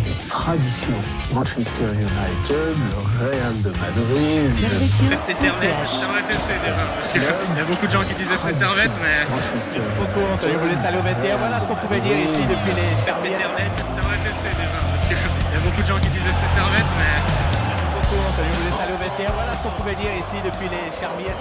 des 0.00 0.14
traditions. 0.28 1.00
Manchester 1.34 1.88
United, 1.94 2.74
le 2.74 2.98
Real 3.20 3.54
de 3.62 3.70
Madrid, 3.78 4.50
FC 5.12 5.34
Servette, 5.34 5.74
Servette 5.88 6.28
FC 6.30 6.48
déjà. 6.64 6.84
Parce 6.94 7.12
qu'il 7.12 7.22
y 7.22 7.60
a 7.60 7.64
beaucoup 7.64 7.86
de 7.86 7.92
gens 7.92 8.04
qui 8.04 8.14
disent 8.14 8.30
FC 8.30 8.54
Servette, 8.54 8.94
mais. 9.02 9.26
Manchester 9.28 9.80
Beaucoup, 9.98 10.24
Anthony 10.32 10.54
vous 10.56 10.68
laisse 10.68 10.84
aller 10.84 10.98
au 10.98 11.02
vestiaire. 11.02 11.38
Voilà 11.38 11.60
ce 11.60 11.66
qu'on 11.66 11.76
pouvait 11.76 12.00
dire 12.00 12.18
ici 12.18 12.42
depuis 12.46 12.74
les 12.74 12.90
FC 13.06 13.24
Servette, 13.36 13.76
Servette 13.94 14.24
FC 14.26 14.44
déjà. 14.54 14.78
Parce 14.78 15.06
qu'il 15.08 15.18
y 15.18 15.56
a 15.56 15.62
beaucoup 15.62 15.82
de 15.82 15.88
gens 15.88 16.00
qui 16.00 16.10
disent 16.10 16.26
FC 16.26 16.44
Servette, 16.54 16.90
mais. 16.98 17.16
Beaucoup, 17.94 18.20
Anthony 18.24 18.50
vous 18.54 18.64
laisse 18.66 18.80
aller 18.80 18.94
au 18.94 19.02
vestiaire. 19.02 19.32
Voilà 19.34 19.52
ce 19.52 19.60
qu'on 19.66 19.74
pouvait 19.76 19.98
dire 19.98 20.12
ici 20.16 20.38
depuis 20.40 20.68
les 20.72 20.86
fermières. 20.90 21.38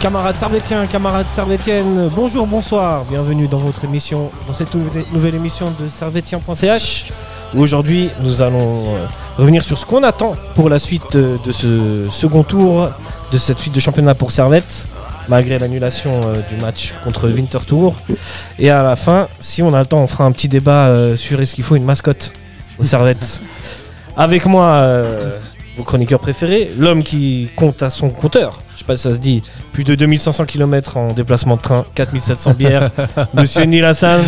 Camarades 0.00 0.36
servétiens, 0.36 0.86
camarades 0.86 1.26
servétiennes, 1.26 2.08
bonjour, 2.16 2.46
bonsoir, 2.46 3.04
bienvenue 3.04 3.48
dans 3.48 3.58
votre 3.58 3.84
émission, 3.84 4.30
dans 4.46 4.54
cette 4.54 4.74
nouvelle- 4.74 5.34
émission 5.34 5.66
de 5.78 5.88
servétien.ch. 5.90 7.12
Aujourd'hui, 7.54 8.08
nous 8.22 8.40
allons 8.40 8.86
euh, 8.94 9.06
revenir 9.36 9.62
sur 9.62 9.76
ce 9.76 9.84
qu'on 9.84 10.02
attend 10.02 10.36
pour 10.54 10.70
la 10.70 10.78
suite 10.78 11.16
euh, 11.16 11.36
de 11.44 11.52
ce 11.52 12.08
second 12.10 12.44
tour, 12.44 12.88
de 13.30 13.36
cette 13.38 13.58
suite 13.58 13.74
de 13.74 13.80
championnat 13.80 14.14
pour 14.14 14.30
Servette, 14.32 14.86
malgré 15.28 15.58
l'annulation 15.58 16.12
euh, 16.24 16.36
du 16.48 16.56
match 16.62 16.94
contre 17.04 17.28
Winterthur. 17.28 17.92
Et 18.58 18.70
à 18.70 18.82
la 18.82 18.96
fin, 18.96 19.28
si 19.38 19.62
on 19.62 19.74
a 19.74 19.80
le 19.80 19.86
temps, 19.86 19.98
on 20.02 20.06
fera 20.06 20.24
un 20.24 20.32
petit 20.32 20.48
débat 20.48 21.16
sur 21.16 21.40
est-ce 21.42 21.54
qu'il 21.54 21.64
faut 21.64 21.76
une 21.76 21.84
mascotte 21.84 22.32
aux 22.78 22.84
Servettes. 22.84 23.42
Avec 24.16 24.46
moi, 24.46 24.82
vos 25.76 25.82
chroniqueurs 25.82 26.20
préférés, 26.20 26.70
l'homme 26.78 27.02
qui 27.02 27.48
compte 27.56 27.82
à 27.82 27.90
son 27.90 28.08
compteur. 28.10 28.60
Je 28.80 28.84
sais 28.86 28.86
pas 28.86 28.96
si 28.96 29.02
ça 29.02 29.12
se 29.12 29.18
dit. 29.18 29.42
Plus 29.74 29.84
de 29.84 29.94
2500 29.94 30.46
km 30.46 30.96
en 30.96 31.08
déplacement 31.08 31.56
de 31.56 31.60
train, 31.60 31.84
4700 31.94 32.54
bières. 32.54 32.90
Monsieur 33.34 33.64
Neil 33.64 33.84
Hassan, 33.84 34.22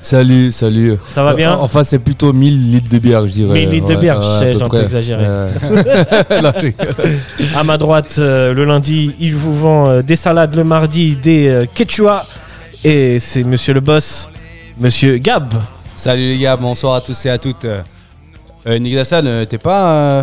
Salut, 0.00 0.52
salut. 0.52 0.96
ça 1.06 1.24
va 1.24 1.34
bien 1.34 1.54
Enfin, 1.54 1.82
c'est 1.82 1.98
plutôt 1.98 2.32
1000 2.32 2.70
litres 2.70 2.88
de 2.88 2.98
bière, 2.98 3.26
je 3.26 3.32
dirais. 3.32 3.54
1000 3.54 3.68
litres 3.68 3.88
de 3.88 3.96
bière, 3.96 4.22
je 4.22 4.44
ouais, 4.44 4.54
j'ai 4.54 4.62
un 4.62 4.68
peu 4.68 4.84
exagéré. 4.84 5.24
Ouais. 5.26 5.46
Non. 6.40 6.52
À 7.56 7.64
ma 7.64 7.76
droite, 7.78 8.14
euh, 8.18 8.54
le 8.54 8.64
lundi, 8.64 9.12
il 9.18 9.34
vous 9.34 9.52
vend 9.52 9.88
euh, 9.88 10.02
des 10.02 10.14
salades 10.14 10.54
le 10.54 10.62
mardi, 10.62 11.16
des 11.16 11.48
euh, 11.48 11.64
quechua. 11.74 12.26
Et 12.84 13.18
c'est 13.18 13.42
monsieur 13.42 13.74
le 13.74 13.80
boss, 13.80 14.30
monsieur 14.78 15.18
Gab. 15.18 15.52
Salut 15.96 16.28
les 16.28 16.38
gars, 16.38 16.56
bonsoir 16.56 16.94
à 16.94 17.00
tous 17.00 17.26
et 17.26 17.30
à 17.30 17.38
toutes. 17.38 17.64
Euh, 17.64 17.82
euh, 18.68 18.78
euh, 18.78 19.44
t'es 19.46 19.58
pas 19.58 19.90
euh, 19.90 20.22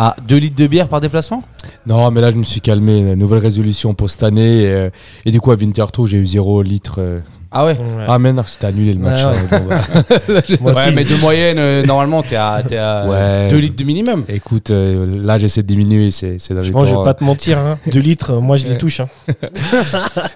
à 0.00 0.14
2 0.28 0.36
litres 0.36 0.56
de 0.56 0.66
bière 0.68 0.86
par 0.88 1.00
déplacement? 1.00 1.42
Non, 1.86 2.10
mais 2.12 2.20
là, 2.20 2.30
je 2.30 2.36
me 2.36 2.44
suis 2.44 2.60
calmé. 2.60 3.16
Nouvelle 3.16 3.40
résolution 3.40 3.94
pour 3.94 4.08
cette 4.10 4.22
année. 4.22 4.62
Et, 4.62 4.66
euh, 4.68 4.90
et 5.26 5.32
du 5.32 5.40
coup, 5.40 5.50
à 5.50 5.56
Winterthur, 5.56 6.06
j'ai 6.06 6.18
eu 6.18 6.26
0 6.26 6.62
litre. 6.62 6.96
euh. 7.00 7.18
Ah 7.50 7.64
ouais? 7.64 7.76
Ah, 8.06 8.18
mais 8.18 8.32
non, 8.32 8.44
c'était 8.46 8.66
annulé 8.66 8.92
le 8.92 9.00
match. 9.00 9.24
Ouais, 9.24 9.30
ouais. 9.58 9.76
hein. 9.94 10.42
Moi 10.60 10.72
Ouais, 10.72 10.92
mais 10.92 11.02
de 11.02 11.14
moyenne, 11.20 11.58
euh, 11.58 11.82
normalement, 11.84 12.22
t'es 12.22 12.36
à, 12.36 12.62
t'es 12.66 12.76
à 12.76 13.06
Ouais. 13.08 13.48
2 13.50 13.56
litres 13.56 13.74
de 13.76 13.84
minimum. 13.84 14.24
Écoute, 14.28 14.70
euh, 14.70 15.06
là, 15.24 15.38
j'essaie 15.38 15.62
de 15.62 15.66
diminuer. 15.66 16.10
C'est 16.12 16.36
c'est 16.38 16.52
dans 16.54 16.60
les 16.60 16.70
Franchement, 16.70 16.90
je 16.90 16.96
vais 16.98 17.04
pas 17.04 17.14
te 17.14 17.24
mentir, 17.24 17.58
2 17.90 17.98
litres, 18.00 18.34
moi 18.34 18.56
je 18.56 18.64
les 18.66 18.72
Ouais. 18.72 18.76
touche. 18.76 19.00
hein. 19.00 19.08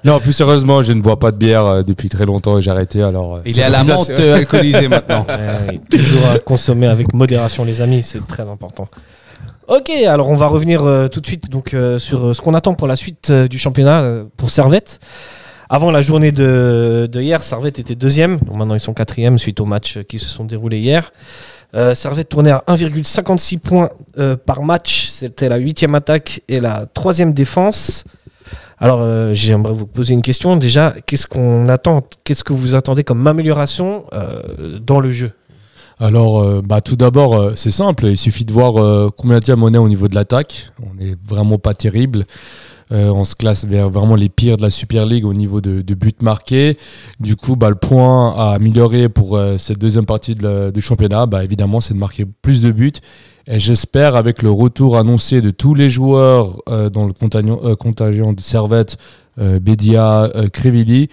Non, 0.05 0.19
plus 0.21 0.33
sérieusement, 0.33 0.83
je 0.83 0.93
ne 0.93 1.01
bois 1.03 1.19
pas 1.19 1.31
de 1.33 1.37
bière 1.37 1.67
euh, 1.67 1.83
depuis 1.83 2.09
très 2.09 2.25
longtemps 2.27 2.59
et 2.59 2.63
j'ai 2.63 2.71
arrêté. 2.71 3.03
Alors, 3.03 3.37
euh, 3.37 3.41
Il 3.45 3.59
est 3.61 3.63
à 3.63 3.69
la 3.69 3.85
menthe 3.85 4.11
euh, 4.19 4.37
alcoolisée 4.37 4.89
maintenant. 4.89 5.27
Ouais, 5.29 5.81
toujours 5.91 6.27
à 6.29 6.39
consommer 6.39 6.87
avec 6.87 7.13
modération, 7.13 7.65
les 7.65 7.81
amis, 7.83 8.03
c'est 8.03 8.27
très 8.27 8.49
important. 8.49 8.89
Ok, 9.69 9.91
alors 9.91 10.29
on 10.29 10.35
va 10.35 10.49
revenir 10.49 10.83
euh, 10.83 11.07
tout 11.07 11.21
de 11.21 11.27
suite 11.27 11.49
donc, 11.49 11.73
euh, 11.73 12.01
sur 12.01 12.27
euh, 12.27 12.33
ce 12.35 12.41
qu'on 12.41 12.55
attend 12.55 12.75
pour 12.75 12.89
la 12.89 12.97
suite 12.97 13.31
du 13.31 13.59
championnat 13.59 14.25
pour 14.37 14.51
Servette. 14.51 14.99
Avant 15.71 15.93
la 15.93 16.03
journée 16.03 16.33
de, 16.33 17.09
hier, 17.15 17.41
Servette 17.43 17.79
était 17.79 17.95
deuxième. 17.95 18.39
Donc 18.41 18.57
maintenant, 18.57 18.75
ils 18.75 18.81
sont 18.81 18.93
quatrième 18.93 19.39
suite 19.39 19.61
aux 19.61 19.65
matchs 19.65 20.01
qui 20.09 20.19
se 20.19 20.27
sont 20.27 20.45
déroulés 20.45 20.79
hier. 20.79 21.13
Servette 21.95 22.29
tournait 22.29 22.51
à 22.51 22.63
1,56 22.69 23.59
points 23.59 23.89
par 24.45 24.63
match. 24.63 25.07
C'était 25.07 25.49
la 25.49 25.57
huitième 25.57 25.95
attaque 25.95 26.43
et 26.49 26.61
la 26.61 26.85
troisième 26.93 27.33
défense. 27.33 28.05
Alors, 28.79 29.33
j'aimerais 29.33 29.73
vous 29.73 29.87
poser 29.87 30.13
une 30.13 30.21
question. 30.21 30.57
Déjà, 30.57 30.93
qu'est-ce 31.07 31.27
qu'on 31.27 31.71
attend 31.71 32.03
Qu'est-ce 32.25 32.45
que 32.45 32.53
vous 32.53 32.75
attendez 32.75 33.03
comme 33.03 33.27
amélioration 33.27 34.05
dans 34.83 35.01
le 35.01 35.11
jeu? 35.11 35.33
Alors, 36.03 36.41
euh, 36.41 36.63
bah, 36.63 36.81
tout 36.81 36.97
d'abord, 36.97 37.37
euh, 37.37 37.53
c'est 37.55 37.71
simple. 37.71 38.07
Il 38.07 38.19
suffit 38.19 38.45
de 38.45 38.53
voir 38.53 38.77
euh, 38.77 39.09
combien 39.17 39.39
de 39.39 39.53
on 39.53 39.73
est 39.73 39.79
au 39.79 39.87
niveau 39.87 40.09
de 40.09 40.17
l'attaque. 40.17 40.73
On 40.85 40.95
n'est 40.95 41.15
vraiment 41.29 41.59
pas 41.59 41.75
terrible. 41.75 42.25
On 42.95 43.25
se 43.25 43.35
classe 43.35 43.65
vers 43.65 43.89
vraiment 43.89 44.17
les 44.17 44.29
pires 44.29 44.59
de 44.59 44.63
la 44.63 44.69
Super 44.69 45.07
League 45.07 45.25
au 45.25 45.33
niveau 45.33 45.63
de, 45.63 45.95
buts 45.95 46.13
marqués. 46.21 46.77
Du 47.21 47.37
coup, 47.37 47.57
bah, 47.57 47.71
le 47.71 47.75
point 47.75 48.35
à 48.37 48.53
améliorer 48.53 49.09
pour 49.09 49.41
cette 49.57 49.79
deuxième 49.79 50.05
partie 50.05 50.35
du 50.35 50.81
championnat, 50.83 51.25
bah, 51.25 51.43
évidemment, 51.43 51.81
c'est 51.81 51.95
de 51.95 51.99
marquer 51.99 52.27
plus 52.27 52.61
de 52.61 52.71
buts. 52.71 52.93
Et 53.47 53.59
j'espère, 53.59 54.15
avec 54.15 54.43
le 54.43 54.51
retour 54.51 54.99
annoncé 54.99 55.41
de 55.41 55.51
tous 55.51 55.75
les 55.75 55.89
joueurs 55.89 56.59
dans 56.67 57.07
le 57.07 57.15
contagion, 57.77 58.35
de 58.35 58.41
Servette, 58.43 58.99
Bédia, 59.39 60.31
Krivili, 60.53 61.09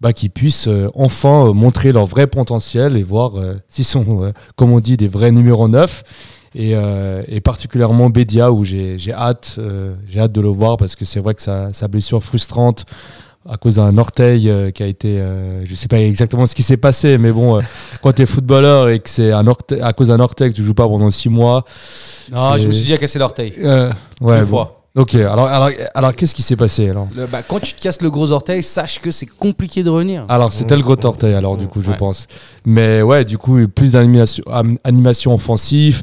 bah, 0.00 0.12
qu'ils 0.12 0.30
puissent 0.30 0.68
euh, 0.68 0.90
enfin 0.94 1.46
euh, 1.46 1.52
montrer 1.52 1.92
leur 1.92 2.06
vrai 2.06 2.26
potentiel 2.26 2.96
et 2.96 3.02
voir 3.02 3.38
euh, 3.38 3.54
s'ils 3.68 3.84
sont, 3.84 4.32
comme 4.54 4.72
on 4.72 4.80
dit, 4.80 4.96
des 4.96 5.08
vrais 5.08 5.30
numéros 5.32 5.68
9. 5.68 6.02
Et, 6.58 6.72
et 7.28 7.40
particulièrement 7.42 8.08
Bédia, 8.08 8.50
où 8.50 8.64
j'ai 8.64 8.98
j'ai 8.98 9.12
hâte, 9.12 9.58
j'ai 10.08 10.20
hâte 10.20 10.32
de 10.32 10.40
le 10.40 10.48
voir 10.48 10.78
parce 10.78 10.96
que 10.96 11.04
c'est 11.04 11.20
vrai 11.20 11.34
que 11.34 11.42
sa, 11.42 11.70
sa 11.74 11.86
blessure 11.86 12.22
frustrante 12.24 12.86
à 13.46 13.58
cause 13.58 13.74
d'un 13.74 13.98
orteil 13.98 14.50
qui 14.72 14.82
a 14.82 14.86
été, 14.86 15.22
je 15.64 15.74
sais 15.74 15.86
pas 15.86 16.00
exactement 16.00 16.46
ce 16.46 16.54
qui 16.54 16.62
s'est 16.62 16.78
passé, 16.78 17.18
mais 17.18 17.30
bon, 17.30 17.60
quand 18.02 18.12
tu 18.14 18.22
es 18.22 18.26
footballeur 18.26 18.88
et 18.88 19.00
que 19.00 19.10
c'est 19.10 19.32
à 19.32 19.92
cause 19.92 20.08
d'un 20.08 20.20
orteil 20.20 20.50
que 20.50 20.56
tu 20.56 20.64
joues 20.64 20.72
pas 20.72 20.88
pendant 20.88 21.10
six 21.10 21.28
mois, 21.28 21.66
Non, 22.32 22.56
je 22.56 22.68
me 22.68 22.72
suis 22.72 22.84
déjà 22.84 22.96
cassé 22.96 23.18
l'orteil. 23.18 23.52
euh, 23.58 23.92
ouais, 24.22 24.40
bon. 24.40 24.46
fois. 24.46 24.75
Ok, 24.96 25.14
alors, 25.14 25.46
alors, 25.46 25.70
alors 25.94 26.14
qu'est-ce 26.16 26.34
qui 26.34 26.40
s'est 26.40 26.56
passé 26.56 26.88
alors? 26.88 27.06
Le- 27.14 27.26
bah, 27.26 27.42
quand 27.46 27.60
tu 27.60 27.74
te 27.74 27.80
casses 27.82 28.00
le 28.00 28.08
gros 28.10 28.32
orteil, 28.32 28.62
sache 28.62 28.98
que 28.98 29.10
c'est 29.10 29.26
compliqué 29.26 29.82
de 29.82 29.90
revenir. 29.90 30.24
Alors, 30.30 30.54
c'était 30.54 30.74
le 30.74 30.80
gros 30.82 30.96
orteil, 31.04 31.34
alors, 31.34 31.58
du 31.58 31.66
coup, 31.66 31.82
je 31.82 31.90
Ouais. 31.90 31.96
pense. 31.98 32.26
Mais 32.64 33.02
ouais, 33.02 33.26
du 33.26 33.36
coup, 33.36 33.58
plus 33.68 33.92
d'animation 33.92 34.42
animation 34.84 35.34
offensive 35.34 36.00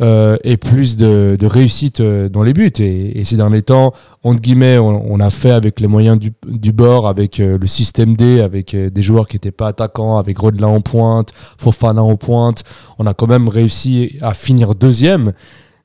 euh, 0.00 0.36
et 0.44 0.56
plus 0.58 0.96
de, 0.96 1.36
de 1.40 1.46
réussite 1.46 1.98
euh, 1.98 2.28
dans 2.28 2.44
les 2.44 2.52
buts. 2.52 2.70
Et, 2.78 3.18
et 3.18 3.24
ces 3.24 3.34
derniers 3.36 3.62
temps, 3.62 3.92
entre 4.22 4.40
guillemets, 4.40 4.78
on, 4.78 5.02
on 5.12 5.18
a 5.18 5.30
fait 5.30 5.50
avec 5.50 5.80
les 5.80 5.88
moyens 5.88 6.16
du, 6.16 6.32
du 6.46 6.70
bord, 6.72 7.08
avec 7.08 7.40
euh, 7.40 7.58
le 7.58 7.66
système 7.66 8.16
D, 8.16 8.40
avec 8.40 8.74
euh, 8.74 8.90
des 8.90 9.02
joueurs 9.02 9.26
qui 9.26 9.34
n'étaient 9.34 9.50
pas 9.50 9.66
attaquants, 9.68 10.18
avec 10.18 10.38
Rodelin 10.38 10.68
en 10.68 10.80
pointe, 10.80 11.30
Fofana 11.58 12.02
en 12.02 12.14
pointe. 12.16 12.62
On 13.00 13.06
a 13.06 13.12
quand 13.14 13.26
même 13.26 13.48
réussi 13.48 14.18
à 14.22 14.34
finir 14.34 14.76
deuxième. 14.76 15.32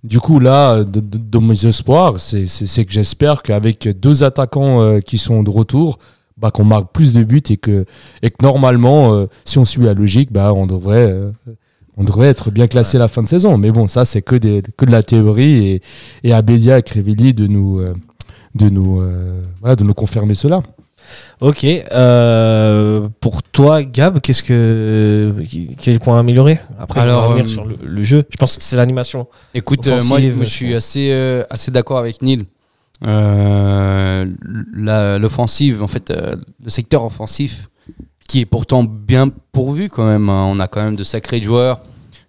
Du 0.04 0.20
coup, 0.20 0.40
là, 0.40 0.84
de, 0.84 1.00
de- 1.00 1.18
de 1.18 1.38
mes 1.40 1.66
espoirs, 1.66 2.20
c'est 2.20 2.46
que 2.86 2.92
j'espère 2.92 3.44
qu'avec 3.44 3.88
deux 4.00 4.24
attaquants 4.24 4.82
euh, 4.82 5.00
qui 5.00 5.18
sont 5.20 5.44
de 5.44 5.50
retour, 5.52 6.00
bah, 6.38 6.50
qu'on 6.50 6.64
marque 6.64 6.92
plus 6.92 7.14
de 7.14 7.24
buts 7.24 7.44
et 7.50 7.58
que, 7.58 7.86
et 8.24 8.32
que 8.32 8.38
normalement, 8.44 9.14
euh, 9.14 9.28
si 9.46 9.60
on 9.60 9.66
suit 9.66 9.84
la 9.84 9.94
logique, 9.94 10.32
bah, 10.32 10.54
on, 10.56 10.66
devrait, 10.66 11.06
euh, 11.12 11.32
on 11.98 12.04
devrait 12.04 12.30
être 12.30 12.50
bien 12.50 12.66
classé 12.66 12.98
à 12.98 13.00
la 13.02 13.08
fin 13.08 13.22
de 13.22 13.28
saison. 13.28 13.60
Mais 13.60 13.70
bon, 13.72 13.86
ça, 13.86 14.06
c'est 14.06 14.24
que, 14.24 14.36
des- 14.36 14.64
que 14.76 14.86
de 14.86 14.92
la 14.92 15.04
théorie 15.04 15.68
et, 15.68 15.82
et 16.24 16.34
à 16.34 16.42
Bédia 16.42 16.80
et 16.80 16.82
Crévilly 16.84 17.36
de 17.36 17.46
nous, 17.46 17.80
de, 18.56 18.70
nous, 18.70 19.04
voilà, 19.60 19.76
de 19.76 19.84
nous 19.84 19.94
confirmer 19.94 20.34
cela. 20.34 20.64
Ok. 21.40 21.66
euh, 21.66 23.08
pour 23.20 23.42
toi, 23.44 23.84
Gab, 23.84 24.20
qu'est-ce 24.20 24.44
que 24.44 25.34
quel 25.82 26.00
point 26.00 26.20
améliorer 26.20 26.60
Après, 26.80 27.02
Alors, 27.02 27.20
on 27.20 27.22
va 27.22 27.28
revenir 27.30 27.46
euh, 27.46 27.54
sur 27.54 27.66
le, 27.66 27.78
le 27.84 28.04
jeu? 28.04 28.26
Je 28.30 28.38
pense 28.38 28.58
que 28.58 28.64
c'est 28.64 28.76
l'animation. 28.78 29.28
Écoute, 29.54 29.86
euh, 29.88 30.04
moi, 30.04 30.20
je 30.20 30.44
suis 30.46 30.74
assez, 30.76 31.12
assez 31.50 31.72
d'accord 31.72 31.98
avec 31.98 32.22
Neil. 32.22 32.46
L'offensive, 34.74 35.82
en 35.84 35.88
fait, 35.88 36.12
le 36.64 36.70
secteur 36.70 37.04
offensif, 37.04 37.70
qui 38.28 38.42
est 38.42 38.46
pourtant 38.46 38.84
bien 38.84 39.30
pourvu 39.52 39.90
quand 39.90 40.06
même. 40.06 40.30
hein. 40.30 40.46
On 40.48 40.60
a 40.60 40.68
quand 40.68 40.82
même 40.84 40.96
de 40.96 41.04
sacrés 41.04 41.42
joueurs. 41.42 41.82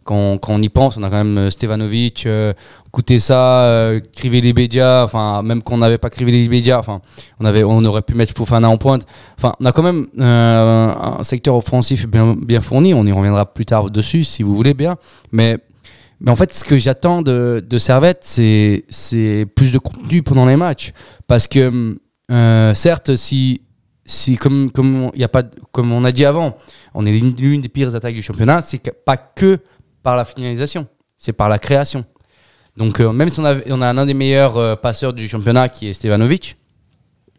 Quand, 0.05 0.39
on 0.49 0.63
y 0.63 0.69
pense, 0.69 0.97
on 0.97 1.03
a 1.03 1.11
quand 1.11 1.25
même 1.25 1.39
euh, 1.39 1.51
Stevanovic, 1.51 2.27
euh, 2.27 2.53
Koutessa, 2.91 3.65
euh, 3.65 4.01
Kriveli 4.15 4.53
Bedia, 4.53 5.03
enfin, 5.05 5.43
même 5.43 5.63
qu'on 5.63 5.79
n'avait 5.79 5.99
pas 5.99 6.11
Kriveli 6.11 6.49
Bedia, 6.49 6.79
enfin, 6.79 7.01
on, 7.41 7.45
avait, 7.45 7.65
on 7.65 7.85
aurait 7.85 8.03
pu 8.03 8.15
mettre 8.15 8.35
Fofana 8.35 8.69
en 8.69 8.77
pointe. 8.77 9.07
Enfin, 9.39 9.55
on 9.61 9.65
a 9.65 9.73
quand 9.73 9.83
même 9.83 10.07
euh, 10.21 10.93
un 11.19 11.23
secteur 11.23 11.55
offensif 11.57 12.07
bien, 12.07 12.61
fourni. 12.61 12.95
On 12.95 13.07
y 13.07 13.13
reviendra 13.13 13.53
plus 13.53 13.65
tard 13.65 13.91
dessus, 13.91 14.25
si 14.25 14.43
vous 14.43 14.55
voulez 14.55 14.75
bien. 14.75 14.97
Mais 15.31 15.59
mais 16.23 16.31
en 16.31 16.37
fait, 16.37 16.55
ce 16.55 16.63
que 16.63 16.79
j'attends 16.79 17.21
de, 17.21 17.65
de 17.69 17.79
Servette, 17.79 18.21
c'est, 18.23 18.85
c'est 18.89 19.45
plus 19.57 19.73
de 19.73 19.79
contenu 19.79 20.23
pendant 20.23 20.47
les 20.47 20.55
matchs. 20.55 20.93
Parce 21.27 21.49
que, 21.49 21.97
euh, 22.31 22.75
certes, 22.75 23.17
si, 23.17 23.63
si 24.05 24.37
comme, 24.37 24.71
comme, 24.71 25.11
y 25.17 25.25
a 25.25 25.29
pas, 25.29 25.43
comme 25.73 25.91
on 25.91 26.05
a 26.05 26.13
dit 26.13 26.25
avant, 26.25 26.57
on 26.95 27.07
est 27.07 27.13
l'une 27.13 27.61
des 27.61 27.69
pires 27.69 27.95
attaques 27.97 28.15
du 28.15 28.23
championnat, 28.23 28.63
c'est 28.63 28.93
pas 29.05 29.17
que 29.17 29.59
par 30.03 30.17
la 30.17 30.25
finalisation, 30.25 30.87
c'est 31.19 31.33
par 31.33 31.49
la 31.49 31.59
création. 31.59 32.05
Donc, 32.77 33.01
euh, 33.01 33.13
même 33.13 33.29
si 33.29 33.39
on 33.41 33.45
a, 33.45 33.55
on 33.69 33.83
a 33.83 33.89
un 33.89 34.07
des 34.07 34.15
meilleurs 34.15 34.57
euh, 34.57 34.77
passeurs 34.77 35.13
du 35.13 35.29
championnat 35.29 35.69
qui 35.69 35.89
est 35.89 35.93
Stevanovic, 35.93 36.57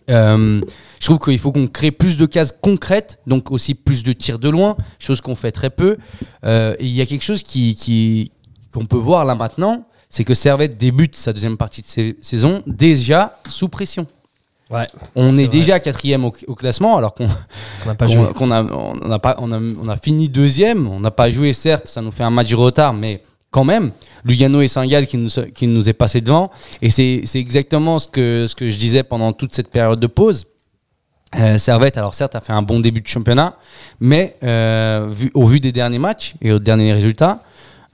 Euh, 0.09 0.59
je 0.99 1.05
trouve 1.05 1.17
qu'il 1.17 1.39
faut 1.39 1.53
qu'on 1.53 1.65
crée 1.67 1.91
plus 1.91 2.17
de 2.17 2.25
cases 2.25 2.53
concrètes, 2.61 3.19
donc 3.25 3.51
aussi 3.51 3.73
plus 3.73 4.03
de 4.03 4.11
tirs 4.11 4.37
de 4.37 4.49
loin, 4.49 4.75
chose 4.99 5.21
qu'on 5.21 5.33
fait 5.33 5.53
très 5.53 5.69
peu. 5.69 5.95
Il 6.43 6.87
y 6.89 6.99
a 6.99 7.05
quelque 7.05 7.23
chose 7.23 7.41
qui 7.41 8.31
qu'on 8.73 8.85
peut 8.85 8.97
voir 8.97 9.23
là 9.23 9.33
maintenant, 9.35 9.87
c'est 10.09 10.25
que 10.25 10.33
Servette 10.33 10.77
débute 10.77 11.15
sa 11.15 11.31
deuxième 11.31 11.55
partie 11.55 11.81
de 11.83 11.87
sa- 11.87 12.21
saison 12.21 12.63
déjà 12.67 13.39
sous 13.47 13.69
pression. 13.69 14.05
Ouais. 14.69 14.87
On 15.15 15.37
est, 15.37 15.47
déjà 15.47 15.79
quatrième 15.79 16.25
au, 16.25 16.31
au 16.47 16.55
classement, 16.55 16.97
alors 16.97 17.13
qu'on 17.13 17.27
n'a 17.85 17.95
pas 17.95 18.07
joué. 18.07 18.23
a, 18.25 18.63
on 18.63 19.11
a 19.11 19.19
pas, 19.19 19.35
on 19.39 19.51
a, 19.51 19.59
on 19.59 19.87
a 19.87 19.97
fini 19.97 20.29
deuxième. 20.29 20.87
On 20.87 20.99
n'a 20.99 21.11
pas 21.11 21.29
joué, 21.29 21.53
certes, 21.53 21.87
ça 21.87 22.01
nous 22.01 22.11
fait 22.11 22.23
un 22.23 22.31
match 22.31 22.49
de 22.49 22.55
retard, 22.55 22.93
mais 22.93 23.21
quand 23.51 23.63
même, 23.63 23.91
Lugano 24.25 24.61
et 24.61 24.67
Saint-Gall 24.67 25.05
qui 25.05 25.17
nous, 25.17 25.29
qui 25.53 25.67
nous 25.67 25.87
est 25.87 25.93
passé 25.93 26.21
devant. 26.21 26.49
Et 26.81 26.89
c'est 26.89 27.21
c'est 27.25 27.39
exactement 27.39 27.99
ce 27.99 28.07
que, 28.07 28.45
ce 28.47 28.55
que 28.55 28.69
je 28.69 28.77
disais 28.77 29.03
pendant 29.03 29.31
toute 29.31 29.53
cette 29.53 29.69
période 29.69 29.99
de 29.99 30.07
pause. 30.07 30.45
Euh, 31.39 31.57
Servette, 31.57 31.97
alors 31.97 32.13
certes, 32.13 32.35
a 32.35 32.41
fait 32.41 32.53
un 32.53 32.61
bon 32.61 32.79
début 32.79 33.01
de 33.01 33.07
championnat, 33.07 33.57
mais 33.99 34.37
euh, 34.43 35.07
vu, 35.11 35.31
au 35.33 35.45
vu 35.45 35.59
des 35.59 35.71
derniers 35.71 35.99
matchs 35.99 36.35
et 36.41 36.51
aux 36.51 36.59
derniers 36.59 36.93
résultats, 36.93 37.43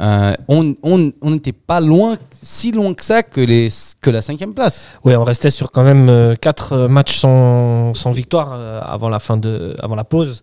euh, 0.01 0.33
on 0.47 1.11
n'était 1.23 1.51
pas 1.51 1.81
loin, 1.81 2.17
si 2.41 2.71
loin 2.71 2.93
que 2.93 3.03
ça, 3.03 3.21
que, 3.21 4.09
la 4.09 4.21
cinquième 4.21 4.53
place. 4.53 4.87
Ouais, 5.03 5.15
on 5.15 5.23
restait 5.23 5.49
sur 5.49 5.71
quand 5.71 5.83
même 5.83 6.35
4 6.39 6.87
matchs 6.87 7.17
sans, 7.17 7.93
victoire 8.11 8.53
euh, 8.53 8.81
avant 8.83 9.09
la 9.09 9.19
fin 9.19 9.37
de 9.37 9.75
avant 9.79 9.95
la 9.95 10.03
pause. 10.03 10.41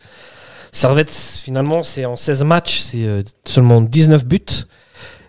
Servette 0.72 1.10
finalement 1.10 1.82
c'est 1.82 2.04
en 2.04 2.16
16 2.16 2.44
matchs, 2.44 2.80
c'est 2.80 3.04
euh, 3.04 3.22
seulement 3.44 3.80
19 3.80 4.26
buts. 4.26 4.40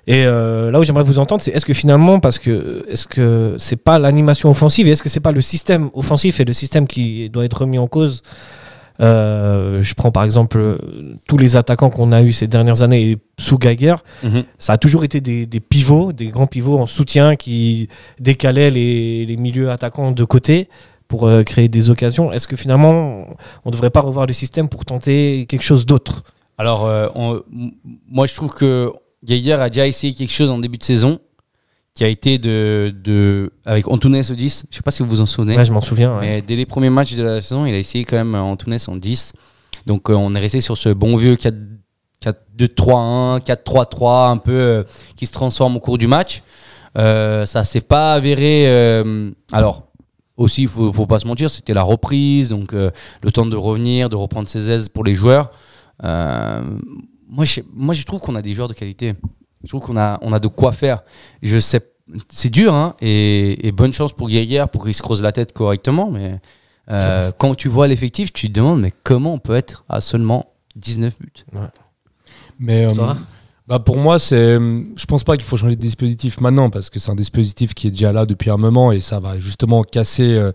Et 0.07 0.25
euh, 0.25 0.71
là 0.71 0.79
où 0.79 0.83
j'aimerais 0.83 1.03
vous 1.03 1.19
entendre, 1.19 1.41
c'est 1.41 1.51
est-ce 1.51 1.65
que 1.65 1.73
finalement, 1.73 2.21
parce 2.21 2.39
que 2.39 2.85
est-ce 2.87 3.07
que 3.07 3.55
c'est 3.59 3.75
pas 3.75 3.99
l'animation 3.99 4.49
offensive 4.49 4.87
et 4.87 4.91
est-ce 4.91 5.03
que 5.03 5.09
c'est 5.09 5.19
pas 5.19 5.33
le 5.33 5.41
système 5.41 5.89
offensif 5.93 6.39
et 6.39 6.45
le 6.45 6.53
système 6.53 6.87
qui 6.87 7.29
doit 7.29 7.43
être 7.43 7.61
remis 7.61 7.77
en 7.77 7.87
cause 7.87 8.23
Euh, 8.99 9.83
Je 9.83 9.93
prends 9.93 10.11
par 10.11 10.23
exemple 10.23 10.57
euh, 10.57 10.77
tous 11.27 11.37
les 11.37 11.55
attaquants 11.55 11.89
qu'on 11.89 12.11
a 12.11 12.21
eu 12.23 12.31
ces 12.31 12.47
dernières 12.47 12.81
années 12.83 13.11
et 13.11 13.17
sous 13.39 13.57
Geiger, 13.59 13.95
ça 14.57 14.73
a 14.73 14.77
toujours 14.77 15.03
été 15.03 15.21
des, 15.21 15.45
des 15.45 15.59
pivots, 15.59 16.11
des 16.13 16.27
grands 16.27 16.47
pivots 16.47 16.79
en 16.79 16.87
soutien 16.87 17.35
qui 17.35 17.89
décalaient 18.19 18.71
les, 18.71 19.25
les 19.25 19.37
milieux 19.37 19.69
attaquants 19.69 20.11
de 20.11 20.23
côté 20.23 20.67
pour 21.07 21.27
euh, 21.27 21.43
créer 21.43 21.69
des 21.69 21.89
occasions. 21.89 22.31
Est-ce 22.31 22.47
que 22.47 22.55
finalement, 22.55 23.27
on 23.63 23.69
ne 23.69 23.71
devrait 23.71 23.91
pas 23.91 24.01
revoir 24.01 24.25
le 24.25 24.33
système 24.33 24.67
pour 24.69 24.83
tenter 24.85 25.45
quelque 25.47 25.63
chose 25.63 25.85
d'autre? 25.85 26.23
Alors, 26.57 26.89
on- 27.15 27.41
moi, 28.09 28.25
je 28.25 28.33
trouve 28.33 28.53
que 28.55 28.91
Geiger 29.23 29.53
a 29.53 29.69
déjà 29.69 29.85
essayé 29.87 30.13
quelque 30.13 30.33
chose 30.33 30.49
en 30.49 30.57
début 30.57 30.79
de 30.79 30.83
saison 30.83 31.19
qui 31.97 32.03
a 32.03 32.09
été 32.09 32.37
de, 32.37 32.93
de 33.03 33.51
avec 33.65 33.87
Antunes 33.87 34.17
au 34.17 34.35
10. 34.35 34.65
Je 34.69 34.75
sais 34.75 34.83
pas 34.83 34.91
si 34.91 35.01
vous 35.01 35.09
vous 35.09 35.19
en 35.19 35.25
souvenez. 35.25 35.57
Ouais, 35.57 35.65
je 35.65 35.73
m'en 35.73 35.81
souviens. 35.81 36.19
ouais. 36.19 36.21
Mais 36.21 36.41
dès 36.43 36.55
les 36.55 36.67
premiers 36.67 36.91
matchs 36.91 37.15
de 37.15 37.23
la 37.23 37.41
saison, 37.41 37.65
il 37.65 37.73
a 37.73 37.77
essayé 37.79 38.05
quand 38.05 38.17
même 38.17 38.35
euh, 38.35 38.39
Antunes 38.41 38.77
en 38.87 38.95
10. 38.95 39.33
Donc, 39.87 40.11
euh, 40.11 40.13
on 40.13 40.35
est 40.35 40.39
resté 40.39 40.61
sur 40.61 40.77
ce 40.77 40.89
bon 40.89 41.17
vieux 41.17 41.35
4 41.35 41.55
4-2-3-1, 42.23 43.39
4-3-3, 43.43 44.29
un 44.29 44.37
peu 44.37 44.51
euh, 44.51 44.83
qui 45.15 45.25
se 45.25 45.31
transforme 45.31 45.77
au 45.77 45.79
cours 45.79 45.97
du 45.97 46.05
match. 46.05 46.43
Euh, 46.99 47.47
ça 47.47 47.63
s'est 47.63 47.81
pas 47.81 48.13
avéré. 48.13 48.67
alors, 49.51 49.87
aussi, 50.35 50.61
il 50.63 50.67
faut, 50.67 50.93
faut 50.93 51.07
pas 51.07 51.17
se 51.19 51.25
mentir, 51.25 51.49
c'était 51.49 51.73
la 51.73 51.81
reprise, 51.81 52.49
donc 52.49 52.73
le 52.73 53.31
temps 53.31 53.47
de 53.47 53.55
revenir, 53.55 54.11
de 54.11 54.15
reprendre 54.15 54.47
ses 54.47 54.69
aises 54.69 54.87
pour 54.87 55.03
les 55.03 55.15
joueurs. 55.15 55.49
Moi, 56.03 57.43
je, 57.43 57.61
moi, 57.73 57.95
je 57.95 58.03
trouve 58.03 58.19
qu'on 58.19 58.35
a 58.35 58.43
des 58.43 58.53
joueurs 58.53 58.67
de 58.67 58.75
qualité. 58.75 59.15
Je 59.67 59.71
trouve 59.71 59.81
qu'on 59.81 59.97
a, 59.97 60.17
on 60.21 60.31
a 60.31 60.39
de 60.39 60.47
quoi 60.47 60.71
faire. 60.71 61.03
Je 61.43 61.59
sais, 61.59 61.81
c'est 62.29 62.49
dur, 62.49 62.73
hein, 62.73 62.95
et, 63.01 63.67
et 63.67 63.71
bonne 63.73 63.91
chance 63.91 64.13
pour 64.13 64.29
Guerrière 64.29 64.69
pour 64.69 64.85
qu'il 64.85 64.93
se 64.93 65.01
creuse 65.01 65.21
la 65.21 65.33
tête 65.33 65.51
correctement. 65.51 66.09
Mais 66.09 66.39
euh, 66.89 67.31
quand 67.37 67.53
tu 67.53 67.67
vois 67.67 67.87
l'effectif, 67.87 68.31
tu 68.31 68.47
te 68.47 68.53
demandes, 68.53 68.79
mais 68.79 68.93
comment 69.03 69.33
on 69.33 69.39
peut 69.39 69.55
être 69.55 69.83
à 69.89 69.99
seulement 69.99 70.45
19 70.77 71.19
buts? 71.19 71.45
Mais 72.59 72.85
euh, 72.85 72.93
bah 73.67 73.79
pour 73.79 73.97
moi, 73.97 74.17
c'est, 74.17 74.53
je 74.53 75.05
pense 75.07 75.25
pas 75.25 75.35
qu'il 75.35 75.45
faut 75.45 75.57
changer 75.57 75.75
de 75.75 75.81
dispositif 75.81 76.39
maintenant 76.39 76.69
parce 76.69 76.89
que 76.89 76.99
c'est 76.99 77.11
un 77.11 77.15
dispositif 77.15 77.73
qui 77.73 77.87
est 77.87 77.91
déjà 77.91 78.13
là 78.13 78.25
depuis 78.25 78.49
un 78.49 78.55
moment 78.55 78.93
et 78.93 79.01
ça 79.01 79.19
va 79.19 79.41
justement 79.41 79.83
casser 79.83 80.35
euh, 80.35 80.53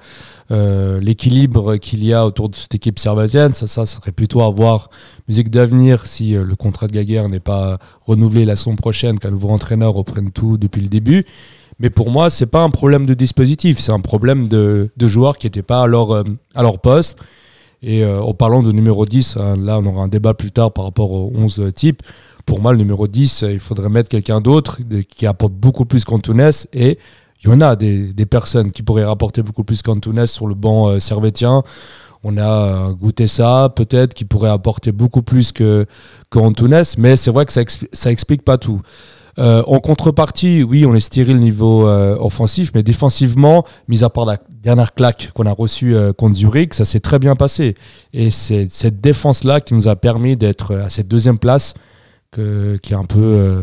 euh, 0.50 0.98
l'équilibre 0.98 1.76
qu'il 1.76 2.02
y 2.02 2.14
a 2.14 2.24
autour 2.24 2.48
de 2.48 2.56
cette 2.56 2.74
équipe 2.74 2.98
servatienne. 2.98 3.52
Ça, 3.52 3.66
ça, 3.66 3.84
serait 3.84 4.12
plutôt 4.12 4.40
à 4.40 4.50
voir 4.50 4.88
musique 5.28 5.50
d'avenir 5.50 6.06
si 6.06 6.34
euh, 6.34 6.42
le 6.42 6.56
contrat 6.56 6.86
de 6.86 6.92
Gaguerre 6.92 7.28
n'est 7.28 7.38
pas 7.38 7.76
renouvelé 8.00 8.46
la 8.46 8.56
saison 8.56 8.76
prochaine, 8.76 9.18
qu'un 9.18 9.30
nouveau 9.30 9.50
entraîneur 9.50 9.92
reprenne 9.92 10.30
tout 10.30 10.56
depuis 10.56 10.80
le 10.80 10.88
début. 10.88 11.26
Mais 11.80 11.90
pour 11.90 12.10
moi, 12.10 12.30
c'est 12.30 12.46
pas 12.46 12.60
un 12.60 12.70
problème 12.70 13.04
de 13.04 13.12
dispositif, 13.12 13.78
c'est 13.78 13.92
un 13.92 14.00
problème 14.00 14.48
de, 14.48 14.88
de 14.96 15.08
joueurs 15.08 15.36
qui 15.36 15.46
n'étaient 15.46 15.60
pas 15.60 15.82
à 15.82 15.86
leur, 15.86 16.24
à 16.54 16.62
leur 16.62 16.78
poste. 16.78 17.18
Et 17.82 18.06
en 18.06 18.32
parlant 18.32 18.62
de 18.62 18.70
numéro 18.70 19.04
10, 19.04 19.38
hein, 19.38 19.56
là 19.58 19.80
on 19.80 19.86
aura 19.86 20.04
un 20.04 20.08
débat 20.08 20.34
plus 20.34 20.52
tard 20.52 20.72
par 20.72 20.84
rapport 20.84 21.10
aux 21.10 21.32
11 21.34 21.72
types. 21.74 22.00
Pour 22.46 22.60
moi, 22.60 22.72
le 22.72 22.78
numéro 22.78 23.06
10, 23.06 23.42
euh, 23.42 23.52
il 23.52 23.60
faudrait 23.60 23.88
mettre 23.88 24.08
quelqu'un 24.08 24.40
d'autre 24.40 24.78
qui 25.08 25.26
apporte 25.26 25.52
beaucoup 25.52 25.84
plus 25.84 26.04
qu'Antunes. 26.04 26.50
Et 26.72 26.98
il 27.44 27.50
y 27.50 27.52
en 27.52 27.60
a 27.60 27.74
des, 27.74 28.26
personnes 28.26 28.70
qui 28.70 28.82
pourraient 28.82 29.04
rapporter 29.04 29.42
beaucoup 29.42 29.64
plus 29.64 29.82
qu'Antunes 29.82 30.26
sur 30.26 30.46
le 30.46 30.54
banc 30.54 30.88
euh, 30.88 31.00
servétien. 31.00 31.62
On 32.22 32.36
a 32.36 32.48
euh, 32.48 32.92
Goutessa, 32.92 33.68
peut-être, 33.74 34.14
qui 34.14 34.24
pourrait 34.24 34.50
apporter 34.50 34.92
beaucoup 34.92 35.22
plus 35.22 35.50
que, 35.50 35.86
que. 36.30 37.00
Mais 37.00 37.16
c'est 37.16 37.32
vrai 37.32 37.44
que 37.44 37.52
ça, 37.52 37.62
ça 37.92 38.12
explique 38.12 38.44
pas 38.44 38.58
tout. 38.58 38.80
Euh, 39.38 39.64
en 39.66 39.80
contrepartie, 39.80 40.62
oui, 40.62 40.86
on 40.86 40.94
est 40.94 41.00
stérile 41.00 41.38
niveau 41.38 41.88
offensif, 41.88 42.70
mais 42.74 42.84
défensivement, 42.84 43.64
mis 43.88 44.04
à 44.04 44.10
part 44.10 44.26
la 44.26 44.38
dernière 44.62 44.94
claque 44.94 45.30
qu'on 45.34 45.46
a 45.46 45.52
reçue 45.52 45.96
contre 46.16 46.36
Zurich, 46.36 46.74
ça 46.74 46.84
s'est 46.84 47.00
très 47.00 47.18
bien 47.18 47.34
passé. 47.34 47.74
Et 48.12 48.30
c'est 48.30 48.70
cette 48.70 49.00
défense-là 49.00 49.60
qui 49.60 49.74
nous 49.74 49.88
a 49.88 49.96
permis 49.96 50.36
d'être 50.36 50.76
à 50.76 50.90
cette 50.90 51.08
deuxième 51.08 51.38
place, 51.38 51.74
que, 52.32 52.76
qui 52.82 52.94
est 52.94 52.96
un 52.96 53.04
peu. 53.04 53.18
euh, 53.18 53.62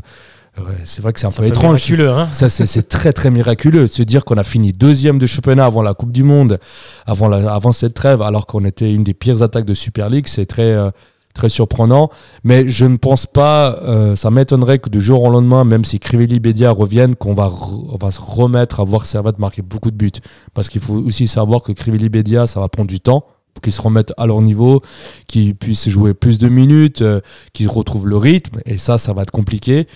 ouais, 0.58 0.76
c'est 0.86 1.02
vrai 1.02 1.12
que 1.12 1.20
c'est 1.20 1.28
un 1.28 1.32
peu 1.32 1.46
étrange. 1.46 1.90
miraculeux, 1.90 2.10
hein. 2.10 2.30
Ça, 2.32 2.50
c'est 2.50 2.66
c'est 2.66 2.88
très, 2.88 3.12
très 3.12 3.32
miraculeux 3.32 3.82
de 3.82 3.88
se 3.88 4.04
dire 4.04 4.24
qu'on 4.24 4.38
a 4.38 4.44
fini 4.44 4.72
deuxième 4.72 5.20
de 5.20 5.28
championnat 5.28 5.66
avant 5.66 5.82
la 5.82 5.94
Coupe 5.94 6.12
du 6.12 6.24
Monde, 6.24 6.60
avant, 7.06 7.28
la, 7.28 7.52
avant 7.54 7.72
cette 7.72 7.94
trêve, 7.94 8.22
alors 8.22 8.46
qu'on 8.46 8.64
était 8.64 8.92
une 8.92 9.04
des 9.04 9.14
pires 9.14 9.42
attaques 9.42 9.66
de 9.66 9.74
Super 9.74 10.10
League. 10.10 10.28
C'est 10.28 10.46
très, 10.46 10.72
euh, 10.72 10.92
très 11.34 11.50
surprenant. 11.50 12.10
Mais 12.44 12.68
je 12.68 12.86
ne 12.86 12.98
pense 12.98 13.26
pas, 13.26 13.78
euh, 13.82 14.16
ça 14.16 14.30
m'étonnerait 14.30 14.80
que 14.80 14.90
du 14.90 15.02
jour 15.02 15.24
au 15.24 15.30
lendemain, 15.32 15.64
même 15.64 15.84
si 15.84 16.00
Crivelli 16.00 16.40
Bédia 16.40 16.72
reviennent, 16.72 17.16
qu'on 17.16 17.34
va, 17.34 17.52
on 17.52 17.98
va 18.00 18.12
se 18.12 18.22
remettre 18.22 18.80
à 18.80 18.84
voir 18.84 19.06
Servette 19.06 19.40
marquer 19.40 19.62
beaucoup 19.62 19.92
de 19.92 19.96
buts. 19.98 20.12
Parce 20.54 20.70
qu'il 20.70 20.82
faut 20.82 20.96
aussi 20.96 21.28
savoir 21.28 21.64
que 21.64 21.72
Crivelli 21.72 22.10
Bédia, 22.10 22.46
ça 22.46 22.60
va 22.60 22.68
prendre 22.68 22.90
du 22.90 23.00
temps 23.00 23.26
qu'ils 23.62 23.74
se 23.74 23.82
remettent 23.82 24.14
à 24.18 24.26
leur 24.26 24.42
niveau, 24.42 24.82
qu'ils 25.28 25.56
puissent 25.56 25.90
jouer 25.90 26.14
plus 26.14 26.38
de 26.38 26.48
minutes, 26.48 27.02
euh, 27.02 27.22
qu'ils 27.54 27.68
retrouvent 27.68 28.08
le 28.08 28.18
rythme. 28.18 28.60
Et 28.66 28.78
ça, 28.78 28.98
ça 28.98 29.14
va 29.14 29.24
être 29.24 29.32
compliqué. 29.32 29.88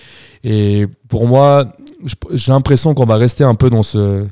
Et 0.42 0.86
pour 1.08 1.26
moi, 1.26 1.68
j'ai 2.32 2.52
l'impression 2.52 2.94
qu'on 2.94 3.06
va 3.06 3.16
rester 3.16 3.44
un 3.44 3.54
peu 3.54 3.70
dans 3.70 3.82
ce, 3.82 4.26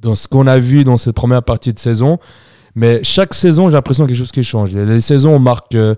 dans 0.00 0.14
ce 0.14 0.28
qu'on 0.28 0.46
a 0.46 0.58
vu 0.58 0.84
dans 0.84 0.96
cette 0.96 1.14
première 1.14 1.42
partie 1.42 1.72
de 1.72 1.78
saison. 1.78 2.18
Mais 2.74 3.02
chaque 3.02 3.34
saison, 3.34 3.68
j'ai 3.68 3.74
l'impression 3.74 4.04
qu'il 4.04 4.14
y 4.14 4.16
a 4.16 4.16
quelque 4.16 4.24
chose 4.26 4.32
qui 4.32 4.44
change. 4.44 4.72
Les, 4.72 5.00
saisons, 5.00 5.34
on 5.34 5.38
marque, 5.40 5.74
euh, 5.74 5.94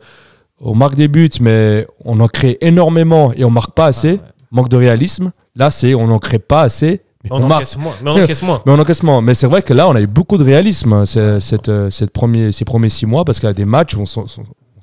on 0.61 0.75
marque 0.75 0.95
des 0.95 1.09
buts, 1.09 1.31
mais 1.40 1.87
on 2.05 2.21
en 2.21 2.28
crée 2.28 2.59
énormément 2.61 3.33
et 3.35 3.45
on 3.45 3.50
marque 3.50 3.75
pas 3.75 3.87
assez. 3.87 4.12
ouais. 4.12 4.21
Manque 4.50 4.69
de 4.69 4.76
réalisme. 4.76 5.31
Là, 5.55 5.71
c'est 5.71 5.95
on 5.95 6.09
n'en 6.09 6.19
crée 6.19 6.38
pas 6.38 6.62
assez, 6.62 7.02
mais 7.25 7.31
On, 7.33 7.37
on, 7.43 7.50
encaisse 7.50 7.77
moins. 7.77 7.95
Mais 8.03 8.11
on 8.11 8.23
encaisse 8.23 8.43
moins. 8.43 8.62
Mais 8.67 8.73
on 8.73 8.79
encaisse 8.79 9.03
moins. 9.03 9.21
Mais 9.21 9.35
c'est 9.35 9.47
vrai 9.47 9.62
que 9.62 9.75
là, 9.75 9.89
on 9.89 9.95
a 9.95 10.00
eu 10.00 10.07
beaucoup 10.07 10.39
de 10.39 10.45
réalisme 10.45 10.93
hein, 10.93 11.07
c'est- 11.07 11.41
cette, 11.41 11.69
euh, 11.69 11.91
cette 11.91 12.11
premier, 12.12 12.53
ces 12.53 12.65
premiers 12.65 12.89
six 12.89 13.07
mois 13.07 13.25
parce 13.25 13.41
qu'il 13.41 13.47
y 13.49 13.50
a 13.50 13.55
des 13.55 13.65
matchs 13.65 13.95
où 13.95 14.00
on 14.03 14.07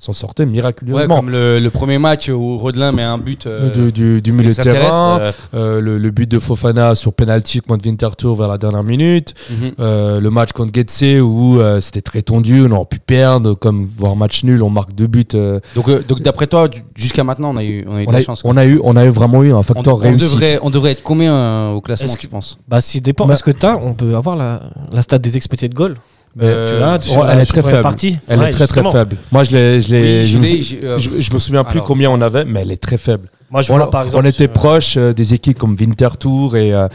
s'en 0.00 0.12
sortait 0.12 0.44
Ouais, 0.44 0.48
miraculeusement. 0.50 1.16
comme 1.16 1.30
le, 1.30 1.58
le 1.58 1.70
premier 1.70 1.98
match 1.98 2.28
où 2.28 2.56
Rodelin 2.56 2.92
met 2.92 3.02
un 3.02 3.18
but. 3.18 3.46
euh, 3.46 3.70
De- 3.70 3.90
du, 3.90 4.22
du 4.22 4.32
milieu 4.32 4.50
de 4.50 4.54
terrain, 4.54 5.18
euh, 5.20 5.32
euh, 5.54 5.80
le, 5.80 5.98
le 5.98 6.10
but 6.12 6.30
de 6.30 6.38
Fofana 6.38 6.94
sur 6.94 7.12
penalty 7.12 7.60
contre 7.60 7.84
Winterthur 7.86 8.34
vers 8.36 8.46
la 8.48 8.58
dernière 8.58 8.84
minute, 8.84 9.34
mhm. 9.50 9.72
euh, 9.80 10.20
le 10.20 10.30
match 10.30 10.52
contre 10.52 10.72
Getse 10.72 11.20
où 11.20 11.58
euh, 11.60 11.80
c'était 11.80 12.00
très 12.00 12.22
tendu, 12.22 12.64
on 12.66 12.70
aurait 12.70 12.84
pu 12.86 13.00
perdre, 13.00 13.54
comme 13.54 13.84
voir 13.84 14.14
match 14.14 14.44
nul, 14.44 14.62
on 14.62 14.70
marque 14.70 14.94
deux 14.94 15.08
buts. 15.08 15.24
euh, 15.34 15.58
Donc, 15.74 15.88
euh, 15.88 16.00
donc 16.06 16.22
d'après 16.22 16.46
toi, 16.46 16.68
jusqu'à 16.94 17.24
maintenant, 17.24 17.52
on 17.52 17.56
a 17.56 17.64
eu, 17.64 17.84
on 17.88 17.96
a 17.96 18.02
eu 18.02 18.04
de 18.04 18.08
on, 18.08 18.12
la 18.12 18.18
a, 18.18 18.22
chance. 18.22 18.42
on 18.44 18.56
a 18.56 18.64
eu, 18.64 18.80
on 18.84 18.94
a 18.96 19.04
eu 19.04 19.08
vraiment 19.10 19.42
eu 19.42 19.52
un 19.52 19.62
facteur 19.64 19.94
on 19.94 19.96
réussite. 19.96 20.30
devrait, 20.30 20.58
on 20.62 20.70
devrait 20.70 20.92
être 20.92 21.02
combien 21.02 21.34
euh, 21.34 21.72
au 21.72 21.80
classement, 21.80 22.12
que- 22.14 22.18
tu 22.20 22.28
penses? 22.28 22.56
Bah, 22.68 22.80
si 22.80 23.00
dépend. 23.00 23.26
Bah- 23.26 23.34
Est-ce 23.34 23.42
que 23.42 23.50
t'as 23.50 23.76
On 23.76 23.94
peut 23.94 24.14
avoir 24.14 24.36
la, 24.36 24.62
la 24.92 25.02
stat 25.02 25.18
des 25.18 25.36
expected 25.36 25.74
goals. 25.74 25.96
Euh, 26.40 26.98
tu 26.98 27.10
elle 27.28 27.40
est 27.40 27.44
très 27.46 27.62
faible. 27.62 27.82
Partie. 27.82 28.18
Elle 28.28 28.38
Ouais, 28.40 28.48
est 28.48 28.50
très 28.52 28.66
très 28.66 28.82
faible. 28.90 29.16
Moi 29.32 29.44
je 29.44 29.50
l'ai, 29.56 29.82
je 29.82 29.88
l'ai, 29.94 30.20
Oui, 30.20 30.24
je, 30.24 30.28
je 30.32 30.38
me 30.38 30.42
l'ai, 30.44 30.50
sou- 30.62 30.76
j'ai, 30.80 30.84
euh, 30.86 30.98
je- 30.98 31.32
me 31.32 31.38
souviens 31.38 31.64
plus 31.64 31.78
alors. 31.78 31.86
combien 31.86 32.10
on 32.10 32.20
avait, 32.20 32.44
mais 32.44 32.60
elle 32.60 32.70
est 32.72 32.76
très 32.82 32.96
faible. 32.98 33.28
Moi, 33.50 33.62
je 33.62 33.72
on, 33.72 33.76
vois 33.76 33.90
par 33.90 34.02
exemple. 34.04 34.24
on 34.24 34.28
était 34.28 34.44
sur- 34.44 34.52
proche 34.52 34.96
euh, 34.98 35.14
des 35.14 35.32
équipes 35.32 35.58
comme 35.58 35.74
Winterthur 35.74 36.54
et, 36.54 36.74
euh, 36.74 36.86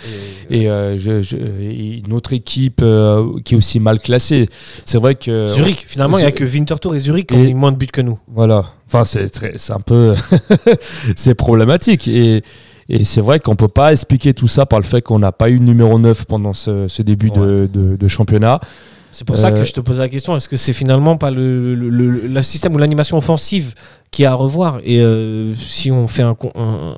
et, 0.51 0.69
euh, 0.69 0.97
et 1.59 2.01
une 2.05 2.13
autre 2.13 2.31
équipe 2.33 2.81
euh, 2.83 3.39
qui 3.43 3.55
est 3.55 3.57
aussi 3.57 3.79
mal 3.79 3.99
classée. 3.99 4.47
C'est 4.85 4.99
vrai 4.99 5.15
que 5.15 5.47
Zurich, 5.47 5.83
finalement, 5.87 6.19
il 6.19 6.21
n'y 6.21 6.27
a 6.27 6.31
que 6.31 6.43
Winterthur 6.45 6.93
et 6.95 6.99
Zurich 6.99 7.27
qui 7.27 7.35
ont 7.35 7.55
moins 7.55 7.71
de 7.71 7.77
buts 7.77 7.87
que 7.87 8.01
nous. 8.01 8.19
Voilà. 8.33 8.65
Enfin, 8.87 9.03
c'est 9.03 9.27
très, 9.29 9.53
c'est 9.55 9.73
un 9.73 9.79
peu, 9.79 10.13
c'est 11.15 11.35
problématique 11.35 12.07
et. 12.07 12.43
Et 12.89 13.05
c'est 13.05 13.21
vrai 13.21 13.39
qu'on 13.39 13.55
peut 13.55 13.69
pas 13.69 13.93
expliquer 13.93 14.33
tout 14.33 14.49
ça 14.49 14.65
par 14.65 14.77
le 14.77 14.83
fait 14.83 15.01
qu'on 15.01 15.17
n'a 15.17 15.31
pas 15.31 15.49
eu 15.49 15.57
de 15.57 15.63
numéro 15.63 15.97
9 15.97 16.25
pendant 16.25 16.51
ce, 16.51 16.89
ce 16.89 17.01
début 17.01 17.31
de, 17.31 17.69
de- 17.71 17.95
de 17.95 18.07
championnat. 18.09 18.59
C'est 19.13 19.25
pour 19.25 19.37
ça 19.37 19.47
Euh, 19.49 19.51
que 19.59 19.63
je 19.63 19.71
te 19.73 19.79
pose 19.79 19.99
la 19.99 20.09
question. 20.09 20.35
Est-ce 20.35 20.49
que 20.49 20.57
c'est 20.57 20.73
finalement 20.73 21.15
pas 21.17 21.31
le, 21.31 21.75
le, 21.75 21.89
le- 21.89 22.27
le 22.27 22.43
système 22.43 22.73
ou 22.75 22.77
l'animation 22.79 23.15
offensive 23.17 23.75
qui 24.11 24.23
est 24.23 24.25
à 24.25 24.33
revoir 24.33 24.79
Et 24.83 24.99
euh, 25.01 25.55
si 25.55 25.91
on 25.91 26.07
fait 26.07 26.23
un, 26.23 26.35
un, 26.55 26.95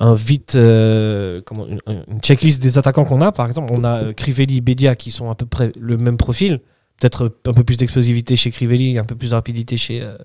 un 0.00 0.14
vite, 0.14 0.54
euh, 0.56 1.40
comment, 1.46 1.66
une, 1.66 1.78
une 1.86 2.20
checklist 2.20 2.60
des 2.62 2.76
attaquants 2.78 3.04
qu'on 3.04 3.20
a, 3.20 3.32
par 3.32 3.46
exemple, 3.46 3.72
on 3.74 3.84
a 3.84 4.02
euh, 4.02 4.12
Crivelli, 4.12 4.60
Bedia 4.60 4.94
qui 4.96 5.10
sont 5.10 5.30
à 5.30 5.34
peu 5.34 5.46
près 5.46 5.72
le 5.78 5.96
même 5.96 6.16
profil. 6.18 6.60
Peut-être 7.00 7.32
un 7.46 7.52
peu 7.52 7.62
plus 7.64 7.76
d'explosivité 7.76 8.36
chez 8.36 8.50
Crivelli, 8.50 8.98
un 8.98 9.04
peu 9.04 9.14
plus 9.14 9.30
de 9.30 9.34
rapidité 9.34 9.76
chez 9.76 10.02
euh, 10.02 10.16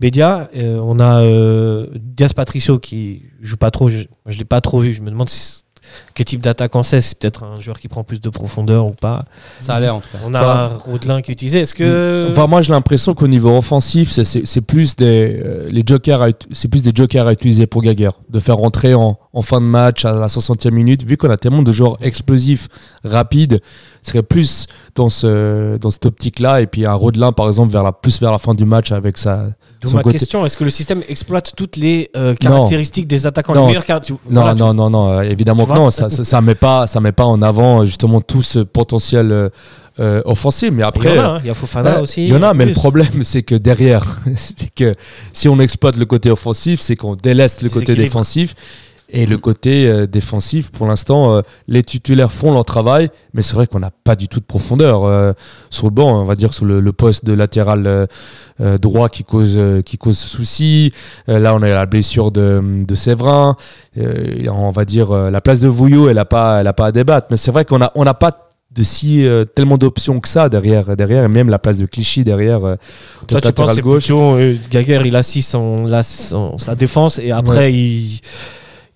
Bedia. 0.00 0.48
Euh, 0.56 0.80
on 0.82 0.98
a 0.98 1.20
euh, 1.22 1.86
Diaz 1.94 2.32
Patricio 2.32 2.78
qui 2.78 3.24
joue 3.40 3.56
pas 3.56 3.70
trop. 3.70 3.90
Je, 3.90 3.98
je 4.26 4.38
l'ai 4.38 4.44
pas 4.44 4.60
trop 4.60 4.80
vu. 4.80 4.94
Je 4.94 5.02
me 5.02 5.10
demande 5.10 5.28
si- 5.28 5.62
quel 6.14 6.26
type 6.26 6.40
d'attaquant 6.40 6.82
c'est. 6.82 7.00
C'est 7.00 7.18
peut-être 7.18 7.42
un 7.44 7.58
joueur 7.60 7.78
qui 7.80 7.88
prend 7.88 8.04
plus 8.04 8.20
de 8.20 8.28
profondeur 8.28 8.86
ou 8.86 8.92
pas. 8.92 9.24
Ça 9.60 9.74
a 9.74 9.80
l'air 9.80 9.94
en 9.96 10.00
tout 10.00 10.08
cas. 10.12 10.18
On 10.24 10.34
a 10.34 10.38
Enfin- 10.40 10.78
Rodelin 10.86 11.20
qui 11.22 11.30
est 11.30 11.34
utilisé. 11.34 11.60
Est-ce 11.60 11.74
que. 11.74 12.28
Enfin, 12.30 12.46
moi, 12.46 12.62
j'ai 12.62 12.72
l'impression 12.72 13.14
qu'au 13.14 13.26
niveau 13.28 13.56
offensif, 13.56 14.10
c'est- 14.10 14.60
plus 14.60 14.96
des 14.96 15.40
euh, 15.44 15.68
les 15.70 15.82
jokers, 15.86 16.22
à 16.22 16.28
plus 16.70 16.82
des 16.82 16.92
jokers 16.94 17.26
à 17.26 17.32
utiliser 17.32 17.66
pour 17.66 17.82
Gaguerre, 17.82 18.12
de 18.28 18.38
faire 18.38 18.56
rentrer 18.56 18.94
en, 18.94 19.18
en 19.32 19.42
fin 19.42 19.60
de 19.60 19.66
match 19.66 20.04
à 20.04 20.12
la 20.12 20.26
60e 20.26 20.70
minute, 20.72 21.04
vu 21.06 21.16
qu'on 21.16 21.30
a 21.30 21.36
tellement 21.36 21.62
de 21.62 21.70
joueurs 21.70 21.96
explosifs, 22.00 22.66
rapides, 23.04 23.60
serait 24.02 24.22
plus 24.24 24.66
dans 24.96 25.08
ce 25.08 25.76
dans 25.76 25.90
cette 25.90 26.06
optique-là, 26.06 26.60
et 26.62 26.66
puis 26.66 26.84
un 26.84 26.94
Rodelin, 26.94 27.30
par 27.32 27.46
exemple, 27.46 27.72
vers 27.72 27.82
la 27.84 27.92
plus 27.92 28.20
vers 28.20 28.32
la 28.32 28.38
fin 28.38 28.54
du 28.54 28.64
match 28.64 28.90
avec 28.92 29.18
sa 29.18 29.46
D'où 29.80 29.90
ma 29.94 30.02
côté- 30.02 30.18
question, 30.18 30.44
est-ce 30.44 30.56
que 30.56 30.64
le 30.64 30.70
système 30.70 31.02
exploite 31.08 31.52
toutes 31.56 31.76
les 31.76 32.10
euh, 32.16 32.34
caractéristiques 32.34 33.06
des 33.06 33.26
attaquants 33.26 33.54
Non. 33.54 33.68
les 33.68 33.74
Non, 33.74 33.80
Voilà, 34.30 34.54
tu- 34.54 34.60
non, 34.60 34.74
non, 34.74 34.90
non, 34.90 35.10
euh, 35.10 35.22
évidemment 35.22 35.64
Tu 35.64 35.70
que 35.70 35.76
non, 35.76 35.90
ça, 35.90 36.10
ça, 36.10 36.24
ça 36.24 36.40
met 36.40 36.54
pas, 36.54 36.86
ça 36.86 37.00
met 37.00 37.12
pas 37.12 37.24
en 37.24 37.40
avant 37.40 37.82
euh, 37.82 37.86
justement 37.86 38.20
tout 38.20 38.42
ce 38.42 38.58
potentiel 38.58 39.30
euh, 39.32 39.48
euh, 40.00 40.22
offensif. 40.24 40.70
Mais 40.72 40.78
Il 40.78 40.80
y 40.80 40.88
après, 40.88 41.18
en 41.18 41.22
a, 41.22 41.26
hein. 41.26 41.38
il 41.42 41.46
y 41.46 41.50
a 41.50 41.54
Fofana 41.54 41.96
Ouais, 41.96 42.00
aussi. 42.02 42.24
Il 42.26 42.30
y 42.30 42.36
en 42.36 42.42
a, 42.42 42.52
mais 42.52 42.64
plus. 42.64 42.74
le 42.74 42.78
problème, 42.78 43.22
c'est 43.24 43.42
que 43.42 43.54
derrière, 43.54 44.04
c'est 44.34 44.68
que 44.74 44.92
si 45.32 45.48
on 45.48 45.58
exploite 45.60 45.96
le 45.96 46.04
côté 46.04 46.30
offensif, 46.30 46.80
c'est 46.80 46.96
qu'on 46.96 47.14
délaisse 47.16 47.62
le 47.62 47.68
côté 47.70 47.94
défensif. 47.94 48.54
Et 49.12 49.26
le 49.26 49.38
côté 49.38 49.88
euh, 49.88 50.06
défensif, 50.06 50.70
pour 50.70 50.86
l'instant, 50.86 51.34
euh, 51.36 51.40
les 51.68 51.82
titulaires 51.82 52.30
font 52.30 52.52
leur 52.52 52.64
travail, 52.64 53.10
mais 53.34 53.42
c'est 53.42 53.54
vrai 53.54 53.66
qu'on 53.66 53.80
n'a 53.80 53.90
pas 54.04 54.14
du 54.16 54.28
tout 54.28 54.40
de 54.40 54.44
profondeur 54.44 55.04
euh, 55.04 55.32
sur 55.70 55.86
le 55.86 55.90
banc. 55.92 56.20
On 56.20 56.24
va 56.24 56.36
dire 56.36 56.54
sur 56.54 56.64
le, 56.64 56.80
le 56.80 56.92
poste 56.92 57.24
de 57.24 57.32
latéral 57.32 58.06
droit 58.80 59.08
qui 59.08 59.24
cause 59.24 59.58
qui 59.84 59.96
cause 59.98 60.18
souci. 60.18 60.92
Là, 61.26 61.54
on 61.54 61.62
a 61.62 61.68
la 61.68 61.86
blessure 61.86 62.30
de, 62.30 62.62
de 62.86 62.94
Séverin. 62.94 63.56
On 63.96 64.70
va 64.70 64.84
dire 64.84 65.12
la 65.12 65.40
place 65.40 65.60
de 65.60 65.68
Vouillot, 65.68 66.08
elle 66.08 66.18
a 66.18 66.24
pas 66.24 66.60
elle 66.60 66.66
a 66.66 66.72
pas 66.72 66.86
à 66.86 66.92
débattre. 66.92 67.28
Mais 67.30 67.36
c'est 67.36 67.50
vrai 67.50 67.64
qu'on 67.64 67.80
a 67.82 67.90
on 67.94 68.04
n'a 68.04 68.14
pas 68.14 68.46
de 68.72 68.84
si 68.84 69.26
euh, 69.26 69.44
tellement 69.44 69.78
d'options 69.78 70.20
que 70.20 70.28
ça 70.28 70.48
derrière 70.48 70.96
derrière 70.96 71.24
et 71.24 71.28
même 71.28 71.48
la 71.50 71.58
place 71.58 71.78
de 71.78 71.86
Clichy 71.86 72.22
derrière 72.22 72.64
euh, 72.64 72.76
Toi, 73.26 73.40
tu 73.40 73.52
penses 73.52 73.66
gauche 73.82 74.04
plutôt 74.04 74.34
euh, 74.36 74.54
Gaguerre, 74.70 75.04
il 75.04 75.16
assiste 75.16 75.50
son, 75.50 75.86
la- 75.86 76.04
son- 76.04 76.56
sa 76.56 76.76
défense 76.76 77.18
et 77.18 77.32
après, 77.32 77.72
il, 77.72 78.20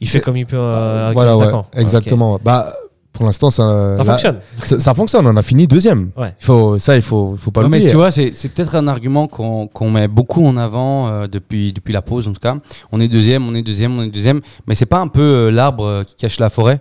il 0.05 0.09
fait 0.09 0.21
comme 0.21 0.37
il 0.37 0.47
peut 0.47 0.57
euh, 0.59 1.05
avec 1.07 1.15
voilà 1.15 1.37
ouais, 1.37 1.53
exactement 1.77 2.39
bah 2.43 2.73
pour 3.13 3.25
l'instant 3.27 3.49
ça. 3.49 3.63
Ça 3.97 3.97
là- 3.97 4.05
fonctionne. 4.05 4.39
ça, 4.65 4.79
ça 4.81 4.93
fonctionne 4.95 5.25
on 5.27 5.37
a 5.37 5.43
fini 5.43 5.67
deuxième 5.69 6.11
Ouais. 6.17 6.35
il 6.41 6.45
faut 6.45 6.79
ça 6.81 6.97
il 6.97 7.03
faut 7.03 7.37
faut 7.39 7.51
pas 7.53 7.61
Ouais, 7.63 7.69
mais 7.69 7.77
l'oublier 7.79 7.91
tu 7.91 7.97
vois, 7.97 8.11
c'est 8.11 8.33
c'est 8.35 8.49
peut-être 8.49 8.75
un 8.75 8.89
argument 8.89 9.29
qu'on 9.29 9.69
qu'on 9.69 9.91
met 9.91 10.09
beaucoup 10.09 10.45
en 10.45 10.57
avant 10.57 11.07
euh, 11.09 11.27
depuis, 11.29 11.73
depuis 11.73 11.93
la 11.93 12.03
pause, 12.03 12.27
en 12.27 12.33
tout 12.33 12.41
cas. 12.41 12.57
On 12.91 13.01
est 13.01 13.07
deuxième, 13.09 13.49
on 13.49 13.55
est 13.55 13.63
deuxième, 13.63 13.97
on 13.99 14.03
est 14.03 14.09
deuxième. 14.09 14.41
Mais 14.67 14.75
c'est 14.75 14.87
pas 14.87 14.99
un 14.99 15.07
peu 15.09 15.21
euh, 15.23 15.51
l'arbre 15.53 16.03
qui 16.07 16.17
cache 16.17 16.41
la 16.41 16.51
forêt? 16.51 16.81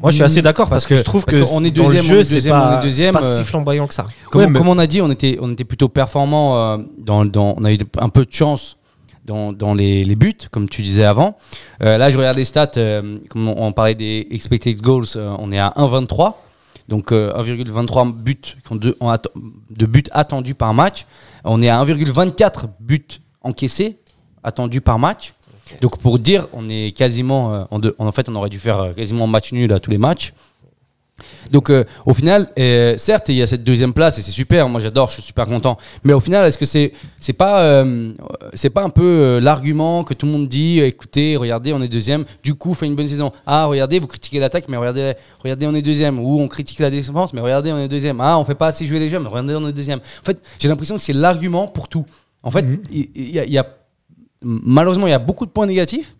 Moi, 0.00 0.10
je 0.10 0.14
suis 0.16 0.22
assez 0.24 0.42
d'accord 0.42 0.68
parce, 0.68 0.84
Parce 0.84 0.86
que, 0.86 0.96
je 0.96 1.02
trouve 1.02 1.24
que 1.24 1.34
qu'on 1.44 1.64
est 1.64 1.72
dans 1.72 1.82
le 1.82 1.88
deuxième, 1.96 2.04
jeu, 2.04 2.18
on 2.18 2.20
est 2.20 2.24
c'est 2.24 2.34
deuxième, 2.34 2.54
pas, 2.54 2.70
on 2.76 2.78
est 2.78 2.82
deuxième, 2.84 3.14
c'est 3.14 3.20
pas 3.20 3.26
euh, 3.26 3.38
si 3.38 3.44
flamboyant 3.44 3.86
que 3.88 3.94
ça. 3.94 4.06
comme, 4.30 4.40
Ouais, 4.42 4.46
mais- 4.48 4.56
comme 4.60 4.68
on 4.68 4.78
a 4.78 4.86
dit, 4.86 5.02
on 5.02 5.10
était, 5.10 5.38
on 5.40 5.50
était 5.52 5.64
plutôt 5.64 5.88
performant. 5.88 6.56
euh, 6.56 6.78
dans, 6.98 7.24
dans, 7.24 7.54
on 7.58 7.64
a 7.64 7.72
eu 7.72 7.78
un 7.98 8.08
peu 8.08 8.24
de 8.24 8.32
chance 8.32 8.76
dans, 9.28 9.52
dans 9.52 9.74
les, 9.74 10.04
les 10.04 10.16
buts, 10.16 10.36
comme 10.50 10.68
tu 10.68 10.82
disais 10.82 11.04
avant. 11.04 11.38
Euh, 11.82 11.98
là, 11.98 12.10
je 12.10 12.18
regarde 12.18 12.36
les 12.36 12.44
stats. 12.44 12.72
euh, 12.78 13.18
comme 13.28 13.46
on, 13.48 13.66
on 13.66 13.72
parlait 13.72 13.94
des 13.94 14.26
expected 14.30 14.80
goals, 14.80 15.04
euh, 15.16 15.36
on 15.38 15.52
est 15.52 15.58
à 15.58 15.72
1,23. 15.76 16.34
Donc 16.88 17.12
euh, 17.12 17.32
1,23 17.34 18.12
buts 18.12 18.40
de, 18.72 19.86
buts 19.86 20.04
attendus 20.12 20.54
par 20.54 20.72
match. 20.72 21.06
On 21.44 21.60
est 21.60 21.68
à 21.68 21.84
1,24 21.84 22.68
buts 22.80 23.06
encaissés 23.42 23.98
attendus 24.42 24.80
par 24.80 24.98
match. 24.98 25.34
Donc 25.82 25.98
pour 25.98 26.18
dire, 26.18 26.48
on 26.54 26.66
est 26.70 26.96
quasiment 26.96 27.66
en, 27.70 28.12
fait, 28.12 28.30
on 28.30 28.34
aurait 28.36 28.48
dû 28.48 28.58
faire 28.58 28.94
quasiment 28.96 29.26
match 29.26 29.52
nul 29.52 29.70
à 29.74 29.80
tous 29.80 29.90
les 29.90 29.98
matchs. 29.98 30.32
Donc 31.50 31.70
euh, 31.70 31.84
au 32.06 32.14
final, 32.14 32.48
euh, 32.58 32.94
certes, 32.98 33.28
il 33.28 33.34
y 33.36 33.42
a 33.42 33.46
cette 33.46 33.64
deuxième 33.64 33.92
place 33.92 34.18
et 34.18 34.22
c'est 34.22 34.30
super. 34.30 34.68
Moi, 34.68 34.80
j'adore, 34.80 35.08
je 35.08 35.14
suis 35.14 35.22
super 35.22 35.46
content. 35.46 35.76
Mais 36.04 36.12
au 36.12 36.20
final, 36.20 36.46
est-ce 36.46 36.58
que 36.58 36.64
c'est 36.66 36.92
c'est 37.20 37.32
pas 37.32 37.60
euh, 37.62 38.12
c'est 38.54 38.70
pas 38.70 38.82
un 38.84 38.90
peu 38.90 39.38
l'argument 39.40 40.04
que 40.04 40.14
tout 40.14 40.26
le 40.26 40.32
monde 40.32 40.48
dit 40.48 40.80
Écoutez, 40.80 41.36
regardez, 41.36 41.72
on 41.72 41.82
est 41.82 41.88
deuxième. 41.88 42.24
Du 42.42 42.54
coup, 42.54 42.74
fait 42.74 42.86
une 42.86 42.94
bonne 42.96 43.08
saison. 43.08 43.32
Ah, 43.46 43.66
regardez, 43.66 43.98
vous 43.98 44.06
critiquez 44.06 44.38
l'attaque, 44.38 44.66
mais 44.68 44.76
regardez, 44.76 45.14
regardez, 45.42 45.66
on 45.66 45.74
est 45.74 45.82
deuxième. 45.82 46.18
Ou 46.18 46.40
on 46.40 46.48
critique 46.48 46.78
la 46.78 46.90
défense, 46.90 47.32
mais 47.32 47.40
regardez, 47.40 47.72
on 47.72 47.78
est 47.78 47.88
deuxième. 47.88 48.20
Ah, 48.20 48.38
on 48.38 48.44
fait 48.44 48.54
pas 48.54 48.68
assez 48.68 48.86
jouer 48.86 48.98
les 48.98 49.08
jeunes, 49.08 49.22
mais 49.22 49.28
regardez, 49.28 49.54
on 49.56 49.66
est 49.68 49.72
deuxième. 49.72 49.98
En 49.98 50.24
fait, 50.24 50.42
j'ai 50.58 50.68
l'impression 50.68 50.96
que 50.96 51.02
c'est 51.02 51.12
l'argument 51.12 51.66
pour 51.68 51.88
tout. 51.88 52.04
En 52.42 52.50
fait, 52.50 52.64
il 52.90 53.08
il 53.14 53.30
y, 53.30 53.38
a- 53.40 53.44
il 53.44 53.52
y 53.52 53.58
a 53.58 53.66
malheureusement 54.42 55.06
il 55.06 55.10
y 55.10 55.14
a 55.14 55.18
beaucoup 55.18 55.44
de 55.46 55.50
points 55.50 55.66
négatifs, 55.66 56.14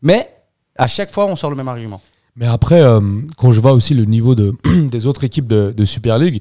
mais 0.00 0.28
à 0.76 0.86
chaque 0.86 1.12
fois, 1.12 1.26
on 1.26 1.36
sort 1.36 1.50
le 1.50 1.56
même 1.56 1.68
argument. 1.68 2.00
Mais 2.36 2.46
après, 2.46 2.80
euh, 2.82 3.00
quand 3.36 3.52
je 3.52 3.60
vois 3.60 3.72
aussi 3.72 3.94
le 3.94 4.04
niveau 4.04 4.34
de, 4.34 4.54
des 4.90 5.06
autres 5.06 5.24
équipes 5.24 5.46
de, 5.46 5.72
de 5.76 5.84
Super 5.84 6.18
League, 6.18 6.40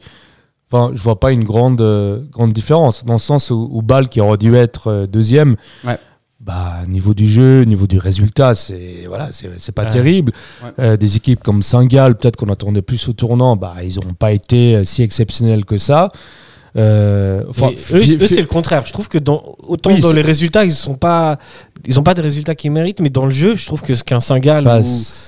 enfin, 0.71 0.91
je 0.93 1.01
vois 1.01 1.19
pas 1.19 1.31
une 1.31 1.43
grande, 1.43 1.81
euh, 1.81 2.21
grande 2.31 2.53
différence. 2.53 3.03
Dans 3.05 3.13
le 3.13 3.19
sens 3.19 3.49
où, 3.49 3.69
où 3.71 3.81
Bâle, 3.81 4.07
qui 4.09 4.21
aurait 4.21 4.37
dû 4.37 4.55
être 4.55 4.87
euh, 4.87 5.07
deuxième, 5.07 5.57
Ouais. 5.85 5.97
bah, 6.39 6.75
niveau 6.87 7.13
du 7.13 7.27
jeu, 7.27 7.63
niveau 7.63 7.87
du 7.87 7.97
résultat, 7.99 8.55
c'est 8.55 9.03
voilà, 9.07 9.31
c'est 9.33 9.49
c'est 9.57 9.73
pas 9.73 9.83
Ouais. 9.83 9.89
terrible. 9.89 10.31
Ouais. 10.77 10.97
Des 10.97 11.17
équipes 11.17 11.43
comme 11.43 11.61
Saint-Gall, 11.61 12.15
peut-être 12.17 12.37
qu'on 12.37 12.49
attendait 12.49 12.81
plus 12.81 13.09
au 13.09 13.13
tournant, 13.13 13.57
bah, 13.57 13.75
ils 13.83 13.95
n'ont 13.95 14.13
pas 14.13 14.31
été 14.31 14.83
si 14.85 15.03
exceptionnels 15.03 15.65
que 15.65 15.77
ça. 15.77 16.09
Euh, 16.77 17.43
eux, 17.43 17.75
c'est 18.27 18.39
le 18.39 18.45
contraire. 18.45 18.83
Je 18.85 18.93
trouve 18.93 19.09
que 19.09 19.17
dans, 19.17 19.43
autant 19.67 19.91
Oui, 19.93 19.99
dans 19.99 20.13
les 20.13 20.21
résultats, 20.21 20.63
ils 20.63 20.71
sont 20.71 20.93
pas, 20.95 21.37
ils 21.85 21.99
ont 21.99 22.03
pas 22.03 22.13
des 22.13 22.21
résultats 22.21 22.55
qu'ils 22.55 22.71
méritent, 22.71 22.99
mais 22.99 23.09
dans 23.09 23.25
le 23.25 23.31
jeu, 23.31 23.55
je 23.55 23.65
trouve 23.65 23.81
que 23.81 23.95
ce 23.95 24.03
qu'un 24.03 24.19
Saint-Gall 24.19 24.63
bah, 24.63 24.79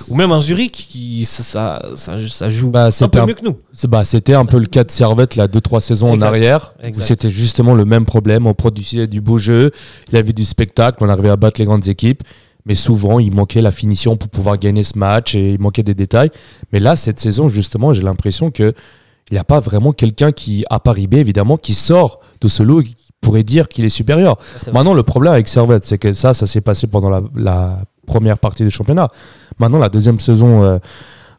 ou, 0.10 0.16
même 0.16 0.32
un 0.32 0.40
Zurich, 0.40 0.72
qui, 0.90 1.26
ça, 1.26 1.44
ça, 1.44 1.82
ça, 1.96 2.18
ça 2.30 2.50
joue 2.50 2.70
bah, 2.70 2.90
un 3.00 3.08
peu 3.10 3.20
un- 3.20 3.26
mieux 3.26 3.34
que 3.34 3.44
nous. 3.46 3.56
Bah, 3.88 4.04
c'était 4.04 4.34
un 4.34 4.46
peu 4.46 4.60
le 4.60 4.66
cas 4.66 4.84
de 4.84 4.92
Servette, 4.92 5.36
là, 5.36 5.48
deux, 5.48 5.62
trois 5.62 5.82
saisons 5.82 6.14
Exact. 6.14 6.26
en 6.26 6.30
arrière. 6.30 6.76
où. 6.84 6.94
C'était 7.02 7.32
justement 7.32 7.74
le 7.76 7.86
même 7.86 8.06
problème. 8.06 8.48
On 8.48 8.54
produisait 8.54 9.08
du 9.08 9.22
beau 9.22 9.38
jeu, 9.38 9.72
il 10.10 10.16
y 10.16 10.18
avait 10.18 10.34
du 10.34 10.46
spectacle, 10.46 10.98
on 11.02 11.10
arrivait 11.10 11.30
à 11.30 11.36
battre 11.36 11.60
les 11.60 11.66
grandes 11.66 11.88
équipes. 11.88 12.24
Mais 12.66 12.76
souvent, 12.76 13.20
il 13.20 13.34
manquait 13.34 13.62
la 13.62 13.72
finition 13.72 14.16
pour 14.16 14.30
pouvoir 14.30 14.58
gagner 14.58 14.86
ce 14.86 14.98
match 14.98 15.36
et 15.36 15.52
il 15.56 15.60
manquait 15.60 15.84
des 15.84 15.96
détails. 15.96 16.30
Mais 16.72 16.80
là, 16.80 16.96
cette 16.96 17.20
saison, 17.20 17.50
justement, 17.50 17.92
j'ai 17.92 18.02
l'impression 18.02 18.52
que 18.52 18.74
il 19.32 19.36
n'y 19.36 19.40
a 19.40 19.44
pas 19.44 19.60
vraiment 19.60 19.94
quelqu'un 19.94 20.32
qui, 20.32 20.66
à 20.70 20.80
Paris 20.80 21.08
B, 21.08 21.16
évidemment, 21.16 21.58
qui 21.58 21.74
sort 21.74 22.20
de 22.42 22.48
ce 22.48 22.62
lot 22.64 22.82
et 22.82 22.86
qui 22.86 22.96
pourrait 23.22 23.44
dire 23.44 23.68
qu'il 23.68 23.86
est 23.86 23.90
supérieur. 23.90 24.38
Maintenant, 24.74 24.94
le 24.94 25.04
problème 25.04 25.34
avec 25.34 25.48
Servette, 25.48 25.86
c'est 25.86 25.98
que 25.98 26.14
ça, 26.14 26.34
ça 26.34 26.46
s'est 26.46 26.62
passé 26.62 26.88
pendant 26.88 27.10
la, 27.10 27.22
la 27.36 27.80
première 28.06 28.38
partie 28.38 28.64
du 28.64 28.70
championnat. 28.70 29.10
Maintenant, 29.60 29.80
la 29.80 29.90
deuxième 29.90 30.20
saison, 30.20 30.64
euh, 30.64 30.78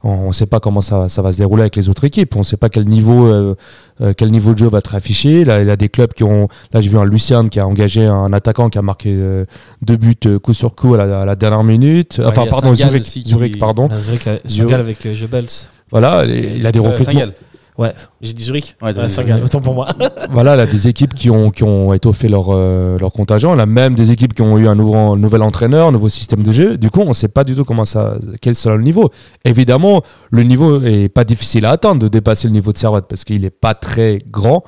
on 0.03 0.29
ne 0.29 0.33
sait 0.33 0.47
pas 0.47 0.61
comment 0.61 0.81
ça, 0.81 1.09
ça 1.09 1.23
va 1.23 1.33
se 1.33 1.39
dérouler 1.39 1.63
avec 1.63 1.77
les 1.77 1.89
autres 1.89 2.05
équipes. 2.05 2.37
On 2.37 2.41
ne 2.41 2.45
sait 2.45 2.57
pas 2.57 2.69
quel 2.69 2.87
niveau, 2.87 3.27
euh, 3.27 3.55
euh, 4.01 4.13
quel 4.17 4.31
niveau 4.31 4.55
de 4.55 4.59
jeu 4.59 4.69
va 4.69 4.79
être 4.79 4.95
affiché. 4.95 5.45
Là, 5.45 5.63
il 5.63 5.69
y 5.69 5.71
a 5.71 5.77
des 5.77 5.89
clubs 5.89 6.13
qui 6.13 6.25
ont. 6.25 6.49
Là, 6.73 6.81
j'ai 6.81 6.91
vu 6.91 6.99
un 6.99 7.05
Lucien 7.05 7.49
qui 7.49 7.61
a 7.61 7.67
engagé 7.67 8.07
un 8.07 8.33
attaquant 8.33 8.71
qui 8.71 8.79
a 8.79 8.83
marqué 8.83 9.11
euh, 9.11 9.45
deux 9.83 9.97
buts 9.97 10.39
coup 10.43 10.53
sur 10.53 10.75
coup 10.75 10.95
à 10.95 10.99
la, 10.99 11.21
à 11.21 11.27
la 11.27 11.37
dernière 11.37 11.65
minute. 11.65 12.21
Enfin, 12.25 12.47
pardon, 12.47 12.75
Zurich, 12.75 13.05
Zurich, 13.27 13.59
pardon. 13.59 13.89
Zurich, 14.47 14.73
avec 14.73 15.15
Jebels. 15.15 15.49
Voilà, 15.91 16.25
il 16.25 16.67
a 16.67 16.73
des 16.73 16.81
recrutements. 16.81 17.21
Ouais, 17.77 17.93
j'ai 18.21 18.33
dit 18.33 18.45
Zurich. 18.45 18.77
Ouais, 18.81 18.89
Ouais, 18.89 18.95
t'as- 18.95 19.09
Saint-Gall, 19.09 19.43
autant 19.43 19.61
pour 19.61 19.75
moi. 19.75 19.89
voilà, 20.31 20.55
là, 20.55 20.65
des 20.67 20.87
équipes 20.87 21.13
qui 21.13 21.29
ont, 21.31 21.51
qui 21.51 21.65
ont 21.65 21.93
étoffé 21.93 22.29
leur, 22.29 22.47
euh, 22.51 22.97
leur 22.99 23.11
contingent. 23.13 23.53
On 23.53 23.59
a 23.59 23.67
même 23.67 23.95
des 23.97 24.13
équipes 24.13 24.33
qui 24.33 24.43
ont 24.43 24.57
eu 24.59 24.69
un 24.69 24.77
nouveau, 24.77 25.17
nouvel 25.17 25.43
entraîneur, 25.43 25.89
un 25.89 25.93
nouveau 25.93 26.09
système 26.09 26.43
de 26.45 26.53
jeu. 26.53 26.77
Du 26.79 26.89
coup, 26.91 27.01
on 27.01 27.09
ne 27.09 27.13
sait 27.15 27.27
pas 27.29 27.43
du 27.43 27.57
tout 27.57 27.65
comment 27.65 27.85
ça, 27.85 28.15
quel 28.41 28.55
sera 28.55 28.77
le 28.77 28.83
niveau. 28.83 29.11
Évidemment, 29.45 30.03
le 30.31 30.45
niveau 30.45 30.81
est 30.83 31.09
pas 31.09 31.25
difficile 31.25 31.65
à 31.67 31.71
atteindre 31.71 32.01
de 32.01 32.09
dépasser 32.09 32.47
le 32.47 32.53
niveau 32.53 32.73
de 32.73 32.79
Servette 32.79 33.07
parce 33.09 33.25
qu'il 33.25 33.41
n'est 33.43 33.51
pas 33.51 33.75
très 33.75 34.19
grand. 34.31 34.63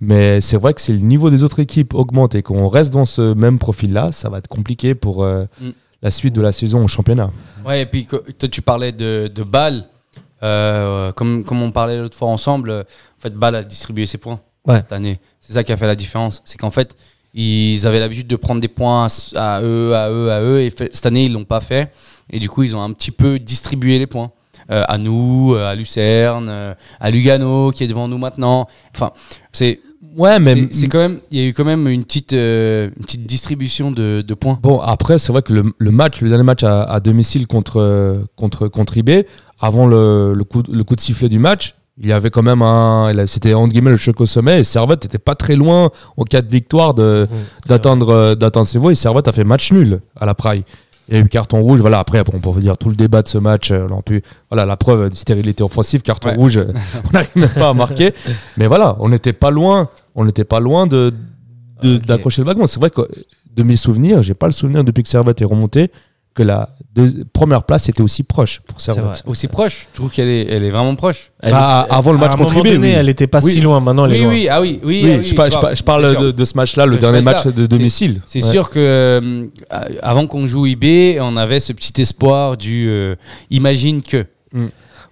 Mais 0.00 0.40
c'est 0.40 0.56
vrai 0.58 0.74
que 0.74 0.80
si 0.82 0.92
le 0.92 0.98
niveau 0.98 1.30
des 1.30 1.42
autres 1.42 1.58
équipes 1.58 1.94
augmente 1.94 2.34
et 2.34 2.42
qu'on 2.42 2.68
reste 2.68 2.92
dans 2.92 3.06
ce 3.06 3.32
même 3.34 3.58
profil-là, 3.58 4.12
ça 4.12 4.28
va 4.28 4.38
être 4.38 4.48
compliqué 4.48 4.94
pour 4.94 5.24
euh, 5.24 5.44
Mm. 5.60 5.70
la 6.02 6.10
suite 6.10 6.34
de 6.34 6.42
la 6.42 6.52
saison 6.52 6.84
au 6.84 6.88
championnat. 6.88 7.30
Ouais, 7.66 7.80
et 7.82 7.86
puis 7.86 8.06
toi, 8.06 8.20
tu 8.48 8.60
parlais 8.62 8.92
de, 8.92 9.28
de 9.34 9.42
Bâle. 9.42 9.86
Euh, 10.42 11.12
comme, 11.12 11.44
comme 11.44 11.62
on 11.62 11.70
parlait 11.70 11.98
l'autre 11.98 12.16
fois 12.16 12.28
ensemble, 12.28 12.70
en 12.70 13.20
fait, 13.20 13.34
Bâle 13.34 13.54
a 13.56 13.62
distribué 13.64 14.06
ses 14.06 14.18
points 14.18 14.40
Ouais. 14.66 14.78
cette 14.80 14.92
année. 14.92 15.18
C'est 15.40 15.52
ça 15.54 15.62
qui 15.64 15.72
a 15.72 15.76
fait 15.76 15.86
la 15.86 15.94
différence. 15.94 16.42
C'est 16.44 16.58
qu'en 16.58 16.70
fait, 16.70 16.96
ils 17.34 17.86
avaient 17.86 18.00
l'habitude 18.00 18.26
de 18.26 18.36
prendre 18.36 18.60
des 18.60 18.68
points 18.68 19.06
à, 19.34 19.56
à 19.56 19.62
eux, 19.62 19.94
à 19.94 20.10
eux, 20.10 20.30
à 20.32 20.40
eux. 20.40 20.60
Et 20.60 20.70
fait- 20.70 20.94
cette 20.94 21.06
année, 21.06 21.24
ils 21.26 21.32
l'ont 21.32 21.44
pas 21.44 21.60
fait. 21.60 21.92
Et 22.30 22.38
du 22.40 22.48
coup, 22.50 22.62
ils 22.64 22.74
ont 22.76 22.82
un 22.82 22.92
petit 22.92 23.10
peu 23.12 23.38
distribué 23.38 23.98
les 23.98 24.06
points. 24.06 24.30
euh, 24.70 24.82
à 24.88 24.98
nous, 24.98 25.54
euh, 25.54 25.70
à 25.70 25.76
Lucerne, 25.76 26.48
euh, 26.48 26.74
à 26.98 27.10
Lugano 27.12 27.70
qui 27.70 27.84
est 27.84 27.86
devant 27.86 28.08
nous 28.08 28.18
maintenant. 28.18 28.66
Enfin, 28.92 29.12
c'est 29.52 29.78
Ouais, 30.16 30.38
mais 30.38 30.68
c'est- 30.70 30.88
quand 30.88 30.98
même, 30.98 31.18
il 31.30 31.38
y 31.40 31.44
a 31.44 31.48
eu 31.48 31.52
quand 31.52 31.64
même 31.64 31.86
une 31.88 32.04
petite, 32.04 32.32
euh, 32.32 32.88
une 32.96 33.02
petite 33.04 33.26
distribution 33.26 33.90
de, 33.90 34.22
de 34.26 34.34
points. 34.34 34.58
Bon, 34.62 34.80
après, 34.80 35.18
c'est 35.18 35.30
vrai 35.32 35.42
que 35.42 35.52
le, 35.52 35.64
le 35.76 35.90
match, 35.90 36.20
le 36.22 36.28
dernier 36.28 36.44
match 36.44 36.62
à, 36.64 36.82
à 36.84 37.00
domicile 37.00 37.46
contre, 37.46 38.20
contre, 38.36 38.68
contre 38.68 38.96
IB, 38.96 39.26
avant 39.60 39.86
le, 39.86 40.32
le, 40.34 40.44
coup, 40.44 40.62
le 40.70 40.84
coup 40.84 40.96
de 40.96 41.00
sifflet 41.00 41.28
du 41.28 41.38
match, 41.38 41.74
il 41.98 42.06
y 42.08 42.12
avait 42.12 42.28
quand 42.28 42.42
même 42.42 42.60
un. 42.60 43.10
C'était 43.26 43.54
entre 43.54 43.72
guillemets 43.72 43.90
le 43.90 43.96
choc 43.96 44.20
au 44.20 44.26
sommet 44.26 44.60
et 44.60 44.64
Servette 44.64 45.04
n'était 45.04 45.18
pas 45.18 45.34
très 45.34 45.56
loin 45.56 45.90
en 46.18 46.24
cas 46.24 46.42
de 46.42 46.50
victoire 46.50 46.92
d'attendre 47.66 48.10
euh, 48.10 48.34
d'attendre 48.34 48.66
ses 48.66 48.78
voix. 48.78 48.92
Et 48.92 48.94
Servette 48.94 49.28
a 49.28 49.32
fait 49.32 49.44
match 49.44 49.72
nul 49.72 50.00
à 50.14 50.26
la 50.26 50.34
Praille. 50.34 50.64
Il 51.08 51.14
y 51.14 51.18
a 51.18 51.20
eu 51.20 51.28
carton 51.28 51.60
rouge. 51.62 51.80
Voilà, 51.80 51.98
après, 52.00 52.22
on 52.32 52.40
peut 52.40 52.60
dire 52.60 52.76
tout 52.76 52.88
le 52.88 52.96
débat 52.96 53.22
de 53.22 53.28
ce 53.28 53.38
match. 53.38 53.70
euh, 53.70 53.86
on 53.90 54.02
voilà, 54.50 54.66
la 54.66 54.76
preuve 54.76 55.08
de 55.10 55.14
stérilité 55.14 55.62
offensive, 55.62 56.02
carton 56.02 56.30
Ouais. 56.30 56.34
rouge, 56.36 56.58
euh, 56.58 56.72
on 57.08 57.10
n'arrive 57.12 57.30
même 57.36 57.48
pas 57.50 57.68
à 57.68 57.74
marquer. 57.74 58.12
Mais 58.56 58.66
voilà, 58.66 58.96
on 58.98 59.08
n'était 59.08 59.32
pas 59.32 59.50
loin. 59.50 59.88
On 60.14 60.24
n'était 60.24 60.44
pas 60.44 60.60
loin 60.60 60.86
de 60.86 61.12
d'accrocher 61.82 62.40
le 62.42 62.46
wagon. 62.46 62.66
C'est 62.66 62.80
vrai 62.80 62.90
que 62.90 63.02
de 63.54 63.62
mes 63.62 63.76
souvenirs, 63.76 64.22
j'ai 64.22 64.34
pas 64.34 64.46
le 64.46 64.52
souvenir 64.52 64.82
depuis 64.82 65.02
que 65.02 65.08
Servette 65.08 65.40
est 65.42 65.44
remonté 65.46 65.90
que 66.34 66.42
la 66.42 66.70
deux- 66.96 67.24
première 67.32 67.62
place 67.64 67.88
était 67.88 68.00
aussi 68.00 68.22
proche 68.22 68.60
pour 68.66 68.80
Servette. 68.80 69.22
Aussi 69.26 69.48
proche, 69.48 69.86
je 69.92 69.96
trouve 69.96 70.10
qu'elle 70.10 70.28
est, 70.28 70.46
elle 70.50 70.64
est 70.64 70.70
vraiment 70.70 70.94
proche. 70.96 71.30
Elle 71.42 71.52
Bah, 71.52 71.84
était- 71.86 71.94
avant 71.96 72.12
le 72.12 72.18
match 72.18 72.32
à 72.32 72.34
un 72.34 72.38
contre 72.38 72.62
donné, 72.62 72.78
oui. 72.78 72.94
elle 72.96 73.08
était 73.08 73.26
pas 73.26 73.40
Oui. 73.42 73.52
si 73.52 73.60
loin. 73.60 73.80
Maintenant, 73.80 74.06
elle 74.06 74.14
est 74.14 74.18
Oui, 74.18 74.22
loin. 74.24 74.32
oui, 74.32 74.48
ah 74.48 74.60
oui, 74.60 74.80
oui. 74.82 75.00
Oui, 75.04 75.10
ah 75.12 75.16
oui, 75.18 75.24
je, 75.24 75.34
par- 75.34 75.72
parle 75.84 76.16
de, 76.18 76.30
de 76.30 76.44
ce 76.44 76.56
match-là, 76.56 76.86
le 76.86 76.96
De 76.96 77.00
dernier 77.00 77.22
match 77.22 77.46
de 77.46 77.52
C'est- 77.62 77.68
domicile. 77.68 78.20
C'est 78.26 78.42
Ouais. 78.42 78.50
sûr 78.50 78.70
que 78.70 78.78
euh, 78.78 79.46
avant 80.02 80.26
qu'on 80.26 80.46
joue 80.46 80.66
IB, 80.66 81.18
on 81.20 81.36
avait 81.36 81.60
ce 81.60 81.72
petit 81.72 82.00
espoir 82.00 82.56
du 82.56 82.86
euh, 82.88 83.14
imagine 83.50 84.02
que. 84.02 84.24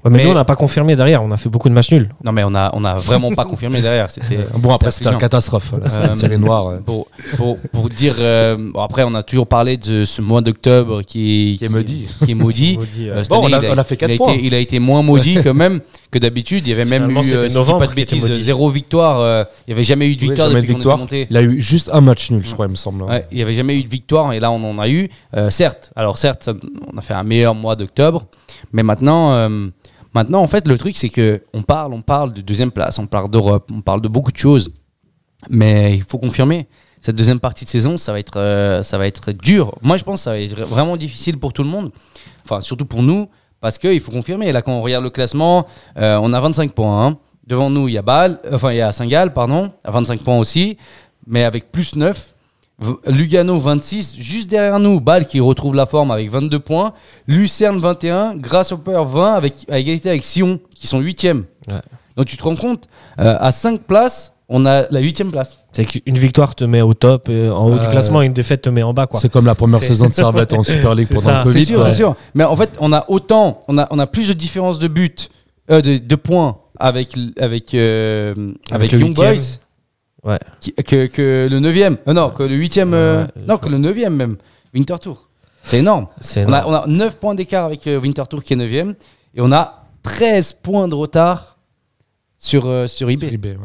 Ouais, 0.04 0.10
mais, 0.10 0.18
Mais- 0.18 0.24
nous, 0.24 0.30
on 0.32 0.34
n'a 0.34 0.44
pas 0.44 0.54
confirmé 0.56 0.96
derrière. 0.96 1.22
On 1.22 1.30
a 1.30 1.36
fait 1.38 1.48
beaucoup 1.48 1.70
de 1.70 1.74
matchs 1.74 1.90
nuls. 1.92 2.10
Non, 2.22 2.32
mais 2.32 2.44
on 2.44 2.54
a, 2.54 2.70
on 2.74 2.84
a 2.84 2.96
vraiment 2.96 3.32
pas 3.32 3.46
confirmé 3.46 3.80
derrière. 3.80 4.10
C'était 4.10 4.38
Bon, 4.58 4.74
après, 4.74 4.90
c'était 4.90 5.10
une 5.10 5.16
catastrophe. 5.18 5.72
C'était 5.88 5.96
Euh, 6.10 6.16
série 6.16 6.38
noire. 6.38 6.66
ouais. 6.66 6.76
Pour, 6.84 7.06
pour, 7.38 7.58
pour 7.72 7.88
dire. 7.88 8.16
euh, 8.18 8.56
bon, 8.74 8.80
après, 8.82 9.02
on 9.04 9.14
a 9.14 9.22
toujours 9.22 9.46
parlé 9.46 9.78
de 9.78 10.04
ce 10.04 10.20
mois 10.20 10.42
d'octobre 10.42 11.00
qui, 11.02 11.56
Qui 11.58 11.64
est 11.64 11.68
maudit. 11.70 12.06
Qui 12.24 12.32
est 12.32 12.34
maudit. 12.34 12.78
Euh, 13.04 13.22
Bon, 13.30 13.38
on 13.40 13.46
année, 13.46 13.54
a- 13.54 13.62
il 13.64 13.70
on 13.70 13.78
a 13.78 13.84
fait 13.84 13.94
il 13.94 13.98
quatre 13.98 14.10
a 14.12 14.16
points. 14.16 14.32
Été, 14.34 14.44
il 14.46 14.54
a 14.54 14.58
été 14.58 14.78
moins 14.78 15.02
maudit 15.02 15.38
quand 15.42 15.54
même 15.54 15.80
que 16.10 16.18
d'habitude. 16.18 16.66
Il 16.66 16.70
y 16.70 16.72
avait 16.72 16.84
même 16.84 17.10
eu, 17.10 17.16
euh, 17.34 17.48
si 17.48 17.72
pas 17.78 17.86
de 17.86 17.94
bêtises, 17.94 18.30
zéro 18.32 18.68
victoire. 18.70 19.20
euh, 19.20 19.44
il 19.66 19.70
n'y 19.70 19.74
avait 19.74 19.84
jamais 19.84 20.06
eu 20.08 20.16
de 20.16 20.22
Oui, 20.22 20.28
victoire 20.28 20.48
de 20.50 20.54
depuis 20.54 20.66
qu'on 20.66 20.72
était 20.72 20.78
victoire. 20.78 20.98
monté. 20.98 21.26
Il 21.30 21.36
a 21.36 21.42
eu 21.42 21.60
juste 21.60 21.90
un 21.92 22.00
match 22.02 22.30
nul, 22.30 22.44
je 22.44 22.52
crois, 22.52 22.66
il 22.66 22.70
me 22.70 22.76
semble. 22.76 23.02
Ouais, 23.04 23.26
il 23.32 23.36
n'y 23.36 23.42
avait 23.42 23.54
jamais 23.54 23.76
eu 23.78 23.82
de 23.82 23.88
victoire 23.88 24.32
et 24.34 24.40
là 24.40 24.50
on 24.50 24.62
en 24.64 24.78
a 24.78 24.88
eu. 24.88 25.08
Euh, 25.36 25.48
certes, 25.50 25.92
alors 25.96 26.18
certes, 26.18 26.50
on 26.92 26.96
a 26.98 27.00
fait 27.02 27.14
un 27.14 27.22
meilleur 27.24 27.54
mois 27.54 27.74
d'octobre, 27.76 28.26
mais 28.72 28.82
maintenant, 28.82 29.32
euh, 29.34 29.68
maintenant 30.14 30.40
en 30.40 30.46
fait, 30.46 30.66
le 30.68 30.78
truc 30.78 30.96
c'est 30.96 31.08
que 31.08 31.42
on 31.52 31.62
parle, 31.62 31.92
on 31.92 32.02
parle 32.02 32.32
de 32.32 32.40
deuxième 32.40 32.70
place, 32.70 32.98
on 32.98 33.06
parle 33.06 33.30
d'Europe, 33.30 33.70
on 33.72 33.80
parle 33.80 34.00
de 34.00 34.08
beaucoup 34.08 34.32
de 34.32 34.36
choses, 34.38 34.72
mais 35.50 35.94
il 35.96 36.04
faut 36.04 36.18
confirmer. 36.18 36.66
Cette 37.00 37.16
deuxième 37.16 37.38
partie 37.38 37.66
de 37.66 37.70
saison, 37.70 37.98
ça 37.98 38.12
va 38.12 38.18
être, 38.18 38.38
euh, 38.38 38.82
ça 38.82 38.96
va 38.96 39.06
être 39.06 39.30
dur. 39.32 39.74
Moi, 39.82 39.98
je 39.98 40.04
pense 40.04 40.20
que 40.20 40.24
ça 40.24 40.30
va 40.30 40.38
être 40.40 40.58
vraiment 40.62 40.96
difficile 40.96 41.38
pour 41.38 41.52
tout 41.52 41.62
le 41.62 41.68
monde, 41.68 41.92
enfin 42.46 42.62
surtout 42.62 42.86
pour 42.86 43.02
nous, 43.02 43.26
parce 43.60 43.76
qu'il 43.76 44.00
faut 44.00 44.10
confirmer. 44.10 44.52
Là, 44.52 44.62
quand 44.62 44.72
on 44.72 44.80
regarde 44.80 45.04
le 45.04 45.10
classement, 45.10 45.66
euh, 45.98 46.18
on 46.22 46.32
a 46.32 46.40
25 46.40 46.72
points. 46.72 47.06
hein. 47.06 47.18
Devant 47.46 47.68
nous, 47.68 47.88
il 47.88 47.92
y 47.92 47.98
a 47.98 48.02
Bâle, 48.02 48.40
enfin 48.50 48.72
il 48.72 48.78
y 48.78 48.80
a 48.80 48.90
Saint-Gall, 48.90 49.34
pardon, 49.34 49.70
à 49.84 49.90
25 49.90 50.20
points 50.20 50.38
aussi, 50.38 50.78
mais 51.26 51.44
avec 51.44 51.70
plus 51.70 51.94
9. 51.94 52.33
Lugano 53.06 53.58
26, 53.58 54.16
juste 54.18 54.48
derrière 54.50 54.80
nous, 54.80 55.00
Bâle 55.00 55.26
qui 55.26 55.40
retrouve 55.40 55.74
la 55.74 55.86
forme 55.86 56.10
avec 56.10 56.30
22 56.30 56.58
points. 56.58 56.92
Lucerne 57.28 57.78
21, 57.78 58.36
Grasshopper 58.36 59.02
20 59.06 59.34
avec, 59.34 59.54
à 59.70 59.78
égalité 59.78 60.10
avec 60.10 60.24
Sion 60.24 60.58
qui 60.74 60.86
sont 60.86 61.00
8e. 61.00 61.44
Ouais. 61.68 61.74
Donc 62.16 62.26
tu 62.26 62.36
te 62.36 62.42
rends 62.42 62.56
compte, 62.56 62.88
euh, 63.20 63.36
à 63.38 63.52
5 63.52 63.82
places, 63.82 64.32
on 64.48 64.66
a 64.66 64.84
la 64.90 65.00
8e 65.00 65.30
place. 65.30 65.60
C'est 65.72 65.84
qu'une 65.84 66.18
victoire 66.18 66.54
te 66.54 66.64
met 66.64 66.82
au 66.82 66.94
top, 66.94 67.28
et 67.28 67.48
en 67.48 67.66
haut 67.66 67.74
du 67.78 67.84
Euh, 67.84 67.90
classement, 67.90 68.22
et 68.22 68.26
une 68.26 68.32
défaite 68.32 68.62
te 68.62 68.70
met 68.70 68.82
en 68.82 68.92
bas. 68.92 69.06
Quoi. 69.06 69.18
C'est 69.20 69.28
comme 69.30 69.46
la 69.46 69.54
première 69.54 69.82
saison 69.82 70.08
de 70.08 70.12
Servette 70.14 70.52
en 70.52 70.62
Super 70.62 70.94
League 70.94 71.08
pendant 71.08 71.20
ça, 71.22 71.38
le 71.38 71.44
Covid. 71.44 71.60
C'est 71.60 71.66
sûr, 71.66 71.84
c'est 71.84 71.94
sûr. 71.94 72.14
Mais 72.34 72.44
en 72.44 72.54
fait, 72.56 72.76
on 72.80 72.92
a 72.92 73.04
autant, 73.08 73.60
on 73.68 73.78
a, 73.78 73.86
on 73.90 73.98
a 73.98 74.06
plus 74.06 74.28
de 74.28 74.32
différence 74.34 74.78
de 74.78 74.86
but, 74.88 75.30
euh, 75.70 75.80
de, 75.80 75.98
de 75.98 76.14
points 76.16 76.58
avec, 76.78 77.16
avec, 77.40 77.74
euh, 77.74 78.34
avec, 78.70 78.92
Young. 78.92 79.14
Boys 79.14 79.58
Ouais. 80.24 80.38
qui- 80.60 80.72
que, 80.74 81.06
que 81.06 81.48
le 81.50 81.60
9e. 81.60 81.98
Euh, 82.08 82.12
non, 82.12 82.30
que 82.30 82.42
le 82.42 82.56
8e. 82.56 82.92
euh, 82.94 83.24
Ouais, 83.24 83.42
non, 83.46 83.58
que 83.58 83.68
le 83.68 83.78
9e 83.78 84.08
même. 84.10 84.36
Winter 84.74 84.96
Tour. 85.00 85.28
C'est 85.64 85.78
énorme. 85.78 86.08
C'est 86.20 86.44
On 86.46 86.52
a, 86.52 86.58
énorme. 86.60 86.74
on 86.74 86.76
a 86.76 86.86
9 86.86 87.16
points 87.16 87.34
d'écart 87.34 87.64
avec 87.66 87.86
euh, 87.86 87.98
Winter 88.00 88.22
Tour 88.28 88.42
qui 88.42 88.54
est 88.54 88.56
9e. 88.56 88.94
Et 89.34 89.40
on 89.40 89.52
a 89.52 89.84
13 90.02 90.54
points 90.62 90.88
de 90.88 90.94
retard 90.94 91.58
sur, 92.38 92.66
euh, 92.66 92.86
sur 92.86 93.08
eBay. 93.10 93.28
IB, 93.34 93.46
ouais. 93.46 93.56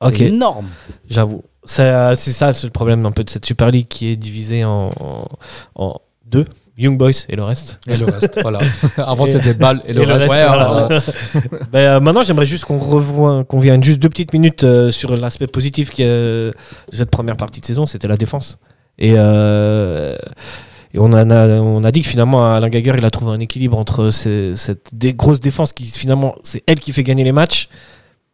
Ok, 0.00 0.14
C'est 0.18 0.26
énorme. 0.26 0.68
j'avoue. 1.10 1.42
Ça, 1.64 2.14
C'est 2.14 2.32
ça 2.32 2.52
c'est 2.52 2.66
le 2.66 2.72
problème 2.72 3.04
un 3.04 3.10
peu 3.12 3.24
de 3.24 3.30
cette 3.30 3.44
Super 3.44 3.70
League 3.70 3.88
qui 3.88 4.08
est 4.08 4.16
divisée 4.16 4.64
en, 4.64 4.90
en, 5.00 5.26
en 5.74 6.00
deux. 6.24 6.46
Young 6.78 6.96
Boys 6.96 7.24
et 7.28 7.34
le 7.36 7.42
reste. 7.42 7.80
Et 7.88 7.96
le 7.96 8.06
reste, 8.06 8.38
voilà. 8.40 8.60
Avant, 8.96 9.26
c'était 9.26 9.52
balle 9.54 9.82
et 9.84 9.92
le 9.92 10.02
et 10.02 10.06
le 10.06 10.12
reste. 10.14 10.30
reste, 10.30 10.46
voilà. 10.46 10.86
voilà. 10.86 11.02
Ben, 11.72 11.78
euh, 11.78 12.00
maintenant, 12.00 12.22
j'aimerais 12.22 12.46
juste 12.46 12.64
qu'on 12.64 12.78
revoie, 12.78 13.44
qu'on 13.44 13.58
vienne 13.58 13.82
juste 13.82 13.98
deux 13.98 14.08
petites 14.08 14.32
minutes 14.32 14.62
euh, 14.64 14.90
sur 14.90 15.14
l'aspect 15.16 15.48
positif 15.48 15.90
qui, 15.90 16.04
euh, 16.04 16.52
de 16.92 16.96
cette 16.96 17.10
première 17.10 17.36
partie 17.36 17.60
de 17.60 17.66
saison, 17.66 17.84
c'était 17.84 18.06
la 18.08 18.16
défense. 18.16 18.58
Et, 19.00 19.10
et 19.10 20.98
on, 20.98 21.12
a, 21.12 21.24
on 21.60 21.84
a 21.84 21.90
dit 21.92 22.02
que 22.02 22.08
finalement, 22.08 22.52
Alain 22.54 22.68
Gager, 22.68 22.94
il 22.96 23.04
a 23.04 23.10
trouvé 23.10 23.32
un 23.32 23.40
équilibre 23.40 23.78
entre 23.78 24.10
ces- 24.10 24.54
cette 24.56 24.88
dé- 24.92 25.14
grosse 25.14 25.40
défense 25.40 25.72
qui 25.72 25.84
finalement, 25.84 26.34
c'est 26.42 26.62
elle 26.66 26.80
qui 26.80 26.92
fait 26.92 27.02
gagner 27.04 27.24
les 27.24 27.32
matchs 27.32 27.68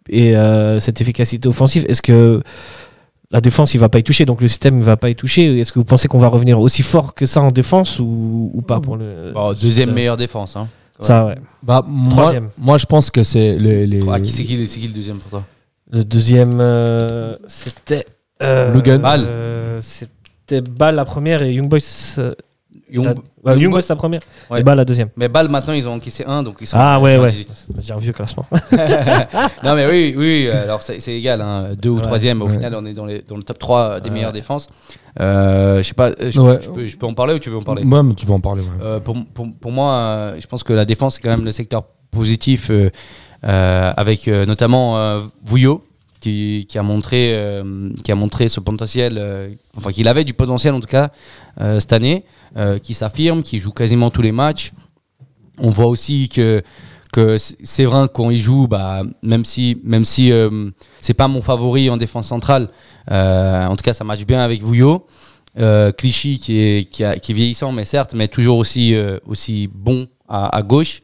et 0.09 0.35
cette 0.81 1.01
efficacité 1.01 1.49
offensive. 1.49 1.85
Est-ce 1.89 2.03
que 2.03 2.43
la 3.35 3.41
défense, 3.41 3.75
il 3.75 3.79
va 3.81 3.89
pas 3.89 3.99
y 3.99 4.03
toucher, 4.05 4.25
donc 4.25 4.41
le 4.41 4.49
système, 4.49 4.79
il 4.79 4.85
va 4.85 4.97
pas 4.97 5.11
y 5.11 5.17
toucher 5.17 5.59
Est-ce 5.61 5.73
que 5.73 5.79
vous 5.81 5.85
pensez 5.85 6.07
qu'on 6.09 6.19
va 6.19 6.29
revenir 6.29 6.61
aussi 6.61 6.83
fort 6.83 7.15
que 7.15 7.27
ça 7.27 7.41
en 7.43 7.49
défense 7.49 7.99
ou, 7.99 8.51
ou 8.55 8.63
pas 8.63 8.81
pour 8.81 8.97
le 8.97 9.33
Bon, 9.35 9.53
deuxième 9.53 9.93
meilleure 9.93 10.17
défense. 10.17 10.55
Hein. 10.57 10.69
Ça, 11.01 11.27
ouais. 11.27 11.35
Bah, 11.63 11.85
moi, 11.87 12.11
Troisième. 12.13 12.49
moi, 12.57 12.79
je 12.79 12.87
pense 12.87 13.11
que 13.11 13.25
c'est 13.25 13.57
les. 13.57 13.87
les- 13.89 14.03
Ah, 14.09 14.21
qui 14.21 14.31
c'est 14.31 14.45
qui, 14.45 14.69
c'est 14.69 14.79
qui 14.79 14.87
le 14.87 14.95
deuxième 14.95 15.19
pour 15.19 15.31
toi 15.31 15.45
Le 15.91 16.05
deuxième, 16.05 16.59
euh, 16.61 17.35
c'était. 17.49 18.05
Euh, 18.43 18.73
Lugan. 18.73 19.01
Bâle. 19.01 19.25
euh, 19.27 19.81
c'était 19.81 20.61
Bâle 20.61 20.95
la 20.95 21.05
première 21.05 21.43
et 21.43 21.53
Young 21.53 21.69
Boys. 21.69 22.23
Euh, 22.91 22.95
Young- 22.95 23.05
la- 23.05 23.13
ouais, 23.13 23.21
Young 23.53 23.61
Young 23.63 23.73
Boys- 23.73 23.83
la 23.89 23.97
première 23.97 24.21
Ouais. 24.51 24.61
et 24.61 24.63
Bâle 24.63 24.77
la 24.77 24.85
deuxième. 24.85 25.09
Mais 25.17 25.29
Bâle 25.29 25.49
maintenant 25.51 25.73
ils 25.75 25.87
ont 25.89 25.95
encaissé 25.95 26.25
un 26.27 26.43
donc 26.43 26.57
ils 26.61 26.67
sont 26.67 26.77
Ah 26.79 27.01
ouais, 27.01 27.17
ouais. 27.19 27.31
18. 27.31 27.69
J'ai 27.79 27.93
un 27.93 27.99
vieux 27.99 28.13
classement. 28.13 28.45
non 29.63 29.75
mais 29.75 29.87
oui, 29.91 30.15
oui, 30.17 30.47
euh, 30.49 30.65
alors 30.65 30.83
c'est 30.83 31.01
c'est 31.01 31.15
égal, 31.15 31.41
hein, 31.41 31.71
deux 31.81 31.91
ou 31.91 31.97
Ouais. 31.97 32.03
troisième, 32.03 32.43
au 32.43 32.47
Ouais. 32.47 32.53
final 32.55 32.75
on 32.77 32.85
est 32.87 32.93
dans, 32.93 33.07
les, 33.07 33.23
dans 33.23 33.37
le 33.37 33.43
top 33.43 33.59
3 33.59 34.01
des 34.01 34.09
Ouais. 34.09 34.15
meilleures 34.15 34.33
défenses. 34.33 34.69
Euh, 35.21 35.79
je 35.79 35.83
sais 35.83 35.95
pas, 35.95 36.09
euh, 36.11 36.31
je, 36.31 36.71
peux, 36.71 36.85
je 36.87 36.97
peux 36.97 37.07
en 37.07 37.15
parler 37.15 37.35
ou 37.35 37.39
tu 37.39 37.49
veux 37.51 37.57
en 37.59 37.63
parler? 37.63 37.85
Ouais, 37.85 38.03
mais 38.03 38.15
tu 38.15 38.27
vas 38.27 38.35
en 38.35 38.41
parler. 38.41 38.63
ouais. 38.63 38.69
Euh, 38.83 39.01
pour, 39.01 39.17
pour, 39.33 39.47
pour 39.61 39.73
moi, 39.73 39.93
euh, 39.93 40.37
je 40.41 40.47
pense 40.47 40.63
que 40.65 40.73
la 40.73 40.85
défense 40.85 41.15
c'est 41.17 41.21
quand 41.23 41.31
même 41.31 41.45
le 41.45 41.53
secteur 41.53 41.85
positif 42.11 42.71
euh, 42.71 42.91
euh, 43.45 43.93
avec 43.97 44.27
euh, 44.29 44.47
notamment 44.47 44.99
euh, 44.99 45.21
Vouillot 45.45 45.85
qui, 46.31 46.79
a 46.79 46.83
montré 46.83 47.35
euh, 47.35 47.91
qui 48.03 48.11
a 48.13 48.15
montré 48.15 48.49
ce 48.49 48.61
potentiel, 48.61 49.17
euh, 49.19 49.51
enfin 49.77 49.91
qu'il 49.91 50.09
avait 50.09 50.25
du 50.25 50.33
potentiel 50.33 50.75
en 50.75 50.81
tout 50.81 50.89
cas 50.89 51.11
euh, 51.61 51.79
cette 51.81 51.93
année, 51.93 52.25
qui 52.83 52.95
s'affirme, 52.95 53.43
qui 53.43 53.59
joue 53.59 53.73
quasiment 53.73 54.11
tous 54.11 54.23
les 54.23 54.31
matchs. 54.31 54.73
On 55.59 55.71
voit 55.71 55.87
aussi 55.87 56.29
que 56.29 56.63
que 57.13 57.37
Séverin 57.39 58.09
quand 58.09 58.31
il 58.31 58.41
joue, 58.41 58.69
bah, 58.69 59.03
même 59.23 59.45
si 59.45 59.81
même 59.85 60.05
si 60.05 60.33
pas 61.17 61.29
mon 61.29 61.43
favori 61.43 61.91
en 61.91 61.97
défense 61.97 62.29
centrale, 62.29 62.69
en 63.11 63.75
tout 63.77 63.83
cas 63.83 63.93
ça 63.93 64.05
match 64.05 64.25
bien 64.25 64.41
avec 64.41 64.63
Vouillot. 64.63 65.07
Clichy 65.99 66.39
qui 66.39 66.59
est, 66.59 66.91
qui, 66.91 67.03
est 67.03 67.33
vieillissant, 67.33 67.73
mais 67.73 67.85
certes, 67.85 68.15
mais 68.15 68.29
toujours 68.29 68.59
aussi, 68.59 68.97
aussi 69.27 69.69
bon 69.73 70.07
à 70.29 70.63
gauche. 70.63 71.03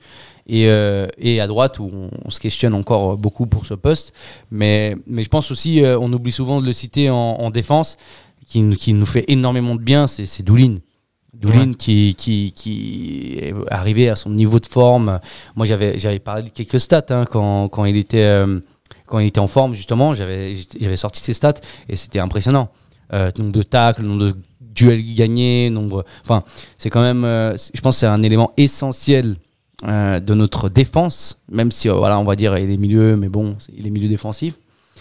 Et, 0.52 0.68
euh, 0.68 1.06
et 1.16 1.40
à 1.40 1.46
droite, 1.46 1.78
où 1.78 1.88
on, 1.92 2.10
on 2.24 2.30
se 2.30 2.40
questionne 2.40 2.74
encore 2.74 3.16
beaucoup 3.16 3.46
pour 3.46 3.66
ce 3.66 3.74
poste. 3.74 4.12
Mais, 4.50 4.96
mais 5.06 5.22
je 5.22 5.28
pense 5.28 5.52
aussi, 5.52 5.84
euh, 5.84 5.96
on 6.00 6.12
oublie 6.12 6.32
souvent 6.32 6.60
de 6.60 6.66
le 6.66 6.72
citer 6.72 7.08
en, 7.08 7.14
en 7.16 7.50
défense, 7.50 7.96
qui, 8.48 8.60
nous- 8.60 8.74
qui 8.74 8.92
nous 8.92 9.06
fait 9.06 9.24
énormément 9.28 9.76
de 9.76 9.80
bien, 9.80 10.08
c'est 10.08 10.42
Doulin. 10.42 10.74
Doulin 11.34 11.72
qui, 11.72 12.16
qui, 12.18 12.52
qui 12.56 13.36
est 13.40 13.54
arrivé 13.70 14.08
à 14.08 14.16
son 14.16 14.30
niveau 14.30 14.58
de 14.58 14.66
forme. 14.66 15.20
Moi, 15.54 15.66
j'avais 15.66 16.18
parlé 16.18 16.42
de 16.42 16.48
quelques 16.48 16.80
stats 16.80 17.06
hein, 17.10 17.26
quand, 17.30 17.68
quand, 17.68 17.84
il 17.84 17.96
était, 17.96 18.18
euh, 18.24 18.58
quand 19.06 19.20
il 19.20 19.28
était 19.28 19.38
en 19.38 19.46
forme, 19.46 19.74
justement. 19.74 20.14
J'avais 20.14 20.56
sorti 20.96 21.22
ses 21.22 21.32
stats 21.32 21.60
et 21.88 21.94
c'était 21.94 22.18
impressionnant. 22.18 22.70
Nombre 23.12 23.52
de 23.52 23.62
tacles, 23.62 24.02
nombre 24.02 24.24
de 24.24 24.36
duels 24.60 25.02
gagnés, 25.14 25.70
nombre. 25.70 26.04
Enfin, 26.24 26.42
c'est 26.76 26.90
quand 26.90 27.02
même. 27.02 27.22
je 27.22 27.80
pense 27.80 27.94
que 27.96 28.00
c'est 28.00 28.06
un 28.06 28.22
élément 28.22 28.52
essentiel 28.56 29.36
euh, 29.86 30.20
de 30.20 30.34
notre 30.34 30.68
défense, 30.68 31.40
même 31.50 31.70
si, 31.72 31.88
euh, 31.88 31.94
voilà, 31.94 32.18
on 32.18 32.24
va 32.24 32.36
dire, 32.36 32.56
il 32.58 32.70
est 32.70 32.76
milieu, 32.76 33.16
mais 33.16 33.28
bon, 33.28 33.56
il 33.76 33.86
est 33.86 33.90
milieu 33.90 34.08
défensif. 34.08 34.54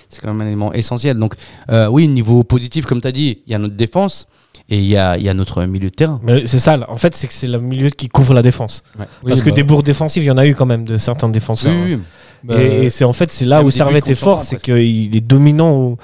C'est 0.10 0.22
quand 0.22 0.30
même 0.34 0.42
un 0.42 0.48
élément 0.48 0.74
essentiel. 0.74 1.18
Donc, 1.18 1.34
euh, 1.70 1.88
oui, 1.88 2.08
niveau 2.08 2.44
positif, 2.44 2.86
comme 2.86 3.02
tu 3.02 3.08
as 3.08 3.12
dit, 3.12 3.40
il 3.46 3.52
y 3.52 3.56
a 3.56 3.60
notre 3.60 3.76
défense. 3.76 4.28
Et 4.72 4.78
il 4.78 4.86
y 4.86 4.98
a, 4.98 5.18
il 5.18 5.24
y 5.24 5.30
a 5.30 5.34
notre 5.34 5.64
milieu 5.66 5.90
de 5.90 5.96
terrain. 5.96 6.20
Mais 6.24 6.46
c'est 6.46 6.60
ça, 6.60 6.78
en 6.90 6.98
fait, 6.98 7.16
c'est 7.16 7.28
que 7.28 7.34
c'est 7.34 7.48
le 7.48 7.60
milieu 7.60 7.90
qui 7.90 8.08
couvre 8.08 8.36
la 8.36 8.44
défense. 8.44 8.84
Parce 9.28 9.42
que 9.42 9.50
bah, 9.50 9.56
des 9.56 9.64
bourres 9.64 9.82
défensives, 9.82 10.24
il 10.24 10.28
y 10.28 10.32
en 10.32 10.38
a 10.38 10.46
eu 10.46 10.54
quand 10.54 10.68
même 10.68 10.86
de 10.86 10.98
certains 10.98 11.28
défenseurs. 11.30 11.72
hein. 11.72 11.84
Oui, 11.86 11.96
oui. 11.96 12.02
bah, 12.44 12.62
Et, 12.62 12.86
et 12.86 12.90
c'est 12.90 13.04
en 13.04 13.14
fait 13.14 13.32
c'est 13.32 13.46
là 13.46 13.58
Même 13.58 13.66
où 13.66 13.72
Servette 13.72 14.08
est 14.10 14.16
fort, 14.16 14.44
c'est 14.44 14.62
qu'il 14.62 15.16
est 15.16 15.22
dominant 15.22 15.72
au, 15.72 15.98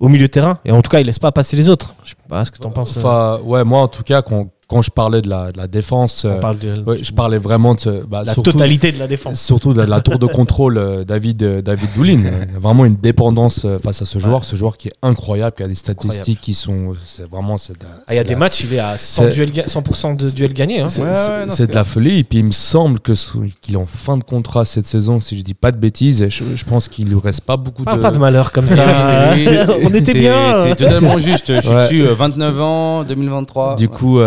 au 0.00 0.08
milieu 0.10 0.26
de 0.26 0.32
terrain. 0.32 0.58
Et 0.66 0.70
en 0.70 0.82
tout 0.82 0.90
cas, 0.90 1.00
il 1.00 1.06
laisse 1.06 1.18
pas 1.18 1.32
passer 1.32 1.56
les 1.56 1.70
autres. 1.70 1.94
Je 2.04 2.10
sais 2.10 2.16
pas 2.28 2.44
ce 2.44 2.50
que 2.50 2.58
t'en 2.58 2.70
penses. 2.70 2.94
euh, 2.98 3.00
Enfin, 3.00 3.40
ouais, 3.42 3.64
moi 3.64 3.80
en 3.80 3.88
tout 3.88 4.02
cas, 4.02 4.20
quand, 4.20 4.48
quand 4.70 4.82
je 4.82 4.90
parlais 4.90 5.20
de 5.20 5.28
la, 5.28 5.50
de 5.52 5.58
la 5.58 5.66
défense, 5.66 6.24
euh, 6.24 6.38
parle 6.38 6.58
de 6.58 6.80
ouais, 6.86 6.98
je 7.02 7.12
parlais 7.12 7.38
vraiment 7.38 7.74
de 7.74 7.80
ce- 7.80 8.04
bah, 8.06 8.22
la 8.24 8.32
surtout, 8.32 8.52
totalité 8.52 8.92
de 8.92 8.98
la 9.00 9.08
défense. 9.08 9.40
surtout 9.40 9.74
de 9.74 9.82
la 9.82 10.00
tour 10.00 10.18
de 10.18 10.26
contrôle 10.26 10.78
euh, 10.78 11.04
David, 11.04 11.42
euh, 11.42 11.60
David 11.62 11.88
Doulin. 11.96 12.20
Euh, 12.30 12.44
Vraiment 12.60 12.84
une 12.84 12.96
dépendance 12.96 13.64
euh, 13.64 13.78
face 13.78 14.00
à 14.02 14.04
ce 14.06 14.18
joueur, 14.18 14.44
ce 14.44 14.54
joueur 14.54 14.76
qui 14.76 14.88
est 14.88 14.92
incroyable, 15.02 15.56
qui 15.56 15.62
a 15.64 15.68
des 15.68 15.74
statistiques 15.74 16.40
qui 16.40 16.54
sont. 16.54 16.94
C'est 17.04 17.28
vraiment. 17.28 17.58
c'est 17.58 17.72
de 17.72 17.82
la- 17.84 17.88
Ah, 18.06 18.14
Il 18.14 18.16
y 18.16 18.18
a 18.18 18.24
des 18.24 18.34
la- 18.34 18.38
matchs, 18.38 18.64
il 18.64 18.74
est 18.74 18.78
à 18.78 18.96
100%, 18.96 18.98
C'est- 18.98 19.30
duels 19.30 19.52
ga- 19.52 19.66
100% 19.66 20.14
de 20.14 20.30
duels 20.30 20.52
gagnés. 20.52 20.80
hein. 20.80 20.88
C'est 20.88 21.02
Ouais, 21.02 21.66
de 21.66 21.74
la 21.74 21.84
folie. 21.84 22.18
Et 22.18 22.24
puis 22.24 22.38
il 22.38 22.44
me 22.44 22.52
semble 22.52 23.00
qu'il 23.00 23.74
est 23.74 23.76
en 23.76 23.86
fin 23.86 24.16
de 24.16 24.22
contrat 24.24 24.64
cette 24.64 24.86
saison, 24.86 25.20
si 25.20 25.36
je 25.36 25.42
dis 25.42 25.54
pas 25.54 25.72
de 25.72 25.78
bêtises. 25.78 26.26
Je, 26.28 26.44
je 26.56 26.64
pense 26.64 26.88
qu'il 26.88 27.08
lui 27.08 27.18
reste 27.22 27.40
pas 27.42 27.56
beaucoup 27.56 27.82
Parle 27.84 27.98
de. 27.98 28.02
pas 28.02 28.10
de 28.12 28.18
malheur 28.18 28.52
comme 28.52 28.66
ça. 28.68 28.84
On 29.84 29.88
était 29.94 30.14
bien. 30.14 30.52
C'est 30.64 30.76
totalement 30.76 31.18
juste. 31.18 31.54
Je 31.56 31.60
suis 31.60 31.68
Ouais. 31.70 31.82
dessus, 31.84 32.02
euh, 32.06 32.14
29 32.14 32.60
ans, 32.60 33.04
2023. 33.04 33.74
Du 33.76 33.88
coup, 33.88 34.20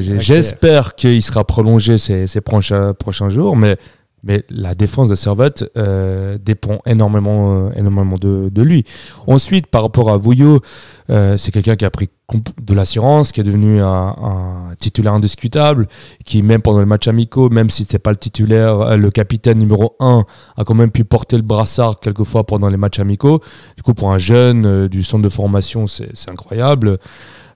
j'espère 0.00 0.94
qu'il 0.94 1.22
sera 1.22 1.44
prolongé 1.44 1.98
ces, 1.98 2.26
ces 2.26 2.40
prochains, 2.40 2.94
prochains 2.94 3.30
jours, 3.30 3.56
mais, 3.56 3.76
mais 4.22 4.44
la 4.50 4.74
défense 4.74 5.08
de 5.08 5.14
Servette 5.14 5.64
euh, 5.76 6.38
dépend 6.40 6.80
énormément, 6.86 7.68
euh, 7.68 7.70
énormément 7.76 8.16
de, 8.16 8.48
de 8.50 8.62
lui. 8.62 8.84
Ensuite, 9.26 9.66
par 9.66 9.82
rapport 9.82 10.10
à 10.10 10.16
Vouillot, 10.16 10.60
euh, 11.10 11.36
c'est 11.36 11.50
quelqu'un 11.50 11.76
qui 11.76 11.84
a 11.84 11.90
pris 11.90 12.10
de 12.62 12.74
l'assurance, 12.74 13.32
qui 13.32 13.40
est 13.40 13.44
devenu 13.44 13.80
un, 13.80 13.86
un 13.88 14.74
titulaire 14.78 15.14
indiscutable, 15.14 15.88
qui 16.24 16.42
même 16.42 16.62
pendant 16.62 16.78
le 16.78 16.86
match 16.86 17.08
amicaux, 17.08 17.50
même 17.50 17.70
si 17.70 17.82
c'était 17.82 17.98
pas 17.98 18.10
le 18.10 18.16
titulaire, 18.16 18.96
le 18.96 19.10
capitaine 19.10 19.58
numéro 19.58 19.96
1 20.00 20.24
a 20.56 20.64
quand 20.64 20.74
même 20.74 20.90
pu 20.90 21.04
porter 21.04 21.36
le 21.36 21.42
brassard 21.42 21.98
quelquefois 21.98 22.44
pendant 22.44 22.68
les 22.68 22.76
matchs 22.76 23.00
amicaux. 23.00 23.40
Du 23.76 23.82
coup, 23.82 23.94
pour 23.94 24.12
un 24.12 24.18
jeune 24.18 24.66
euh, 24.66 24.88
du 24.88 25.02
centre 25.02 25.22
de 25.22 25.28
formation, 25.28 25.86
c'est 25.86 26.30
incroyable. 26.30 26.98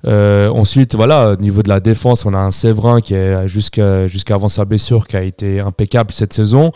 Euh, 0.07 0.51
ensuite, 0.51 0.95
voilà, 0.95 1.31
au 1.33 1.37
niveau 1.37 1.63
de 1.63 1.69
la 1.69 1.81
défense, 1.81 2.27
on 2.27 2.35
a 2.35 2.39
un 2.39 2.51
Séverin 2.51 3.01
qui 3.01 3.15
est 3.15 3.49
jusqu'à 3.49 4.07
jusqu'avant 4.07 4.49
sa 4.49 4.65
blessure, 4.65 5.07
qui 5.07 5.17
a 5.17 5.23
été 5.23 5.61
impeccable 5.61 6.13
cette 6.13 6.33
saison. 6.35 6.73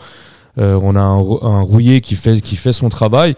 Euh, 0.57 0.79
on 0.81 0.95
a 0.95 0.99
un, 1.01 1.19
un 1.19 1.61
Rouillet 1.61 2.01
qui 2.01 2.15
fait, 2.15 2.41
qui 2.41 2.55
fait 2.55 2.73
son 2.73 2.89
travail. 2.89 3.35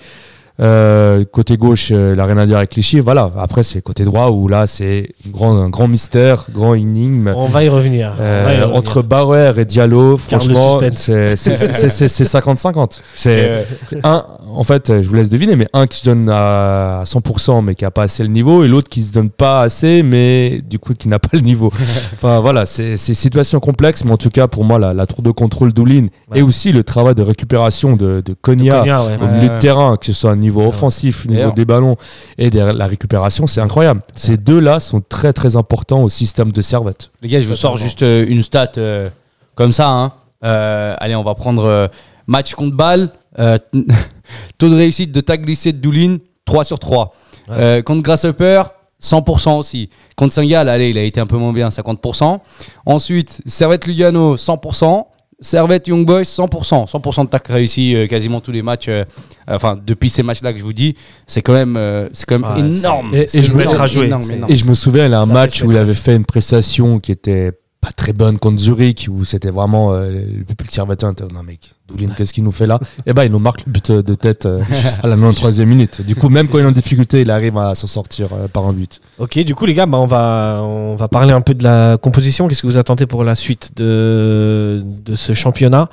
Euh, 0.59 1.23
côté 1.31 1.57
gauche, 1.57 1.89
euh, 1.91 2.13
la 2.13 2.25
rien 2.25 2.37
à 2.37 2.45
dire 2.45 2.57
avec 2.57 2.69
Clichy. 2.69 2.99
Voilà. 2.99 3.31
Après, 3.39 3.63
c'est 3.63 3.81
côté 3.81 4.03
droit 4.03 4.29
où 4.29 4.47
là, 4.47 4.67
c'est 4.67 5.09
un 5.25 5.31
grand, 5.31 5.55
un 5.57 5.69
grand 5.69 5.87
mystère, 5.87 6.45
grand 6.51 6.75
énigme. 6.75 7.33
On 7.35 7.47
va 7.47 7.63
y 7.63 7.69
revenir. 7.69 8.13
Euh, 8.19 8.43
va 8.45 8.53
y 8.53 8.57
revenir. 8.59 8.75
entre 8.77 9.01
Bauer 9.01 9.57
et 9.57 9.65
Diallo, 9.65 10.17
Car 10.29 10.39
franchement, 10.41 10.79
c'est 10.93 11.35
c'est- 11.35 11.55
c'est- 11.57 11.89
c'est- 11.89 12.07
c'est 12.07 12.25
50-50. 12.25 13.01
C'est 13.15 13.65
un, 14.03 14.23
en 14.55 14.63
fait, 14.63 15.01
je 15.01 15.07
vous 15.09 15.15
laisse 15.15 15.29
deviner, 15.29 15.55
mais 15.55 15.67
un 15.73 15.87
qui 15.87 15.99
se 15.99 16.05
donne 16.05 16.29
à 16.29 17.03
100%, 17.05 17.63
mais 17.63 17.75
qui 17.75 17.83
n'a 17.83 17.91
pas 17.91 18.03
assez 18.03 18.23
le 18.23 18.29
niveau, 18.29 18.63
et 18.63 18.67
l'autre 18.67 18.89
qui 18.89 19.01
se 19.03 19.13
donne 19.13 19.29
pas 19.29 19.61
assez, 19.61 20.03
mais 20.03 20.61
du 20.69 20.79
coup 20.79 20.93
qui 20.93 21.07
n'a 21.07 21.19
pas 21.19 21.29
le 21.33 21.39
niveau. 21.39 21.67
enfin 22.13 22.39
voilà, 22.39 22.65
c'est 22.65 22.97
c'est 22.97 23.13
situation 23.13 23.59
complexe, 23.59 24.03
mais 24.05 24.11
en 24.11 24.17
tout 24.17 24.29
cas 24.29 24.47
pour 24.47 24.63
moi 24.63 24.79
la, 24.79 24.93
la 24.93 25.05
tour 25.05 25.21
de 25.21 25.31
contrôle 25.31 25.73
d'Oulin 25.73 26.07
Ouais. 26.29 26.39
et 26.39 26.41
aussi 26.41 26.71
le 26.71 26.83
travail 26.83 27.15
de 27.15 27.23
récupération 27.23 27.95
de, 27.95 28.21
de 28.25 28.33
Konya. 28.33 28.79
Konya, 28.79 29.03
ouais. 29.03 29.17
Au 29.19 29.25
Ouais, 29.25 29.31
milieu 29.33 29.47
ouais. 29.49 29.55
de 29.55 29.59
terrain, 29.59 29.97
que 29.97 30.05
ce 30.05 30.13
soit 30.13 30.31
au 30.31 30.35
niveau 30.35 30.65
offensif, 30.67 31.25
au 31.27 31.31
niveau 31.31 31.51
des 31.51 31.65
ballons 31.65 31.95
et 32.37 32.49
de 32.49 32.59
la 32.59 32.87
récupération, 32.87 33.47
c'est 33.47 33.61
incroyable. 33.61 34.01
Ces 34.15 34.37
deux-là 34.37 34.79
sont 34.79 35.01
très 35.07 35.33
très 35.33 35.55
importants 35.55 36.03
au 36.03 36.09
système 36.09 36.51
de 36.51 36.61
Servette. 36.61 37.09
Les 37.21 37.29
gars, 37.29 37.39
je 37.41 37.47
vous 37.47 37.55
sors 37.55 37.77
juste 37.77 38.03
euh, 38.03 38.25
une 38.27 38.43
stat 38.43 38.71
euh, 38.77 39.09
comme 39.55 39.71
ça. 39.71 39.87
hein. 39.89 40.11
Euh, 40.43 40.95
allez, 40.99 41.15
on 41.15 41.23
va 41.23 41.35
prendre 41.35 41.65
euh, 41.65 41.87
match 42.27 42.53
contre 42.55 42.75
balle. 42.75 43.09
Euh, 43.39 43.57
taux 44.57 44.69
de 44.69 44.75
réussite 44.75 45.11
de 45.11 45.21
tag 45.21 45.43
glissé 45.43 45.73
de 45.73 45.77
Doulin, 45.79 46.17
3 46.45 46.63
sur 46.63 46.79
3. 46.79 47.13
Ouais. 47.49 47.55
Euh, 47.57 47.81
contre 47.81 48.03
Grasshopper, 48.03 48.63
100% 49.01 49.57
aussi. 49.57 49.89
Contre 50.15 50.33
Saint-Gall, 50.33 50.69
allez, 50.69 50.89
il 50.91 50.97
a 50.97 51.03
été 51.03 51.19
un 51.19 51.25
peu 51.25 51.37
moins 51.37 51.53
bien, 51.53 51.69
50%. 51.69 52.39
Ensuite, 52.85 53.41
Servette 53.45 53.85
Lugano, 53.87 54.35
100%. 54.37 55.05
Servette 55.43 55.87
Young 55.87 56.05
Boys, 56.05 56.21
100%. 56.21 56.87
100% 56.87 57.23
de 57.25 57.29
tac 57.29 57.47
réussi 57.47 57.95
euh, 57.95 58.05
quasiment 58.05 58.41
tous 58.41 58.51
les 58.51 58.61
matchs. 58.61 58.89
euh, 58.89 59.05
enfin, 59.47 59.75
depuis 59.83 60.11
ces 60.11 60.21
matchs-là 60.21 60.53
que 60.53 60.59
je 60.59 60.63
vous 60.63 60.71
dis, 60.73 60.95
c'est 61.25 61.41
quand 61.41 61.53
même, 61.53 61.77
euh, 61.77 62.07
c'est 62.13 62.27
quand 62.29 62.37
même 62.37 62.51
Ouais, 62.53 62.59
énorme. 62.77 63.09
Et- 63.15 63.25
je 63.41 63.51
me- 63.51 63.61
énorme, 63.63 63.81
à 63.81 63.87
jouer. 63.87 64.05
énorme, 64.05 64.21
C'est- 64.21 64.33
énorme. 64.35 64.51
Et 64.51 64.55
je 64.55 64.69
me 64.69 64.75
souviens, 64.75 65.07
il 65.07 65.11
y 65.11 65.15
a 65.15 65.19
un 65.21 65.25
Ça 65.25 65.33
match 65.33 65.63
où 65.63 65.71
il 65.71 65.77
avait 65.77 65.95
fait 65.95 66.15
une 66.15 66.25
prestation 66.25 66.99
qui 66.99 67.11
était 67.11 67.53
pas 67.81 67.91
très 67.91 68.13
bonne 68.13 68.37
contre 68.37 68.59
Zurich, 68.59 69.09
où 69.11 69.25
c'était 69.25 69.49
vraiment 69.49 69.93
euh, 69.93 70.11
le 70.11 70.43
public 70.43 70.71
était, 70.71 71.05
Non, 71.33 71.41
mec, 71.43 71.73
Doulin, 71.87 72.13
qu'est-ce 72.15 72.31
qu'il 72.31 72.43
nous 72.43 72.51
fait 72.51 72.67
là? 72.67 72.79
Et 73.07 73.13
ben, 73.13 73.23
il 73.23 73.31
nous 73.31 73.39
marque 73.39 73.65
le 73.65 73.71
but 73.71 73.91
de 73.91 74.13
tête 74.13 74.45
euh, 74.45 74.59
à 75.03 75.07
la 75.07 75.15
93e 75.15 75.65
minute. 75.65 76.01
Du 76.01 76.15
coup, 76.15 76.29
même 76.29 76.47
quand 76.47 76.59
il 76.59 76.61
est 76.61 76.67
en 76.67 76.71
difficulté, 76.71 77.21
il 77.21 77.31
arrive 77.31 77.57
à 77.57 77.73
s'en 77.73 77.87
sortir 77.87 78.29
euh, 78.33 78.47
par 78.47 78.67
un 78.67 78.73
but. 78.73 79.01
Ok, 79.17 79.39
du 79.39 79.55
coup 79.55 79.65
les 79.65 79.73
gars, 79.73 79.87
bah, 79.87 79.97
on, 79.97 80.05
va, 80.05 80.59
on 80.61 80.95
va 80.95 81.07
parler 81.07 81.33
un 81.33 81.41
peu 81.41 81.55
de 81.55 81.63
la 81.63 81.97
composition. 81.97 82.47
Qu'est-ce 82.47 82.61
que 82.61 82.67
vous 82.67 82.77
attendez 82.77 83.07
pour 83.07 83.23
la 83.23 83.33
suite 83.33 83.75
de, 83.75 84.83
de 84.85 85.15
ce 85.15 85.33
championnat? 85.33 85.89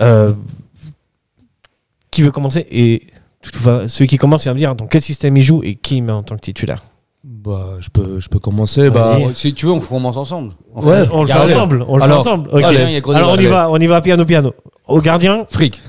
Euh, 0.00 0.32
Qui 2.10 2.22
veut 2.22 2.30
commencer? 2.30 2.66
Et 2.70 3.08
celui 3.88 4.06
qui 4.06 4.16
commence, 4.16 4.44
il 4.44 4.48
va 4.48 4.54
me 4.54 4.58
dire 4.58 4.74
dans 4.74 4.86
quel 4.86 5.02
système 5.02 5.36
il 5.36 5.42
joue 5.42 5.62
et 5.62 5.74
qui 5.74 5.98
il 5.98 6.02
met 6.02 6.12
en 6.12 6.22
tant 6.22 6.36
que 6.36 6.40
titulaire. 6.40 6.82
Bah, 7.24 7.74
je 7.80 7.88
peux, 7.88 8.18
je 8.18 8.28
peux 8.28 8.40
commencer. 8.40 8.90
Bah. 8.90 9.16
Si 9.34 9.54
tu 9.54 9.66
veux, 9.66 9.72
on 9.72 9.80
commence 9.80 10.16
ensemble. 10.16 10.54
On 10.74 10.82
Ouais, 10.82 11.04
on 11.12 11.22
le 11.22 11.28
fait 11.28 11.34
ensemble. 11.38 11.84
On 11.88 11.96
le 11.96 12.02
fait 12.02 12.12
ensemble. 12.12 12.50
Ok. 12.52 12.62
allez, 12.64 12.82
il 12.88 12.90
y 12.92 12.96
a 12.96 13.00
Grenoble, 13.00 13.24
Alors 13.24 13.36
on 13.36 13.40
y 13.40 13.46
va, 13.46 13.70
on 13.70 13.76
y 13.78 13.86
va 13.86 14.00
piano 14.00 14.24
piano. 14.24 14.52
Au 14.88 15.00
gardien. 15.00 15.46
fric. 15.48 15.80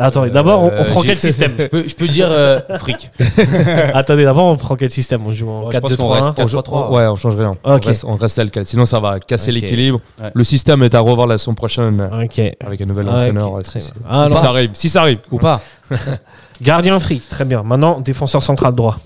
Attendez, 0.00 0.30
d'abord 0.30 0.62
on, 0.62 0.66
on 0.68 0.70
Euh, 0.70 0.84
prend 0.84 1.02
quel 1.02 1.18
système 1.18 1.54
je 1.58 1.64
peux, 1.66 1.84
je 1.88 1.94
peux 1.96 2.06
dire 2.06 2.28
euh, 2.30 2.60
fric. 2.78 3.10
Attendez, 3.94 4.22
d'abord 4.24 4.46
on 4.46 4.56
prend 4.56 4.76
quel 4.76 4.90
système 4.90 5.26
On 5.26 5.32
joue 5.32 5.48
en 5.50 5.64
Ouais, 5.66 5.74
je 5.74 5.80
pense 5.80 5.96
qu'on 5.96 6.14
4-2-3-1. 6.14 6.14
reste 6.14 6.38
4-3-3. 6.54 6.92
Ouais, 6.94 7.06
on 7.08 7.16
change 7.16 7.34
rien. 7.36 7.56
On, 7.64 7.74
Ok. 7.74 7.84
reste, 7.86 8.04
on 8.04 8.14
reste 8.14 8.36
tel 8.36 8.50
quel. 8.52 8.64
Sinon, 8.64 8.86
ça 8.86 9.00
va 9.00 9.18
casser 9.18 9.50
l'équilibre. 9.50 10.00
Ouais. 10.22 10.30
Le 10.32 10.44
système 10.44 10.84
est 10.84 10.94
à 10.94 11.00
revoir 11.00 11.26
la 11.26 11.36
saison 11.36 11.54
prochaine 11.54 12.00
avec 12.12 12.80
un 12.80 12.86
nouvel 12.86 13.08
entraîneur. 13.08 13.52
si- 13.64 13.72
bien. 13.72 13.80
si- 13.80 13.92
Alors, 14.08 14.28
si 14.28 14.34
ça 14.42 14.48
arrive. 14.50 14.70
Si 14.72 14.88
ça 14.88 15.00
arrive. 15.02 15.18
Ou 15.32 15.38
pas 15.38 15.60
Gardien 16.62 16.98
fric, 17.00 17.28
très 17.28 17.44
bien. 17.44 17.62
Maintenant, 17.64 18.00
défenseur 18.00 18.42
central 18.42 18.74
droit. 18.76 18.98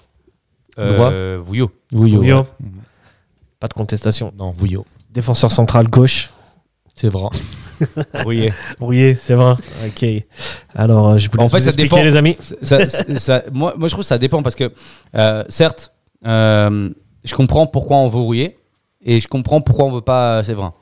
Droit. 0.77 1.11
Euh, 1.11 1.39
Vouillot. 1.43 1.71
Vouillot. 1.93 2.19
Vouillot. 2.19 2.39
ouais. 2.39 2.67
Pas 3.61 3.69
de 3.69 3.75
contestation. 3.75 4.33
Non, 4.39 4.51
Vouillot. 4.53 4.85
Défenseur 5.11 5.51
central 5.53 5.89
gauche. 5.89 6.31
C'est 6.95 7.09
vrai. 7.09 7.29
Rouillé. 8.23 8.53
Rouillé, 8.81 9.15
c'est 9.15 9.35
vrai. 9.35 9.55
Ok. 9.87 10.05
Alors, 10.75 11.09
euh, 11.11 11.19
je 11.19 11.29
vous 11.31 11.39
En 11.39 11.49
fait, 11.49 11.59
vous 11.59 11.63
ça 11.65 11.69
expliquer, 11.71 11.89
dépend. 11.97 12.03
les 12.05 12.17
amis. 12.17 12.37
Ça- 12.63 12.89
ça- 12.89 13.17
ça- 13.17 13.43
moi, 13.53 13.75
moi, 13.77 13.89
je 13.89 13.93
trouve 13.95 14.05
que 14.05 14.09
ça 14.09 14.19
dépend 14.19 14.43
parce 14.43 14.55
que, 14.55 14.73
euh, 15.15 15.45
certes, 15.49 15.93
euh, 16.27 16.91
je 17.25 17.35
comprends 17.35 17.67
pourquoi 17.67 17.97
on 17.99 18.09
veut 18.09 18.21
Rouillé 18.21 18.57
et 19.05 19.21
je 19.21 19.27
comprends 19.29 19.61
pourquoi 19.61 19.87
on 19.87 19.91
veut 19.91 20.01
pas 20.01 20.39
euh, 20.39 20.43
Séverin. 20.43 20.75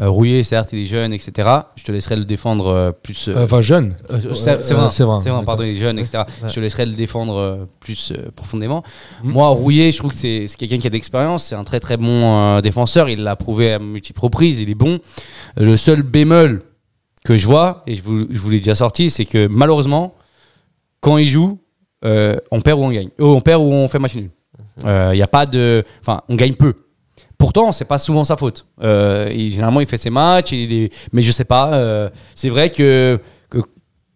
Euh, 0.00 0.08
Rouillé, 0.08 0.42
certes, 0.42 0.70
il 0.72 0.80
est 0.80 0.86
jeune, 0.86 1.12
etc. 1.12 1.48
Je 1.76 1.84
te 1.84 1.92
laisserai 1.92 2.16
le 2.16 2.24
défendre 2.24 2.66
euh, 2.66 2.90
plus. 2.90 3.28
euh, 3.28 3.44
Enfin, 3.44 3.60
jeune. 3.62 3.94
C'est 4.10 4.16
vrai, 4.28 4.58
c'est 4.62 4.74
vrai, 4.74 4.90
c'est 4.90 5.04
vrai, 5.04 5.18
d'accord. 5.20 5.44
pardon, 5.44 5.62
il 5.62 5.70
est 5.70 5.74
jeune, 5.76 5.98
etc. 6.00 6.24
Ouais. 6.42 6.48
Je 6.48 6.54
te 6.54 6.58
laisserai 6.60 6.84
le 6.86 6.92
défendre 6.92 7.36
euh, 7.36 7.64
plus 7.78 8.10
euh, 8.12 8.30
profondément. 8.34 8.82
Mhm. 9.22 9.30
Moi, 9.32 9.46
Rouillé, 9.48 9.92
je 9.92 9.98
trouve 9.98 10.10
que 10.10 10.16
c'est 10.16 10.46
quelqu'un 10.58 10.78
qui 10.78 10.86
a 10.88 10.90
d'expérience, 10.90 11.44
c'est 11.44 11.54
un 11.54 11.62
très 11.62 11.78
très 11.78 11.96
bon 11.96 12.06
euh, 12.56 12.60
défenseur, 12.60 13.08
il 13.08 13.22
l'a 13.22 13.36
prouvé 13.36 13.74
à 13.74 13.78
multiples 13.78 14.20
reprises, 14.20 14.58
il 14.60 14.68
est 14.68 14.74
bon. 14.74 14.98
Le 15.56 15.76
seul 15.76 16.02
bémol 16.02 16.62
que 17.24 17.38
je 17.38 17.46
vois, 17.46 17.84
et 17.86 17.94
je 17.94 18.02
vous, 18.02 18.26
je 18.30 18.38
vous 18.40 18.50
l'ai 18.50 18.58
déjà 18.58 18.74
sorti, 18.74 19.10
c'est 19.10 19.24
que 19.26 19.46
malheureusement, 19.46 20.14
quand 21.00 21.18
il 21.18 21.26
joue, 21.26 21.58
euh, 22.04 22.34
on 22.50 22.60
perd 22.60 22.80
ou 22.80 22.82
on 22.82 22.90
gagne. 22.90 23.10
Oh, 23.20 23.34
on 23.36 23.40
perd 23.40 23.62
ou 23.62 23.66
on 23.72 23.86
fait 23.88 23.98
match 24.00 24.14
nul. 24.16 24.30
Il 24.84 25.12
n'y 25.14 25.22
a 25.22 25.28
pas 25.28 25.46
de. 25.46 25.84
Enfin, 26.00 26.22
on 26.28 26.34
gagne 26.34 26.54
peu. 26.54 26.74
Pourtant, 27.44 27.72
c'est 27.72 27.84
pas 27.84 27.98
souvent 27.98 28.24
sa 28.24 28.38
faute. 28.38 28.64
Euh, 28.82 29.30
il- 29.34 29.50
généralement, 29.50 29.80
il 29.80 29.86
fait 29.86 29.98
ses 29.98 30.08
matchs, 30.08 30.52
il 30.52 30.72
est- 30.72 30.92
mais 31.12 31.20
je 31.20 31.30
sais 31.30 31.44
pas. 31.44 31.74
euh, 31.74 32.08
c'est 32.34 32.48
vrai 32.48 32.70
que, 32.70 33.20
que 33.50 33.58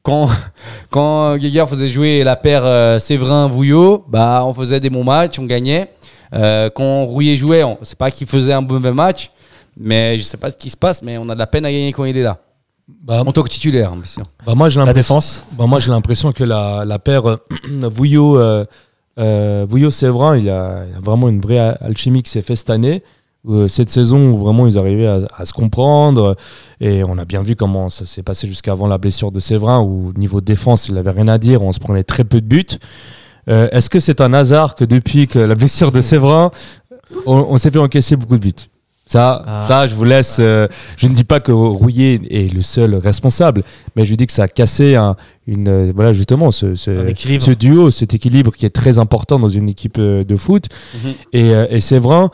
quand, 0.03 0.29
quand 0.91 1.37
Guéguer 1.37 1.67
faisait 1.69 1.89
jouer 1.89 2.25
la 2.25 2.37
paire 2.37 2.63
euh, 2.65 2.99
Séverin-Vouillot, 2.99 4.05
bah, 4.09 4.43
on 4.47 4.55
faisait 4.55 4.81
des 4.81 4.89
bons 4.89 5.05
matchs, 5.05 5.39
on 5.39 5.45
gagnait. 5.45 5.91
Euh, 6.33 6.71
quand 6.75 7.05
Rouillet 7.05 7.37
jouait, 7.37 7.63
on- 7.65 7.77
c'est 7.83 7.99
pas 7.99 8.11
qu'il 8.11 8.27
faisait 8.27 8.55
un 8.55 8.63
mauvais 8.63 8.93
match, 8.93 9.31
mais 9.77 10.17
je 10.17 10.23
sais 10.23 10.39
pas 10.39 10.49
ce 10.51 10.57
qui 10.57 10.71
se 10.71 10.77
passe, 10.77 11.03
mais 11.03 11.19
on 11.19 11.29
a 11.29 11.35
de 11.35 11.39
la 11.39 11.47
peine 11.47 11.67
à 11.67 11.71
gagner 11.71 11.93
quand 11.93 12.07
il 12.07 12.17
est 12.17 12.23
là. 12.23 12.39
Bah, 13.03 13.23
En 13.27 13.33
tant 13.33 13.43
que 13.43 13.49
titulaire, 13.51 13.91
bien 13.93 14.05
sûr. 14.05 14.23
bah, 14.47 14.55
moi, 14.55 14.71
j'ai 14.71 14.79
La 14.81 14.87
l'impression. 14.87 15.15
défense. 15.17 15.45
Bah, 15.53 15.67
moi, 15.67 15.79
j'ai 15.81 15.91
l'impression 15.91 16.33
que 16.33 16.45
la, 16.45 16.85
la 16.87 16.99
paire 16.99 17.37
Vouillot, 17.69 18.39
euh, 18.39 18.65
euh, 19.19 19.67
Vouillot-Séverin, 19.69 20.39
il 20.39 20.45
y 20.45 20.51
a, 20.51 20.85
il 20.89 20.95
y 20.95 20.97
a 20.97 21.01
vraiment 21.01 21.29
une 21.29 21.41
vraie 21.41 21.59
alchimie 21.83 22.23
qui 22.23 22.31
s'est 22.31 22.41
faite 22.41 22.57
cette 22.57 22.71
année. 22.71 23.03
Euh, 23.49 23.69
cette 23.69 23.89
saison 23.89 24.31
où 24.33 24.39
vraiment 24.39 24.67
ils 24.67 24.77
arrivaient 24.79 25.07
à, 25.07 25.21
à 25.37 25.47
se 25.47 25.53
comprendre 25.53 26.37
et 26.81 27.03
on 27.05 27.17
a 27.19 27.25
bien 27.25 27.41
vu 27.41 27.55
comment 27.55 27.89
ça 27.89 28.05
s'est 28.05 28.25
passé 28.25 28.49
jusqu'avant 28.49 28.89
la 28.89 28.99
blessure 28.99 29.31
de 29.31 29.39
Séverin 29.39 29.81
où 29.81 30.13
niveau 30.17 30.41
défense 30.41 30.89
il 30.89 30.95
n'avait 30.97 31.13
rien 31.13 31.29
à 31.29 31.39
dire 31.39 31.63
on 31.63 31.71
se 31.71 31.79
prenait 31.79 32.03
très 32.03 32.25
peu 32.25 32.41
de 32.41 32.47
buts 32.47 32.67
Euh, 33.49 33.69
est-ce 33.71 33.89
que 33.91 34.01
c'est 34.01 34.21
un 34.21 34.35
hasard 34.35 34.75
que 34.75 34.85
depuis 34.85 35.27
que 35.29 35.39
la 35.39 35.55
blessure 35.55 35.93
de 35.93 36.01
Séverin 36.01 36.51
on, 37.27 37.37
on 37.51 37.59
s'est 37.59 37.71
fait 37.71 37.79
encaisser 37.79 38.17
beaucoup 38.17 38.35
de 38.37 38.43
buts? 38.43 38.53
Ça, 39.07 39.43
Ah. 39.47 39.65
ça, 39.67 39.87
je 39.87 39.95
vous 39.95 40.05
laisse. 40.05 40.37
euh, 40.41 40.69
je 40.99 41.07
ne 41.07 41.15
dis 41.15 41.25
pas 41.25 41.41
que 41.41 41.51
Rouillet 41.53 42.21
est 42.29 42.53
le 42.53 42.61
seul 42.61 42.95
responsable, 42.97 43.63
mais 43.97 44.05
je 44.05 44.15
dis 44.17 44.27
que 44.27 44.35
ça 44.35 44.43
a 44.43 44.49
cassé 44.49 44.97
un, 44.97 45.17
une, 45.47 45.69
euh, 45.69 45.93
voilà, 45.95 46.13
justement 46.13 46.51
ce, 46.51 46.75
ce, 46.75 46.91
duo, 47.53 47.91
cet 47.91 48.13
équilibre 48.13 48.53
qui 48.53 48.67
est 48.67 48.75
très 48.83 48.99
important 48.99 49.39
dans 49.39 49.49
une 49.49 49.69
équipe 49.71 49.99
de 49.99 50.37
foot. 50.37 50.65
Mhm. 51.03 51.13
Et, 51.33 51.49
et 51.71 51.81
Séverin, 51.81 52.29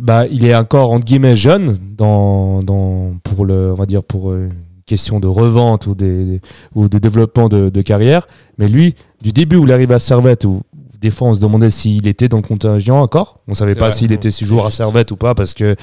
bah, 0.00 0.26
il 0.26 0.44
est 0.44 0.54
encore 0.54 0.92
entre 0.92 1.04
guillemets 1.04 1.36
jeune 1.36 1.78
dans, 1.96 2.62
dans 2.62 3.14
pour 3.22 3.44
le, 3.44 3.72
on 3.72 3.74
va 3.74 3.86
dire 3.86 4.02
pour 4.02 4.30
euh, 4.30 4.48
une 4.48 4.82
question 4.86 5.20
de 5.20 5.26
revente 5.26 5.86
ou 5.86 5.94
des, 5.94 6.40
ou 6.74 6.88
de 6.88 6.98
développement 6.98 7.48
de, 7.48 7.68
de 7.68 7.82
carrière. 7.82 8.26
Mais 8.58 8.68
lui, 8.68 8.94
du 9.20 9.32
début 9.32 9.56
où 9.56 9.64
il 9.64 9.72
arrive 9.72 9.92
à 9.92 9.98
Servette, 9.98 10.44
où 10.44 10.62
des 11.00 11.10
fois 11.10 11.28
on 11.28 11.34
se 11.34 11.40
demandait 11.40 11.70
s'il 11.70 12.06
était 12.06 12.28
dans 12.28 12.38
le 12.38 12.42
contingent 12.42 13.00
encore, 13.00 13.36
on 13.48 13.54
savait 13.54 13.74
C'est 13.74 13.78
pas 13.80 13.90
s'il 13.90 14.12
était 14.12 14.30
six 14.30 14.44
jours 14.44 14.64
à 14.64 14.70
Servette 14.70 15.10
ou 15.10 15.16
pas 15.16 15.34
parce 15.34 15.52
que 15.52 15.76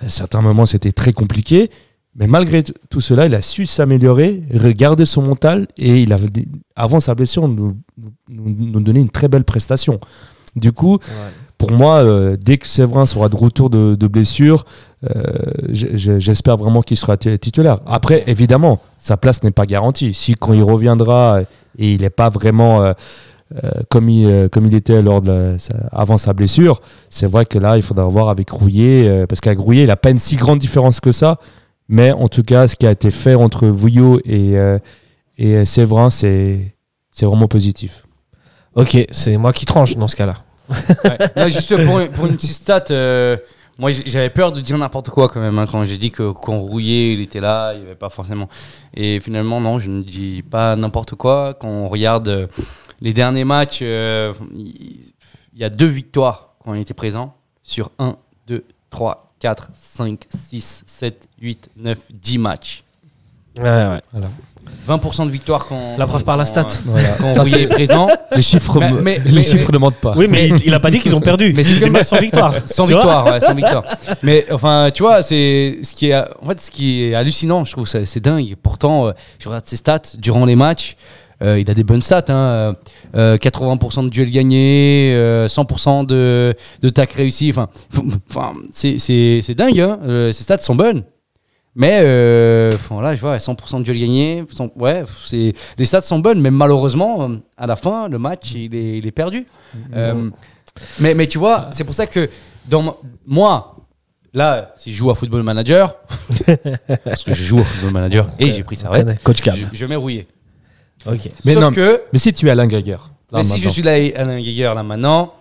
à 0.00 0.08
certains 0.08 0.40
moments 0.40 0.66
c'était 0.66 0.92
très 0.92 1.12
compliqué. 1.12 1.70
Mais 2.18 2.26
malgré 2.26 2.62
tout 2.62 3.02
cela, 3.02 3.26
il 3.26 3.34
a 3.34 3.42
su 3.42 3.66
s'améliorer, 3.66 4.42
regarder 4.54 5.04
son 5.04 5.20
mental 5.20 5.68
et 5.76 6.00
il 6.02 6.14
avait, 6.14 6.30
avant 6.74 6.98
sa 6.98 7.14
blessure, 7.14 7.46
nous, 7.46 7.76
nous, 8.30 8.48
nous 8.48 8.80
donnait 8.80 9.02
une 9.02 9.10
très 9.10 9.28
belle 9.28 9.44
prestation. 9.44 10.00
Du 10.54 10.72
coup, 10.72 10.98
pour 11.58 11.72
moi, 11.72 11.96
euh, 11.98 12.36
dès 12.38 12.58
que 12.58 12.66
Séverin 12.66 13.06
sera 13.06 13.28
de 13.28 13.36
retour 13.36 13.70
de, 13.70 14.06
blessure, 14.06 14.64
euh, 15.10 15.22
j'espère 15.70 16.56
vraiment 16.56 16.82
qu'il 16.82 16.96
sera 16.96 17.16
titulaire. 17.16 17.78
Après, 17.86 18.24
évidemment, 18.26 18.80
sa 18.98 19.16
place 19.16 19.42
n'est 19.42 19.50
pas 19.50 19.66
garantie. 19.66 20.12
Si 20.14 20.34
quand 20.34 20.52
il 20.52 20.62
reviendra 20.62 21.40
et 21.78 21.92
il 21.94 22.02
n'est 22.02 22.10
pas 22.10 22.28
vraiment 22.30 22.82
euh, 22.82 22.92
euh, 23.54 23.70
comme, 23.88 24.08
il, 24.08 24.26
euh, 24.26 24.48
était 24.72 25.02
lors 25.02 25.22
de 25.22 25.56
avant 25.92 26.18
sa 26.18 26.32
blessure, 26.32 26.80
c'est 27.10 27.26
vrai 27.26 27.46
que 27.46 27.58
là, 27.58 27.76
il 27.76 27.82
faudra 27.82 28.04
voir 28.06 28.28
avec 28.28 28.50
Rouillet, 28.50 29.08
euh, 29.08 29.26
parce 29.26 29.40
qu'avec 29.40 29.58
Rouillet, 29.58 29.82
il 29.82 29.86
n'a 29.86 29.96
pas 29.96 30.10
une 30.10 30.18
si 30.18 30.36
grande 30.36 30.58
différence 30.58 31.00
que 31.00 31.12
ça. 31.12 31.38
Mais 31.88 32.10
en 32.10 32.26
tout 32.26 32.42
cas, 32.42 32.66
ce 32.66 32.74
qui 32.74 32.86
a 32.86 32.90
été 32.90 33.12
fait 33.12 33.36
entre 33.36 33.68
Vouillot 33.68 34.20
et, 34.24 34.58
euh, 34.58 34.78
et 35.38 35.64
Séverin, 35.64 36.10
c'est 36.10 36.74
vraiment 37.20 37.46
positif. 37.46 38.02
Ok, 38.74 38.98
c'est 39.12 39.36
moi 39.36 39.52
qui 39.52 39.64
tranche 39.64 39.96
dans 39.96 40.08
ce 40.08 40.16
cas-là. 40.16 40.34
Ouais. 41.04 41.18
Non, 41.36 41.48
juste 41.48 41.84
pour, 41.84 42.08
pour 42.10 42.26
une 42.26 42.36
petite 42.36 42.52
stat, 42.52 42.84
euh, 42.90 43.36
moi 43.78 43.90
j'avais 43.90 44.30
peur 44.30 44.52
de 44.52 44.60
dire 44.60 44.78
n'importe 44.78 45.10
quoi 45.10 45.28
quand 45.28 45.40
même 45.40 45.58
hein, 45.58 45.66
quand 45.70 45.84
j'ai 45.84 45.98
dit 45.98 46.10
que 46.10 46.30
quand 46.32 46.58
Rouillet 46.58 47.12
il 47.12 47.20
était 47.20 47.40
là, 47.40 47.72
il 47.74 47.80
n'y 47.80 47.86
avait 47.86 47.94
pas 47.94 48.08
forcément. 48.08 48.48
Et 48.94 49.20
finalement 49.20 49.60
non, 49.60 49.78
je 49.78 49.90
ne 49.90 50.02
dis 50.02 50.42
pas 50.42 50.76
n'importe 50.76 51.14
quoi. 51.14 51.54
Quand 51.54 51.68
on 51.68 51.88
regarde 51.88 52.28
euh, 52.28 52.46
les 53.00 53.12
derniers 53.12 53.44
matchs, 53.44 53.80
euh, 53.82 54.32
il 54.54 55.12
il 55.56 55.60
y 55.60 55.64
a 55.64 55.70
deux 55.70 55.86
victoires 55.86 56.50
quand 56.62 56.74
il 56.74 56.82
était 56.82 56.94
présent 56.94 57.34
sur 57.62 57.90
1, 57.98 58.16
2, 58.46 58.62
3, 58.90 59.32
4, 59.40 59.70
5, 59.74 60.24
6, 60.50 60.82
7, 60.86 61.28
8, 61.40 61.70
9, 61.76 61.98
10 62.12 62.38
matchs. 62.38 62.84
Ouais, 63.58 63.64
ouais. 63.64 64.20
20% 64.88 65.26
de 65.26 65.30
victoires 65.30 65.66
quand. 65.66 65.96
La 65.98 66.06
preuve 66.06 66.22
par 66.24 66.36
la 66.36 66.44
stat. 66.44 66.66
euh, 66.88 67.00
Quand 67.18 67.42
Rouillet 67.42 67.62
est 67.62 67.66
présent. 67.66 68.08
Les 68.36 68.42
chiffres, 68.42 68.78
Mais- 68.78 68.90
me- 68.92 69.00
mais- 69.00 69.20
les 69.24 69.32
mais- 69.32 69.42
chiffres 69.42 69.72
ne 69.72 69.78
mentent 69.78 69.96
pas. 69.96 70.14
Oui, 70.16 70.26
mais 70.28 70.48
il, 70.48 70.62
il 70.66 70.74
a 70.74 70.80
pas 70.80 70.90
dit 70.90 71.00
qu'ils 71.00 71.14
ont 71.16 71.20
perdu. 71.20 71.52
Mais 71.56 71.62
c'est 71.64 71.70
C'était 71.74 71.84
comme- 71.86 71.92
match 71.94 72.06
sans 72.06 72.18
victoire. 72.20 72.54
Sans 72.66 72.84
victoire, 72.84 73.24
ouais, 73.26 73.40
sans 73.40 73.54
victoire. 73.62 73.84
Mais 74.22 74.46
enfin, 74.52 74.90
tu 74.94 75.02
vois, 75.02 75.22
c'est 75.22 75.78
ce 75.82 75.94
qui 75.94 76.10
est, 76.10 76.16
en 76.16 76.46
fait, 76.46 76.60
ce 76.60 76.70
qui 76.70 77.04
est 77.04 77.14
hallucinant, 77.14 77.64
je 77.64 77.72
trouve, 77.72 77.86
ça- 77.88 78.04
c'est 78.06 78.20
dingue. 78.20 78.54
Pourtant, 78.62 79.08
euh, 79.08 79.12
je 79.38 79.48
regarde 79.48 79.64
ses 79.66 79.76
stats 79.76 80.02
durant 80.18 80.44
les 80.44 80.56
matchs. 80.56 80.96
euh, 81.42 81.58
il 81.60 81.70
a 81.70 81.74
des 81.74 81.84
bonnes 81.84 82.00
stats, 82.00 82.24
hein, 82.28 82.74
euh, 83.16 83.36
80% 83.36 84.04
de 84.04 84.08
duels 84.08 84.30
gagnés, 84.30 85.12
euh, 85.14 85.48
100% 85.48 86.04
de, 86.06 86.54
de 86.80 86.88
tacs 86.88 87.12
réussis. 87.12 87.52
Enfin, 88.30 88.52
c'est, 88.72 88.98
c'est, 88.98 89.40
c'est 89.42 89.54
dingue. 89.54 89.80
Hein, 89.80 89.98
euh, 90.06 90.32
ses 90.32 90.44
stats 90.44 90.60
sont 90.60 90.74
bonnes. 90.74 91.02
Mais 91.78 92.00
euh, 92.02 92.74
enfin, 92.74 93.02
là, 93.02 93.14
je 93.14 93.20
vois 93.20 93.36
100% 93.36 93.78
de 93.80 93.82
duels 93.84 93.98
gagnés. 94.00 94.44
cent- 94.50 94.70
Ouais, 94.76 95.04
c'est, 95.26 95.52
les 95.76 95.84
stats 95.84 96.00
sont 96.00 96.18
bonnes, 96.20 96.40
mais 96.40 96.50
malheureusement, 96.50 97.22
euh, 97.28 97.36
à 97.58 97.66
la 97.66 97.76
fin, 97.76 98.08
le 98.08 98.18
match, 98.18 98.52
il 98.54 98.74
est, 98.74 98.98
il 98.98 99.06
est 99.06 99.10
perdu. 99.12 99.46
Euh, 99.94 100.30
mais, 101.00 101.14
mais 101.14 101.26
tu 101.26 101.36
vois, 101.38 101.68
c'est 101.72 101.84
pour 101.84 101.94
ça 101.94 102.06
que 102.06 102.30
dans 102.66 102.82
mo- 102.82 102.98
moi, 103.26 103.76
là, 104.32 104.74
si 104.78 104.90
je 104.92 104.96
joue 104.96 105.10
à 105.10 105.14
Football 105.14 105.42
Manager, 105.42 105.94
parce 107.04 107.24
que 107.24 107.34
je 107.34 107.42
joue 107.42 107.58
à 107.58 107.64
Football 107.64 107.92
Manager 107.92 108.26
et 108.38 108.52
j'ai 108.52 108.62
pris 108.62 108.76
Servette, 108.76 109.22
Coach 109.22 109.42
Cam. 109.42 109.54
je, 109.54 109.64
je 109.72 109.86
mets 109.86 109.96
rouillé. 109.96 110.26
Ok. 111.06 111.30
Mais 111.44 111.52
Sauf 111.54 111.62
non, 111.62 111.70
que, 111.72 112.00
Mais 112.12 112.18
si 112.18 112.32
tu 112.32 112.46
es 112.46 112.50
Alain 112.50 112.66
Geiger. 112.68 112.92
là, 113.30 113.38
mais 113.38 113.42
si 113.42 113.60
je 113.60 113.68
suis 113.68 113.82
là, 113.82 113.92
Alain 114.16 114.40
Geiger, 114.40 114.72
là 114.74 114.82
maintenant, 114.82 115.34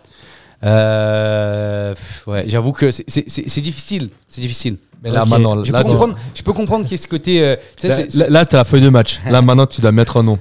euh, 0.66 1.94
ouais, 2.28 2.44
j'avoue 2.48 2.72
que 2.72 2.92
c'est- 2.92 3.62
difficile. 3.62 4.10
C'est 4.28 4.42
difficile. 4.42 4.78
Mais 5.04 5.12
là, 5.12 5.26
maintenant, 5.26 5.64
Je 5.64 5.72
là, 5.72 5.80
peux 5.80 5.86
tu- 5.86 5.92
comprendre, 5.92 6.16
je 6.34 6.42
peux 6.42 6.54
comprendre 6.54 6.84
qu'il 6.86 6.94
y 6.94 6.96
ait 6.96 7.04
ce 7.04 7.08
côté. 7.08 7.42
euh, 7.44 7.56
tu 7.78 7.88
là, 7.88 7.98
là, 8.16 8.26
là, 8.30 8.46
t'as 8.46 8.58
la 8.58 8.64
feuille 8.64 8.82
de 8.82 8.90
match. 8.90 9.20
Là, 9.30 9.42
maintenant, 9.42 9.66
tu 9.68 9.80
dois 9.82 9.92
mettre 9.92 10.18
un 10.18 10.24
nom. 10.24 10.40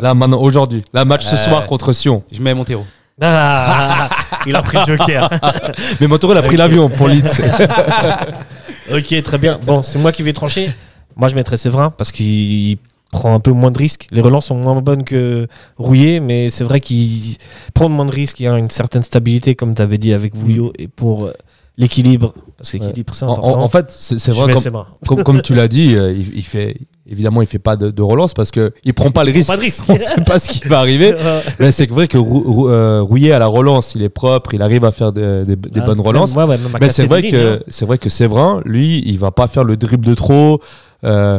Là, 0.00 0.14
maintenant, 0.14 0.40
aujourd'hui. 0.40 0.82
Là, 0.92 1.04
match 1.04 1.24
ce 1.24 1.34
Euh. 1.34 1.38
soir 1.38 1.66
contre 1.66 1.92
Sion. 1.92 2.22
je 2.30 2.40
mets 2.40 2.54
Montero. 2.54 2.86
Ah, 3.20 4.08
il 4.46 4.54
a 4.56 4.62
pris 4.62 4.78
le 4.86 4.96
joker. 4.96 5.28
Mais 6.00 6.06
Montero, 6.06 6.32
il 6.32 6.38
a 6.38 6.42
pris 6.42 6.56
l'avion 6.56 6.88
pour 6.88 7.08
Leeds. 7.08 7.40
ok, 8.92 9.22
très 9.22 9.38
bien. 9.38 9.58
Bon, 9.62 9.82
c'est 9.82 9.98
moi 9.98 10.12
qui 10.12 10.22
vais 10.22 10.32
trancher. 10.32 10.70
Moi, 11.16 11.28
je 11.28 11.34
mettrais 11.34 11.56
Séverin 11.56 11.90
parce 11.90 12.10
qu'il 12.12 12.76
prend 13.14 13.34
un 13.34 13.40
peu 13.40 13.52
moins 13.52 13.70
de 13.70 13.78
risques. 13.78 14.06
Les 14.10 14.20
relances 14.20 14.46
sont 14.46 14.56
moins 14.56 14.80
bonnes 14.82 15.04
que 15.04 15.46
Rouillé, 15.78 16.20
mais 16.20 16.50
c'est 16.50 16.64
vrai 16.64 16.80
qu'il 16.80 17.36
prend 17.72 17.88
moins 17.88 18.04
de 18.06 18.12
risques. 18.12 18.40
Il 18.40 18.44
y 18.44 18.46
a 18.48 18.58
une 18.58 18.70
certaine 18.70 19.02
stabilité, 19.02 19.54
comme 19.54 19.74
tu 19.74 19.82
avais 19.82 19.98
dit 19.98 20.12
avec 20.12 20.34
Vouillot, 20.34 20.72
et 20.78 20.88
pour 20.88 21.26
euh, 21.26 21.32
l'équilibre. 21.78 22.34
Parce 22.56 22.70
que 22.72 22.76
l'équilibre, 22.78 23.14
c'est 23.14 23.24
en, 23.24 23.32
important. 23.32 23.58
en- 23.60 23.62
en 23.64 23.68
fait, 23.68 23.86
c'est 23.90 24.30
vrai, 24.30 24.54
comme, 24.54 24.84
comme, 25.06 25.22
comme 25.24 25.42
tu 25.42 25.54
l'as 25.54 25.68
dit, 25.68 25.94
euh, 25.96 26.12
il, 26.12 26.36
il 26.36 26.42
fait, 26.44 26.76
évidemment, 27.08 27.42
il 27.42 27.46
fait 27.48 27.58
pas 27.58 27.76
de, 27.76 27.90
de 27.90 28.02
relance 28.02 28.32
parce 28.34 28.50
qu'il 28.50 28.94
prend 28.94 29.10
pas 29.10 29.24
le 29.24 29.32
risque. 29.32 29.50
Pas 29.50 29.56
de 29.56 29.62
risque. 29.62 29.82
On 29.88 29.98
sait 29.98 30.20
pas 30.24 30.38
ce 30.38 30.48
qui 30.50 30.66
va 30.68 30.78
arriver. 30.78 31.14
Mais 31.58 31.70
c'est 31.72 31.88
vrai 31.90 32.06
que 32.08 32.16
Rou- 32.18 32.44
Rou- 32.46 32.68
euh, 32.68 33.00
Rouillet 33.02 33.32
à 33.32 33.38
la 33.38 33.46
relance, 33.48 33.94
il 33.96 34.02
est 34.02 34.08
propre, 34.08 34.54
il 34.54 34.62
arrive 34.62 34.84
à 34.84 34.90
faire 34.92 35.12
des, 35.12 35.44
des- 35.44 35.56
des 35.56 35.80
Ah, 35.80 35.86
bonnes 35.86 35.98
même- 35.98 36.06
relances. 36.06 36.34
ouais, 36.36 36.44
ouais, 36.44 36.58
Mais 36.80 36.88
c'est 36.88 37.06
vrai 37.06 37.22
que 37.28 37.56
hein. 37.56 37.60
c'est 37.68 37.84
vrai 37.86 37.98
que 37.98 38.08
Séverin, 38.08 38.60
lui, 38.64 39.02
il 39.06 39.18
va 39.18 39.30
pas 39.32 39.46
faire 39.48 39.64
le 39.64 39.76
dribble 39.76 40.06
de 40.06 40.14
trop. 40.14 40.60
Euh, 41.04 41.38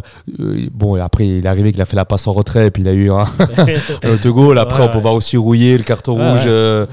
bon, 0.71 0.95
après, 1.01 1.25
il 1.27 1.45
est 1.45 1.47
arrivé 1.47 1.71
qu'il 1.71 1.81
a 1.81 1.85
fait 1.85 1.95
la 1.95 2.05
passe 2.05 2.27
en 2.27 2.33
retrait, 2.33 2.67
et 2.67 2.71
puis 2.71 2.83
il 2.83 2.87
a 2.89 2.93
eu 2.93 3.09
un, 3.11 3.25
un 4.03 4.09
autogol. 4.13 4.57
Après, 4.59 4.79
Ouais, 4.79 4.85
on 4.85 4.89
peut 4.89 4.95
ouais. 4.97 5.01
voir 5.01 5.13
aussi 5.15 5.37
rouiller 5.37 5.77
le 5.77 5.83
carton 5.83 6.17
Ouais, 6.17 6.29
rouge 6.31 6.45
ouais. 6.45 6.51
euh, 6.51 6.85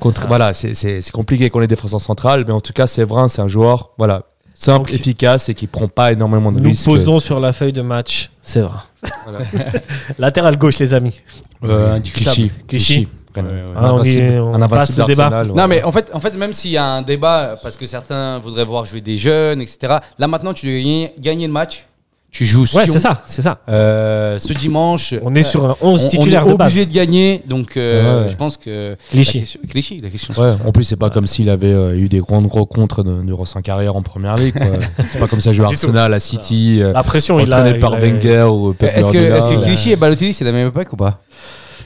contre. 0.00 0.26
Voilà, 0.28 0.52
c'est- 0.54 0.74
c'est 0.74 1.00
c'est 1.00 1.12
compliqué 1.12 1.48
qu'on 1.50 1.62
est 1.62 1.66
défenseur 1.66 2.00
central, 2.00 2.44
mais 2.46 2.52
en 2.52 2.60
tout 2.60 2.72
cas, 2.72 2.86
Séverin, 2.86 3.28
c'est 3.28 3.40
un 3.42 3.48
joueur, 3.48 3.90
voilà, 3.98 4.24
simple, 4.54 4.90
Donc, 4.90 4.94
efficace 5.00 5.48
et 5.48 5.54
qui 5.54 5.66
prend 5.66 5.88
pas 5.88 6.12
énormément 6.12 6.50
de 6.52 6.60
Nous 6.60 6.68
risques. 6.70 6.84
posons 6.84 7.18
sur 7.18 7.40
la 7.40 7.52
feuille 7.52 7.72
de 7.72 7.82
match 7.82 8.30
Séverin. 8.42 8.82
Latéral 10.18 10.56
gauche, 10.56 10.78
les 10.78 10.94
amis. 10.94 11.20
Euh, 11.64 11.98
Clichy. 12.00 12.50
Clichy. 12.66 13.08
Un 13.36 13.44
Ah, 13.76 13.94
on 13.94 14.02
est, 14.02 14.34
un 14.36 14.62
invincible 14.62 15.06
débat. 15.06 15.44
Non, 15.44 15.54
ouais. 15.54 15.66
mais 15.68 15.82
en 15.84 15.92
fait, 15.92 16.10
en 16.12 16.18
fait, 16.18 16.34
même 16.36 16.52
s'il 16.52 16.72
y 16.72 16.76
a 16.76 16.84
un 16.84 17.02
débat, 17.02 17.56
parce 17.62 17.76
que 17.76 17.86
certains 17.86 18.38
voudraient 18.40 18.64
voir 18.64 18.84
jouer 18.84 19.00
des 19.00 19.16
jeunes, 19.16 19.60
etc. 19.60 19.98
Là, 20.18 20.26
maintenant, 20.26 20.52
tu 20.52 20.66
dois 20.66 20.76
gagner, 20.76 21.12
gagner 21.20 21.46
le 21.46 21.52
match. 21.52 21.84
Tu 22.30 22.44
joues 22.44 22.66
Ouais, 22.74 22.86
c'est 22.86 22.98
ça, 22.98 23.22
c'est 23.26 23.40
ça. 23.40 23.60
euh, 23.70 24.38
ce 24.38 24.52
dimanche. 24.52 25.14
On 25.22 25.34
est 25.34 25.42
sur 25.42 25.64
un 25.64 25.76
on, 25.80 25.92
11 25.92 26.04
on 26.04 26.08
titulaire 26.08 26.42
est 26.46 26.50
de 26.52 26.54
base. 26.56 26.66
obligé 26.72 26.86
de 26.86 26.92
gagner, 26.94 27.42
donc 27.48 27.76
euh, 27.76 28.18
Ouais, 28.20 28.24
ouais. 28.24 28.30
je 28.30 28.36
pense 28.36 28.58
que. 28.58 28.96
Clichy. 29.10 29.38
La 29.38 29.40
question, 29.44 29.60
Clichy, 29.68 29.98
la 29.98 30.10
question. 30.10 30.34
Ouais, 30.36 30.52
en 30.66 30.70
plus, 30.70 30.84
c'est 30.84 30.96
pas 30.96 31.08
comme 31.08 31.26
s'il 31.26 31.48
avait 31.48 31.72
euh, 31.72 31.96
eu 31.96 32.08
des 32.08 32.18
grandes 32.18 32.46
rencontres 32.46 33.02
de- 33.02 33.22
durant 33.22 33.46
sa 33.46 33.62
carrière 33.62 33.96
en 33.96 34.02
première 34.02 34.36
ligue. 34.36 34.52
quoi. 34.58 34.66
c'est 35.08 35.18
pas 35.18 35.26
comme 35.26 35.40
ça, 35.40 35.52
jouer. 35.54 35.64
Arsenal, 35.66 36.12
à 36.12 36.20
City, 36.20 36.80
euh, 36.82 36.92
La 36.92 37.02
pression, 37.02 37.40
il 37.40 37.50
a. 37.52 37.60
entraîné 37.60 37.78
par 37.78 37.92
il 37.92 37.96
a- 37.96 37.98
Wenger 38.00 38.42
ou 38.52 38.74
Pep 38.74 38.92
Est-ce 38.94 39.10
que, 39.10 39.16
est-ce 39.18 39.48
que. 39.48 39.64
Clichy 39.64 39.92
et 39.92 39.96
Balotelli, 39.96 40.34
c'est 40.34 40.44
la 40.44 40.52
même 40.52 40.68
époque 40.68 40.92
ou 40.92 40.96
pas? 40.96 41.22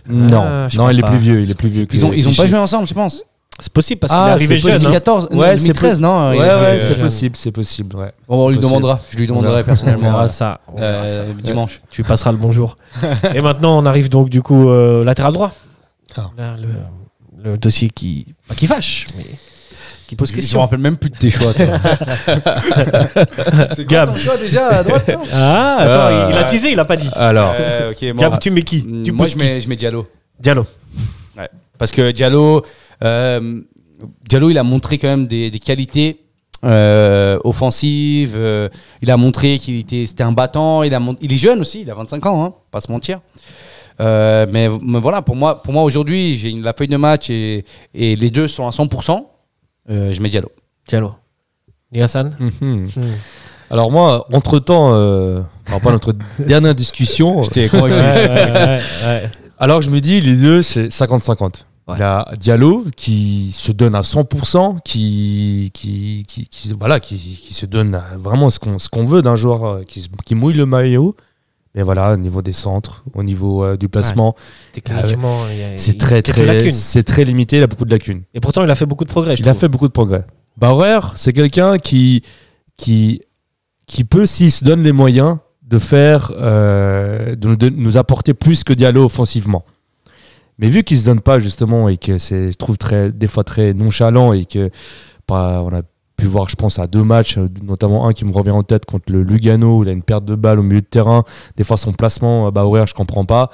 Non, 0.09 0.43
Ah, 0.45 0.67
non, 0.77 0.91
il 0.91 0.99
est 0.99 1.03
plus 1.03 1.19
vieux, 1.19 1.41
il 1.41 1.51
est 1.51 1.55
plus 1.55 1.69
vieux. 1.69 1.87
que 1.87 1.95
Ils 1.95 2.05
ont, 2.05 2.13
ils 2.13 2.27
ont 2.29 2.35
pas 2.35 2.47
joué 2.49 2.59
ensemble, 2.59 2.89
je 2.89 2.95
pense. 2.95 3.23
C'est 3.59 3.73
possible 3.73 4.01
parce 4.01 4.13
qu'il 4.13 4.21
Ah, 4.23 4.29
est 4.29 4.33
arrivé 4.33 4.59
c'est 4.59 4.59
jeune. 4.59 4.73
possible. 4.73 4.87
hein. 4.89 5.01
2014, 5.01 5.29
non, 5.31 5.39
Ouais, 5.39 5.57
c'est 5.57 5.63
2013, 5.65 6.01
non 6.01 6.31
Ouais, 6.31 6.39
ouais, 6.39 6.79
c'est 6.81 6.99
euh, 6.99 7.01
possible, 7.01 7.37
c'est 7.37 7.53
possible. 7.53 7.97
Ouais. 7.97 8.13
Bon, 8.29 8.47
on 8.47 8.49
lui 8.49 8.57
Possible. 8.57 8.73
demandera. 8.73 9.01
Je 9.11 9.19
lui 9.19 9.27
demanderai 9.27 9.57
On 9.57 9.61
On 9.61 9.65
personnellement 9.65 10.11
verra 10.11 10.25
euh, 10.25 10.29
ça. 10.29 10.61
on 10.69 10.77
verra 10.81 10.93
euh, 11.05 11.19
ça. 11.19 11.25
dimanche. 11.43 11.81
Tu 11.91 12.03
passeras 12.03 12.33
le 12.33 12.39
bonjour. 12.39 12.77
Et 13.35 13.41
maintenant, 13.41 13.79
on 13.79 13.87
arrive 13.87 14.09
donc 14.09 14.31
du 14.31 14.43
coup 14.43 14.69
euh, 14.71 15.05
latéral 15.05 15.33
droit. 15.33 15.53
Ah. 16.17 16.31
Là, 16.37 16.57
le, 16.61 17.51
le 17.51 17.57
dossier 17.59 17.91
qui, 17.91 18.35
pas 18.49 18.55
qui 18.55 18.67
fâche, 18.67 19.07
mais 19.17 19.25
qui 20.09 20.17
pose 20.17 20.29
Je 20.29 20.33
me 20.35 20.41
question. 20.41 20.61
rappelle 20.61 20.79
même 20.81 20.97
plus 20.97 21.11
de 21.11 21.17
tes 21.17 21.31
choix. 21.31 21.53
toi. 21.55 21.67
C'est 23.75 23.87
Gab. 23.87 24.09
ton 24.09 24.17
choix 24.17 24.37
déjà 24.39 24.67
à 24.69 24.83
droite 24.85 25.11
Ah, 25.33 25.77
attends, 25.79 26.17
Euh, 26.17 26.29
il, 26.31 26.37
il 26.37 26.39
a 26.39 26.45
teasé, 26.45 26.73
il 26.73 26.81
a 26.81 26.85
pas 26.85 26.97
dit. 26.97 27.09
Alors, 27.15 27.55
Euh, 27.59 27.91
ok, 27.93 28.13
bon. 28.15 28.21
Gab, 28.23 28.39
tu 28.39 28.51
mets 28.51 28.63
qui? 28.63 28.85
Tu 29.05 29.13
Moi, 29.13 29.27
je 29.27 29.37
mets, 29.37 29.61
je 29.61 29.69
mets 29.69 29.77
Diallo. 29.77 30.07
Diallo. 30.41 30.67
Parce 31.79 31.91
que 31.91 32.13
Diallo, 32.13 32.59
euh, 32.59 32.61
Diallo, 33.03 34.51
il 34.51 34.59
a 34.59 34.63
montré 34.63 34.99
quand 34.99 35.09
même 35.09 35.27
des, 35.27 35.51
des 35.51 35.59
qualités 35.59 36.19
euh, 36.65 37.39
offensives. 37.45 38.35
euh, 38.37 38.69
il 39.03 39.11
a 39.11 39.17
montré 39.17 39.59
qu'il 39.59 39.79
était, 39.79 40.07
c'était 40.07 40.23
un 40.23 40.33
battant. 40.33 40.83
Il, 40.83 40.95
a 40.95 41.01
mon- 41.01 41.17
il 41.21 41.33
est 41.33 41.37
jeune 41.37 41.61
aussi, 41.61 41.83
il 41.83 41.91
a 41.91 41.95
25 41.95 42.25
ans, 42.27 42.45
hein, 42.45 42.55
pas 42.71 42.81
se 42.81 42.91
mentir. 42.91 43.21
Euh, 44.01 44.47
mais, 44.51 44.69
mais 44.83 44.99
voilà, 45.01 45.23
pour 45.23 45.37
moi, 45.37 45.63
pour 45.63 45.73
moi 45.73 45.83
aujourd'hui, 45.83 46.37
j'ai 46.37 46.51
une- 46.51 46.63
la 46.63 46.73
feuille 46.73 46.89
de 46.89 46.97
match 46.97 47.31
et, 47.31 47.65
et 47.95 48.17
les 48.17 48.31
deux 48.31 48.49
sont 48.49 48.67
à 48.67 48.71
100%. 48.71 49.27
Euh, 49.91 50.13
je 50.13 50.21
mets 50.23 50.29
Diallo. 50.29 50.51
Diallo. 50.89 51.15
Et 51.93 52.03
Hassan 52.03 52.31
Mhm. 52.41 52.51
Hmm. 52.61 53.01
Alors 53.71 53.91
moi, 53.91 54.27
entre-temps, 54.33 54.91
euh, 54.95 55.41
rapport 55.67 55.91
à 55.91 55.93
notre 55.93 56.15
dernière 56.39 56.75
discussion, 56.75 57.43
J'étais 57.43 57.71
Ouais, 57.77 57.83
ouais, 57.83 57.91
ouais, 57.91 58.81
ouais. 59.05 59.31
alors 59.59 59.83
je 59.83 59.91
me 59.91 60.01
dis, 60.01 60.21
les 60.21 60.37
deux, 60.37 60.63
c'est 60.63 60.89
50-50. 60.89 61.65
Ouais. 61.93 61.97
Il 61.99 62.01
y 62.01 62.05
a 62.05 62.27
Diallo 62.39 62.85
qui 62.97 63.51
se 63.53 63.73
donne 63.73 63.95
à 63.95 64.03
100%, 64.03 64.79
qui, 64.85 65.71
qui, 65.73 66.25
qui, 66.27 66.47
qui- 66.47 66.73
voilà, 66.79 67.01
qui, 67.01 67.17
qui 67.17 67.55
se 67.55 67.67
donne 67.67 68.01
vraiment 68.19 68.51
ce 68.51 68.59
qu'on 68.59 68.77
qu'on 68.91 69.07
veut 69.07 69.23
d'un 69.23 69.37
joueur 69.37 69.65
euh, 69.65 69.83
qui, 69.83 70.09
qui 70.25 70.35
mouille 70.35 70.55
le 70.55 70.67
maillot. 70.67 71.15
Mais 71.75 71.83
voilà, 71.83 72.13
au 72.13 72.17
niveau 72.19 72.43
des 72.43 72.53
centres, 72.53 73.03
au 73.15 73.23
niveau 73.23 73.65
euh, 73.65 73.79
du 73.79 73.89
placement, 73.89 74.35
y 75.75 75.79
c'est 75.79 75.97
très, 75.97 76.21
très, 76.45 76.71
c'est 76.71 77.03
très 77.03 77.25
limité, 77.25 77.57
il 77.57 77.63
a 77.63 77.67
beaucoup 77.67 77.87
de 77.87 77.91
lacunes. 77.91 78.23
Et 78.35 78.41
pourtant, 78.41 78.63
il 78.63 78.71
a 78.71 78.75
fait 78.75 78.85
beaucoup 78.85 79.05
de 79.07 79.11
progrès. 79.11 79.37
je 79.39 79.43
Il 79.43 79.49
a 79.49 79.55
fait 79.55 79.69
beaucoup 79.69 79.89
de 79.89 79.93
progrès. 79.93 80.27
Bauer, 80.59 81.01
c'est 81.17 81.33
quelqu'un 81.33 81.79
qui, 81.79 82.23
qui, 82.77 83.23
qui 83.87 84.05
peut, 84.05 84.27
s'il 84.27 84.53
se 84.53 84.65
donne 84.65 84.83
les 84.83 84.93
moyens, 84.93 85.39
de 85.63 85.79
faire, 85.79 86.31
euh, 86.37 87.35
de 87.37 87.71
nous 87.71 87.97
apporter 87.97 88.35
plus 88.35 88.65
que 88.65 88.75
Diallo 88.75 89.05
offensivement. 89.07 89.65
Mais 90.63 90.69
vu 90.69 90.85
qu'il 90.85 90.97
se 90.97 91.05
donne 91.05 91.21
pas 91.21 91.41
justement 91.41 91.89
et 91.89 91.99
que 91.99 92.19
c'est, 92.19 92.53
je 92.53 92.57
trouve 92.57 92.79
très, 92.79 93.11
des 93.11 93.27
fois 93.27 93.43
très 93.43 93.75
nonchalant 93.75 94.33
et 94.33 94.45
que 94.45 94.71
on 95.29 95.73
a 95.73 95.83
pu 96.17 96.27
voir, 96.27 96.49
je 96.49 96.57
pense, 96.57 96.79
à 96.79 96.87
deux 96.87 97.03
matchs, 97.03 97.39
euh, 97.39 97.49
notamment 97.63 98.07
un 98.07 98.13
qui 98.13 98.25
me 98.25 98.33
revient 98.33 98.51
en 98.51 98.63
tête 98.63 98.85
contre 98.85 99.13
le 99.13 99.23
Lugano, 99.23 99.79
où 99.79 99.83
il 99.83 99.89
a 99.89 99.93
une 99.93 100.03
perte 100.03 100.25
de 100.25 100.35
balle 100.35 100.59
au 100.59 100.63
milieu 100.63 100.83
de 100.83 100.87
terrain. 100.87 101.25
Des 101.57 101.65
fois, 101.65 101.77
son 101.77 101.93
placement, 101.93 102.47
euh, 102.47 102.51
Bauer, 102.51 102.87
je 102.87 102.95
comprends 102.95 103.25
pas. 103.25 103.51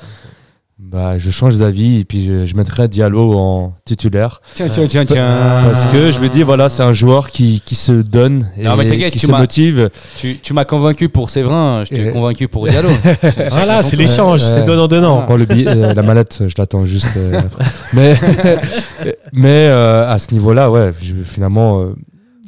Bah, 0.81 1.19
je 1.19 1.29
change 1.31 1.59
d'avis 1.59 1.99
et 2.01 2.05
puis 2.05 2.25
je, 2.25 2.47
je 2.47 2.55
mettrai 2.55 2.87
Diallo 2.87 3.35
en 3.37 3.75
titulaire. 3.85 4.41
Tiens, 4.55 4.69
tiens, 4.69 4.87
tiens, 4.87 5.05
tiens. 5.05 5.61
Parce 5.65 5.87
que 5.87 6.13
je 6.13 6.21
me 6.21 6.29
dis, 6.29 6.45
voilà, 6.45 6.69
c'est 6.69 6.85
un 6.85 6.93
joueur 6.93 7.31
qui, 7.31 7.61
qui 7.65 7.75
se 7.75 7.91
donne 7.91 8.49
et 8.57 8.63
Non, 8.63 8.77
mais 8.77 8.89
t'inquiète, 8.89 9.13
qui 9.13 9.19
tu 9.19 9.27
se 9.27 9.33
motive. 9.33 9.91
Tu, 10.19 10.39
tu 10.39 10.53
m'as 10.55 10.65
convaincu 10.65 11.09
pour 11.09 11.31
Séverin, 11.31 11.83
je 11.85 11.95
t'ai 11.97 12.07
Et- 12.07 12.11
convaincu 12.13 12.47
pour 12.47 12.69
Diallo. 12.69 12.91
Voilà, 13.51 13.83
c'est 13.83 13.97
l'échange, 13.97 14.41
Ouais, 14.41 14.49
c'est 14.49 14.61
ouais. 14.61 14.65
donnant-donnant. 14.67 15.27
Bon, 15.27 15.37
le 15.37 15.47
billet- 15.47 15.67
euh, 15.69 15.95
la 15.95 16.03
mallette, 16.03 16.45
je 16.47 16.55
l'attends 16.57 16.85
juste 16.85 17.11
euh, 17.17 17.41
après. 17.41 17.65
Mais, 17.93 18.15
mais 19.33 19.67
euh, 19.69 20.09
à 20.09 20.19
ce 20.19 20.33
niveau-là, 20.33 20.71
ouais, 20.71 20.93
je, 21.03 21.15
finalement, 21.25 21.81
euh, 21.81 21.95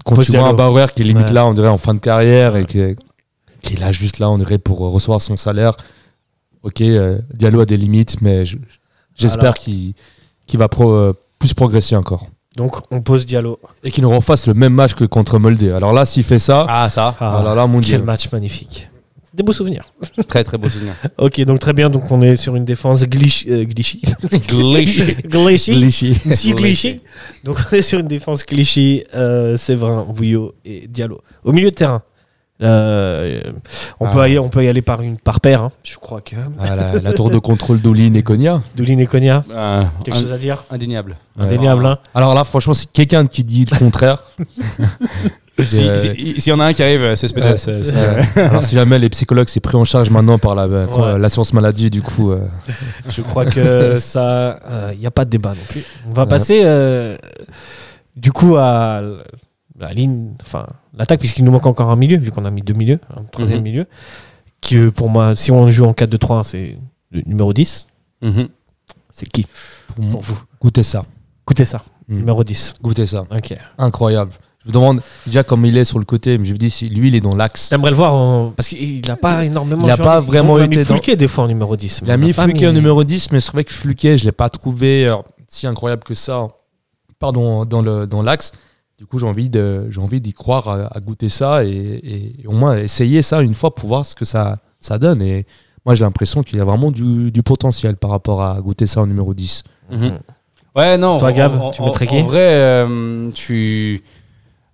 quand 0.05 0.17
tu 0.21 0.31
vois 0.33 0.49
un. 0.49 0.53
Bauer 0.55 0.95
qui 0.95 1.03
est 1.03 1.05
limite 1.05 1.29
Ouais. 1.29 1.35
là, 1.35 1.47
on 1.47 1.53
dirait 1.55 1.69
en 1.69 1.79
fin 1.79 1.95
de 1.95 2.01
carrière 2.01 2.55
et 2.57 2.65
qui 2.65 2.81
qui 3.63 3.75
est 3.75 3.81
là 3.81 3.93
juste 3.93 4.21
là, 4.21 4.31
on 4.31 4.39
dirait 4.39 4.57
pour 4.59 4.79
recevoir 4.79 5.21
son 5.21 5.37
salaire. 5.37 5.73
Ok, 6.63 6.81
euh, 6.83 7.19
Diallo 7.35 7.61
a 7.61 7.67
des 7.67 7.77
limites, 7.77 8.21
mais 8.23 8.45
je- 8.47 8.57
j'espère 9.17 9.43
Alors. 9.43 9.55
qu'il 9.55 9.95
qu'il 10.47 10.59
va 10.59 10.69
pro- 10.69 10.93
euh, 10.93 11.13
plus 11.39 11.55
progresser 11.55 11.97
encore. 11.97 12.29
Donc, 12.57 12.77
on 12.91 13.01
pose 13.01 13.25
Diallo. 13.25 13.59
Et 13.85 13.91
qu'il 13.93 14.03
nous 14.03 14.11
refasse 14.11 14.47
le 14.49 14.55
même 14.55 14.75
match 14.75 14.95
que 14.95 15.05
contre 15.05 15.39
Moldé. 15.39 15.71
Alors 15.71 15.93
là, 15.93 16.05
s'il 16.05 16.25
fait 16.25 16.41
ça, 16.41 16.67
Ah, 16.69 16.89
ça, 16.91 17.15
Ah, 17.21 17.39
alors 17.39 17.55
là, 17.55 17.67
mon 17.67 17.81
quel 17.81 17.99
Dieu. 17.99 18.03
match 18.03 18.31
magnifique. 18.33 18.89
Des 19.33 19.45
beaux 19.45 19.53
souvenirs. 19.53 19.85
très 20.27 20.43
très 20.43 20.59
beau 20.59 20.69
souvenir. 20.69 20.93
Ok, 21.19 21.41
donc 21.43 21.61
très 21.61 21.73
bien. 21.73 21.89
Donc, 21.89 22.11
on 22.11 22.21
est 22.21 22.35
sur 22.35 22.57
une 22.57 22.65
défense 22.65 23.05
glitch, 23.05 23.47
euh, 23.49 23.63
glitchy. 23.65 24.03
Glitchy. 24.49 25.15
glitchy. 25.25 25.73
Clichy. 25.73 26.15
Si 26.33 26.53
glitchy. 26.53 27.01
Donc, 27.45 27.57
on 27.71 27.77
est 27.77 27.83
sur 27.83 28.01
une 28.01 28.09
défense 28.09 28.43
cliché. 28.43 29.07
Euh, 29.15 29.57
Séverin, 29.57 30.05
Bouillot 30.09 30.55
et 30.65 30.89
Diallo. 30.89 31.21
Au 31.45 31.53
milieu 31.53 31.71
de 31.71 31.75
terrain. 31.77 32.03
Euh, 32.63 33.41
on, 34.01 34.07
Ah. 34.07 34.11
peut 34.11 34.21
aller, 34.21 34.39
on 34.39 34.49
peut 34.49 34.65
y 34.65 34.69
aller 34.69 34.83
par, 34.83 35.01
une, 35.03 35.17
par 35.19 35.41
paire. 35.41 35.63
hein. 35.65 35.73
Je 35.83 35.97
crois 35.97 36.21
que. 36.21 36.37
Ah, 36.61 36.77
la, 36.77 37.01
la 37.01 37.13
tour 37.13 37.31
de 37.31 37.39
contrôle 37.39 37.81
d'Olin 37.81 38.15
et 38.15 38.23
Konya. 38.23 38.63
Doulin 38.77 38.99
et 38.99 39.07
Konya, 39.07 39.45
Euh, 39.51 39.83
quelque 40.05 40.19
ind- 40.19 40.23
chose 40.23 40.33
à 40.33 40.39
dire? 40.39 40.65
indéniable. 40.71 41.17
Indéniable, 41.39 41.87
hein 41.87 41.99
Alors 42.15 42.35
là, 42.35 42.45
franchement, 42.45 42.75
si 42.75 42.87
quelqu'un 42.87 43.27
qui 43.27 43.45
dit 43.45 43.67
le 43.71 43.79
contraire. 43.79 44.23
Si- 45.59 45.87
euh, 45.87 45.99
si- 45.99 46.41
S'il 46.41 46.51
y 46.51 46.57
en 46.57 46.61
a 46.61 46.65
un 46.65 46.73
qui 46.73 46.83
arrive, 46.83 47.15
c'est 47.17 47.37
euh, 47.37 47.55
c'est- 47.59 47.83
c'est- 47.83 47.95
euh, 47.95 48.49
alors 48.49 48.65
si 48.65 48.75
jamais 48.75 48.99
les 48.99 49.11
psychologues 49.11 49.49
c'est 49.49 49.61
pris 49.61 49.77
en 49.77 49.85
charge 49.85 50.09
maintenant 50.09 50.39
par 50.39 50.55
la, 50.55 50.63
euh, 50.63 50.87
Ouais. 50.87 51.19
l'assurance 51.19 51.53
maladie, 51.53 51.91
du 51.91 52.01
coup. 52.01 52.33
euh, 52.33 52.47
Je 53.11 53.21
crois 53.21 53.45
que 53.45 53.97
ça, 53.97 54.59
il 54.95 54.99
n'y 55.01 55.07
a 55.07 55.11
pas 55.11 55.27
de 55.27 55.31
débat 55.31 55.51
non 55.51 55.63
plus. 55.69 55.85
On 56.09 56.15
va 56.15 56.23
Ouais. 56.23 56.29
passer 56.31 56.63
euh, 56.65 57.19
du 58.17 58.33
coup 58.33 58.57
à 58.57 59.03
la 59.81 59.93
ligne, 59.93 60.33
enfin 60.43 60.67
l'attaque, 60.95 61.21
puisqu'il 61.21 61.45
nous 61.45 61.51
manque 61.53 61.67
encore 61.67 61.91
un 61.91 61.97
milieu, 61.97 62.19
vu 62.19 62.31
qu'on 62.31 62.45
a 62.45 62.51
mis 62.51 62.63
deux 62.63 62.75
milieux, 62.75 63.01
un 63.17 63.25
troisième 63.25 63.59
Mhm. 63.59 63.65
milieu. 63.65 63.87
Que 64.61 64.91
pour 64.91 65.09
moi, 65.09 65.35
si 65.35 65.51
on 65.51 65.71
joue 65.71 65.85
en 65.87 65.93
4-2-3, 65.93 66.43
c'est 66.45 66.77
le 67.11 67.23
numéro 67.27 67.53
10. 67.53 67.87
Mhm. 68.23 68.49
C'est 69.13 69.27
qui 69.29 69.47
pour 69.97 70.21
vous 70.21 70.39
Goûtez 70.61 70.83
ça. 70.83 71.03
Écoutez 71.45 71.65
ça, 71.65 71.83
Mm. 72.09 72.17
numéro 72.17 72.45
10. 72.45 72.75
Goûtez 72.83 73.07
ça. 73.07 73.25
Ok. 73.35 73.55
Incroyable. 73.79 74.33
Je 74.63 74.69
me 74.69 74.75
demande 74.75 75.01
déjà 75.27 75.43
comme 75.43 75.65
il 75.65 75.77
est 75.79 75.87
sur 75.87 75.99
le 75.99 76.05
côté, 76.05 76.37
mais 76.37 76.45
je 76.45 76.53
me 76.53 76.59
dis 76.59 76.69
si 76.69 76.89
lui 76.91 77.09
il 77.09 77.15
est 77.15 77.21
dans 77.21 77.35
l'axe. 77.35 77.71
J'aimerais 77.71 77.91
le 77.91 77.97
voir 77.97 78.13
en- 78.15 78.51
parce 78.55 78.69
qu'il 78.69 79.01
n'a 79.07 79.17
pas 79.17 79.45
énormément. 79.47 79.87
Il 79.87 79.91
a 79.91 79.97
joué 79.97 80.05
pas 80.05 80.19
en 80.19 80.21
10. 80.21 80.27
vraiment 80.27 80.59
Ils 80.59 80.65
ont 80.65 80.69
mis 80.69 80.75
été 80.77 80.85
dans- 80.85 80.95
Fulquet 80.97 81.17
des 81.17 81.29
fois 81.29 81.45
en 81.45 81.49
numéro 81.49 81.75
10. 81.77 82.01
Il 82.03 82.07
mais 82.09 82.13
a 82.13 82.17
mis 82.19 82.33
Fluquet 82.35 82.67
en 82.67 82.71
mis- 82.73 82.77
numéro 82.77 83.03
10, 83.03 83.33
mais 83.33 83.41
c'est 83.41 83.53
vrai 83.53 83.65
que 83.65 83.73
Fluquet, 83.73 84.19
je 84.19 84.27
l'ai 84.27 84.33
pas 84.33 84.51
trouvé 84.51 85.07
euh, 85.09 85.17
si 85.49 85.67
incroyable 85.67 86.05
que 86.05 86.15
ça. 86.15 86.49
Pardon, 87.19 87.65
dans 87.65 87.81
le 87.83 88.07
dans 88.07 88.23
l'axe. 88.23 88.53
Du 89.01 89.07
coup, 89.07 89.19
j'ai 89.19 89.27
envie 89.27 89.49
de 89.49 89.87
j'ai 89.91 89.99
envie 90.03 90.21
d'y 90.21 90.35
croire, 90.35 90.69
à, 90.69 90.95
à 90.95 91.01
goûter 91.01 91.31
ça 91.31 91.65
et, 91.65 91.69
et- 91.71 92.43
et 92.43 92.47
au 92.47 92.53
moins 92.53 92.77
essayer 92.77 93.23
ça 93.23 93.41
une 93.41 93.55
fois 93.55 93.75
pour 93.75 93.89
voir 93.89 94.05
ce 94.05 94.15
que 94.15 94.27
ça 94.27 94.59
ça 94.79 94.99
donne. 94.99 95.23
Et 95.23 95.47
moi, 95.87 95.95
j'ai 95.95 96.05
l'impression 96.05 96.43
qu'il 96.43 96.59
y 96.59 96.61
a 96.61 96.67
vraiment 96.67 96.91
du, 96.91 97.31
du 97.33 97.43
potentiel 97.43 97.97
par 97.97 98.11
rapport 98.11 98.43
à 98.43 98.61
goûter 98.61 98.87
ça 98.87 99.01
en 99.01 99.07
numéro 99.07 99.33
10. 99.33 99.65
Mhm. 99.91 100.19
Ouais, 100.77 100.99
non. 100.99 101.17
Toi, 101.17 101.33
Gab, 101.33 101.59
en, 101.59 101.71
tu 101.71 101.81
en- 101.81 101.87
mettrais 101.87 102.07
qui 102.07 102.15
En 102.19 102.25
vrai, 102.25 102.51
euh, 102.53 103.31
tu. 103.31 104.03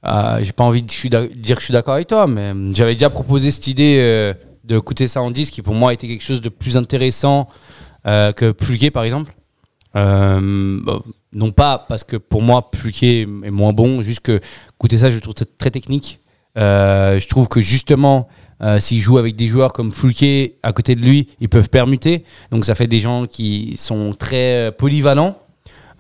euh, 0.04 0.40
J'ai 0.42 0.52
pas 0.52 0.64
envie 0.64 0.82
de 0.82 0.88
dire 0.88 1.54
que 1.54 1.60
je 1.60 1.64
suis 1.66 1.72
d'accord 1.72 1.94
avec 1.94 2.08
toi, 2.08 2.26
mais 2.26 2.52
euh, 2.52 2.72
j'avais 2.74 2.94
déjà 2.94 3.10
proposé 3.10 3.52
cette 3.52 3.68
idée 3.68 3.98
euh, 4.00 4.34
de 4.64 4.80
coûter 4.80 5.06
ça 5.06 5.22
en 5.22 5.30
10 5.30 5.52
qui 5.52 5.62
pour 5.62 5.74
moi 5.74 5.92
était 5.94 6.08
quelque 6.08 6.24
chose 6.24 6.40
de 6.40 6.48
plus 6.48 6.76
intéressant 6.76 7.48
euh, 8.08 8.32
que 8.32 8.50
Pluquet 8.50 8.90
par 8.90 9.04
exemple. 9.04 9.32
Euh, 9.96 10.80
bon, 10.82 11.02
non 11.32 11.52
pas 11.52 11.84
parce 11.88 12.04
que 12.04 12.16
pour 12.16 12.42
moi 12.42 12.70
Pluquet 12.70 13.22
est 13.22 13.50
moins 13.50 13.72
bon, 13.72 14.02
juste 14.02 14.20
que 14.20 14.40
coûter 14.78 14.98
ça 14.98 15.10
je 15.10 15.18
trouve 15.18 15.34
ça 15.36 15.44
très 15.58 15.70
technique. 15.70 16.20
Euh, 16.58 17.18
je 17.18 17.28
trouve 17.28 17.48
que 17.48 17.60
justement 17.60 18.28
euh, 18.62 18.78
s'il 18.78 19.00
joue 19.00 19.18
avec 19.18 19.36
des 19.36 19.48
joueurs 19.48 19.72
comme 19.72 19.92
Fulquet 19.92 20.56
à 20.62 20.72
côté 20.72 20.94
de 20.94 21.02
lui, 21.02 21.28
ils 21.40 21.48
peuvent 21.48 21.68
permuter. 21.68 22.24
Donc 22.50 22.64
ça 22.64 22.74
fait 22.74 22.86
des 22.86 23.00
gens 23.00 23.26
qui 23.26 23.76
sont 23.78 24.12
très 24.18 24.72
polyvalents. 24.76 25.36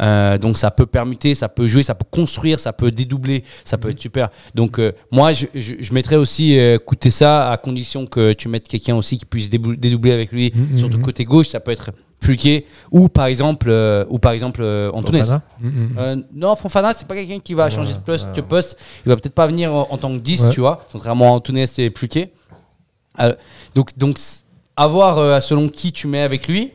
Euh, 0.02 0.36
donc 0.38 0.58
ça 0.58 0.70
peut 0.70 0.86
permuter, 0.86 1.34
ça 1.34 1.48
peut 1.48 1.66
jouer, 1.66 1.82
ça 1.82 1.94
peut 1.94 2.04
construire, 2.10 2.58
ça 2.58 2.72
peut 2.72 2.90
dédoubler, 2.90 3.44
ça 3.64 3.78
peut 3.78 3.90
être 3.90 4.00
super. 4.00 4.28
Donc 4.54 4.78
euh, 4.78 4.92
moi 5.10 5.32
je, 5.32 5.46
je, 5.54 5.74
je 5.80 5.92
mettrais 5.94 6.16
aussi 6.16 6.58
euh, 6.58 6.78
coûter 6.78 7.10
ça 7.10 7.50
à 7.50 7.56
condition 7.56 8.06
que 8.06 8.32
tu 8.32 8.48
mettes 8.48 8.68
quelqu'un 8.68 8.94
aussi 8.96 9.16
qui 9.16 9.24
puisse 9.24 9.48
dédoubler 9.48 10.12
avec 10.12 10.32
lui, 10.32 10.52
Mhm, 10.54 10.78
surtout 10.78 10.98
mhm. 10.98 11.04
côté 11.04 11.24
gauche, 11.24 11.48
ça 11.48 11.60
peut 11.60 11.70
être 11.70 11.92
Ou 12.90 13.08
par 13.08 13.26
exemple 13.26 13.68
euh, 13.70 14.04
ou 14.08 14.18
par 14.18 14.32
exemple 14.32 14.60
euh, 14.62 14.90
Antunes. 14.92 15.18
Fofana 15.22 15.42
Euh, 15.98 16.16
non, 16.34 16.56
Fonfana, 16.56 16.92
c'est 16.94 17.06
pas 17.06 17.14
quelqu'un 17.14 17.38
qui 17.40 17.54
va 17.54 17.70
changer 17.70 17.92
de 17.94 17.98
poste, 17.98 18.26
ouais, 18.26 18.32
de 18.32 18.40
ouais. 18.40 18.46
poste. 18.46 18.78
Il 19.04 19.08
va 19.10 19.16
peut-être 19.16 19.34
pas 19.34 19.46
venir 19.46 19.72
en, 19.72 19.88
en 19.90 19.98
tant 19.98 20.10
que 20.12 20.18
10, 20.18 20.44
Ouais. 20.44 20.50
tu 20.50 20.60
vois, 20.60 20.86
contrairement 20.92 21.26
à 21.32 21.36
Antunes 21.36 21.58
et. 21.78 21.92
Euh, 23.20 23.34
donc, 23.74 23.96
donc, 23.96 24.18
avoir 24.76 25.18
euh, 25.18 25.40
selon 25.40 25.68
qui 25.68 25.92
tu 25.92 26.06
mets 26.06 26.20
avec 26.22 26.48
lui. 26.48 26.72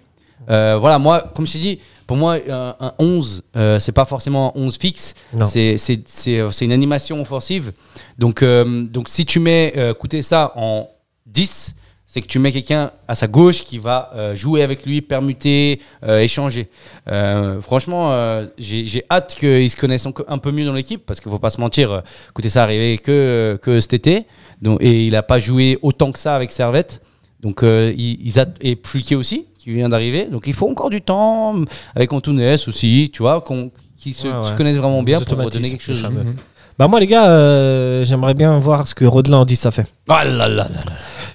euh, 0.49 0.77
voilà, 0.79 0.97
moi, 0.97 1.31
comme 1.35 1.45
je 1.45 1.53
t'ai 1.53 1.59
dit, 1.59 1.79
pour 2.07 2.17
moi, 2.17 2.37
un, 2.49 2.75
un 2.79 2.93
11, 2.99 3.43
euh, 3.55 3.79
c'est 3.79 3.91
pas 3.91 4.05
forcément 4.05 4.53
un 4.55 4.59
11 4.59 4.77
fixe. 4.77 5.13
C'est 5.43 5.77
c'est- 5.77 6.03
c'est, 6.07 6.41
c'est 6.51 6.65
une 6.65 6.71
animation 6.71 7.21
offensive. 7.21 7.71
Donc, 8.17 8.41
euh, 8.41 8.83
donc 8.85 9.07
si 9.07 9.25
tu 9.25 9.39
mets 9.39 9.73
euh, 9.77 9.91
écoutez 9.91 10.21
ça 10.23 10.51
en 10.55 10.89
10, 11.27 11.75
c'est 12.13 12.19
que 12.19 12.27
tu 12.27 12.39
mets 12.39 12.51
quelqu'un 12.51 12.91
à 13.07 13.15
sa 13.15 13.27
gauche 13.27 13.61
qui 13.61 13.77
va 13.77 14.11
euh, 14.15 14.35
jouer 14.35 14.63
avec 14.63 14.85
lui, 14.85 14.99
permuter, 15.01 15.79
euh, 16.03 16.19
échanger. 16.19 16.67
Euh, 17.07 17.61
franchement, 17.61 18.11
euh, 18.11 18.47
j'ai 18.57 18.85
j'ai 18.85 19.05
hâte 19.09 19.37
qu'ils 19.39 19.69
se 19.69 19.77
connaissent 19.77 20.05
un 20.27 20.37
peu 20.37 20.51
mieux 20.51 20.65
dans 20.65 20.73
l'équipe 20.73 21.05
parce 21.05 21.21
qu'il 21.21 21.31
faut 21.31 21.39
pas 21.39 21.51
se 21.51 21.61
mentir, 21.61 22.01
écoutez 22.31 22.49
ça 22.49 22.63
arrivé 22.63 22.97
que, 22.97 23.57
que 23.61 23.79
cet 23.79 23.93
été 23.93 24.25
donc, 24.61 24.81
et 24.81 25.05
il 25.05 25.15
a 25.15 25.23
pas 25.23 25.39
joué 25.39 25.79
autant 25.81 26.11
que 26.11 26.19
ça 26.19 26.35
avec 26.35 26.51
Servette. 26.51 27.01
Donc, 27.39 27.63
euh, 27.63 27.93
ils, 27.97 28.19
ils 28.27 28.39
a- 28.41 28.45
et 28.59 28.75
Pluquet 28.75 29.15
aussi, 29.15 29.45
qui 29.57 29.71
vient 29.71 29.89
d'arriver. 29.89 30.25
Donc, 30.25 30.43
il 30.47 30.53
faut 30.53 30.69
encore 30.69 30.89
du 30.91 31.01
temps 31.01 31.55
avec 31.95 32.11
Antunes 32.13 32.39
aussi, 32.67 33.09
tu 33.13 33.23
vois, 33.23 33.39
qu'on- 33.41 33.71
qui 33.97 34.13
se, 34.13 34.27
Ouais, 34.27 34.33
ouais. 34.33 34.49
se 34.51 34.53
connaissent 34.57 34.77
vraiment 34.77 35.01
bien 35.01 35.19
pour 35.21 35.37
donner 35.49 35.69
quelque 35.71 35.81
chose. 35.83 36.05
Bah 36.81 36.87
moi 36.87 36.99
les 36.99 37.05
gars, 37.05 37.29
euh, 37.29 38.03
j'aimerais 38.03 38.33
bien 38.33 38.57
voir 38.57 38.87
ce 38.87 38.95
que 38.95 39.05
Rodelin 39.05 39.37
en 39.37 39.45
10 39.45 39.55
ça 39.55 39.69
fait. 39.69 39.85
Ah 40.09 40.23
là 40.25 40.47
là 40.47 40.63
là. 40.63 40.67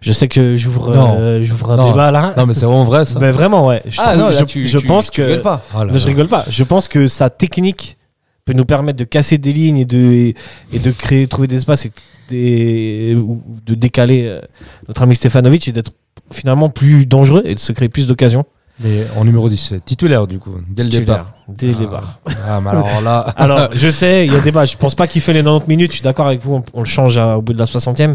Je 0.01 0.11
sais 0.13 0.27
que 0.27 0.57
j'ouvre 0.57 0.91
euh, 0.93 1.41
j'ouvre 1.45 1.71
un 1.71 1.77
Non. 1.77 1.91
débat 1.93 2.11
là. 2.11 2.35
Non, 2.37 2.47
mais 2.47 2.55
c'est 2.55 2.67
vraiment 2.67 2.83
vrai 2.83 3.05
ça. 3.05 3.21
Mais 3.21 3.31
vraiment 3.31 3.65
ouais. 3.65 3.81
Je, 3.87 4.01
Ah 4.01 4.09
trouve- 4.09 4.19
non, 4.23 4.29
là, 4.31 4.37
je, 4.41 4.43
tu, 4.45 4.67
je 4.67 4.79
tu- 4.79 4.87
pense 4.89 5.09
tu 5.09 5.21
que 5.21 5.27
rigoles 5.27 5.43
pas. 5.43 5.63
Oh 5.73 5.79
là 5.79 5.85
Non, 5.85 5.93
là. 5.93 5.99
je 6.01 6.05
rigole 6.07 6.27
pas. 6.27 6.45
Je 6.51 6.65
pense 6.65 6.89
que 6.89 7.07
sa 7.07 7.31
technique 7.31 7.97
peut 8.45 8.55
nous 8.55 8.65
permettre 8.65 8.99
de 8.99 9.05
casser 9.05 9.39
des 9.39 9.53
lignes 9.53 9.79
et 9.79 9.85
de, 9.85 10.33
et 10.73 10.79
de 10.81 10.91
créer, 10.91 11.29
trouver 11.29 11.47
des 11.47 11.55
espaces 11.59 11.87
et 11.87 11.93
des- 12.29 13.15
ou 13.17 13.41
de 13.65 13.77
décaler 13.77 14.25
euh, 14.27 14.41
notre 14.89 15.03
ami 15.03 15.15
Stefanovic 15.15 15.69
et 15.69 15.71
d'être 15.71 15.93
finalement 16.33 16.71
plus 16.71 17.07
dangereux 17.07 17.43
et 17.45 17.55
de 17.55 17.61
se 17.61 17.71
créer 17.71 17.89
plus 17.89 18.09
d'occasions. 18.09 18.45
Mais 18.81 19.07
en 19.17 19.25
numéro 19.25 19.49
10, 19.49 19.57
c'est 19.57 19.85
titulaire 19.85 20.27
du 20.27 20.39
coup, 20.39 20.55
dès 20.69 20.85
le 20.85 20.91
départ. 20.91 21.33
Dès 21.49 21.69
le 21.69 21.75
Ah. 21.77 21.81
départ. 21.81 22.21
Ah, 22.47 22.61
mais 22.63 22.71
alors 22.71 23.01
là. 23.03 23.21
Alors, 23.37 23.69
je 23.73 23.89
sais, 23.89 24.27
il 24.27 24.33
y 24.33 24.37
a 24.37 24.41
débat. 24.41 24.65
Je 24.67 24.77
pense 24.77 24.95
pas 24.95 25.07
qu'il 25.07 25.23
fait 25.23 25.33
les 25.33 25.43
90 25.43 25.67
minutes. 25.69 25.93
Je 25.93 25.97
suis 25.97 26.03
d'accord 26.05 26.27
avec 26.27 26.43
vous. 26.43 26.57
On, 26.57 26.63
on 26.75 26.81
le 26.81 26.87
change 26.87 27.17
à- 27.17 27.39
au 27.39 27.43
bout 27.43 27.55
de 27.55 27.59
la 27.59 27.65
60e. 27.65 28.15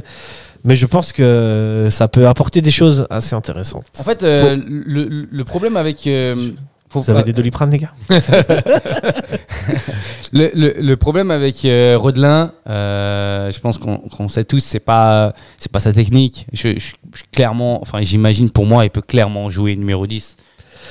Mais 0.63 0.75
je 0.75 0.85
pense 0.85 1.11
que 1.13 1.87
ça 1.89 2.07
peut 2.07 2.27
apporter 2.27 2.61
des 2.61 2.69
choses 2.69 3.07
assez 3.09 3.33
intéressantes. 3.33 3.85
En 3.99 4.03
fait, 4.03 4.21
euh, 4.21 4.55
le, 4.67 5.05
le- 5.05 5.27
le 5.31 5.43
problème 5.43 5.75
avec. 5.77 6.05
euh, 6.05 6.51
Vous 6.93 7.09
avez 7.09 7.23
des 7.23 7.33
doliprane, 7.33 7.71
les 7.71 7.79
gars? 7.79 7.93
Le, 10.33 10.49
le- 10.53 10.75
le 10.81 10.95
problème 10.95 11.29
avec 11.29 11.65
euh, 11.65 11.97
Rodelin, 11.99 12.53
euh, 12.69 13.51
je 13.51 13.59
pense 13.59 13.77
qu'on 13.77 14.29
sait 14.29 14.45
tous, 14.45 14.59
c'est 14.63 14.79
pas 14.79 15.33
c'est 15.57 15.71
pas 15.71 15.79
sa 15.79 15.91
technique. 15.91 16.47
Je, 16.53 16.69
je- 16.79 16.93
je- 17.13 17.23
clairement, 17.33 17.81
enfin, 17.81 17.99
j'imagine 18.01 18.49
pour 18.49 18.65
moi, 18.65 18.85
il 18.85 18.89
peut 18.89 19.01
clairement 19.01 19.49
jouer 19.49 19.75
numéro 19.75 20.07
10. 20.07 20.37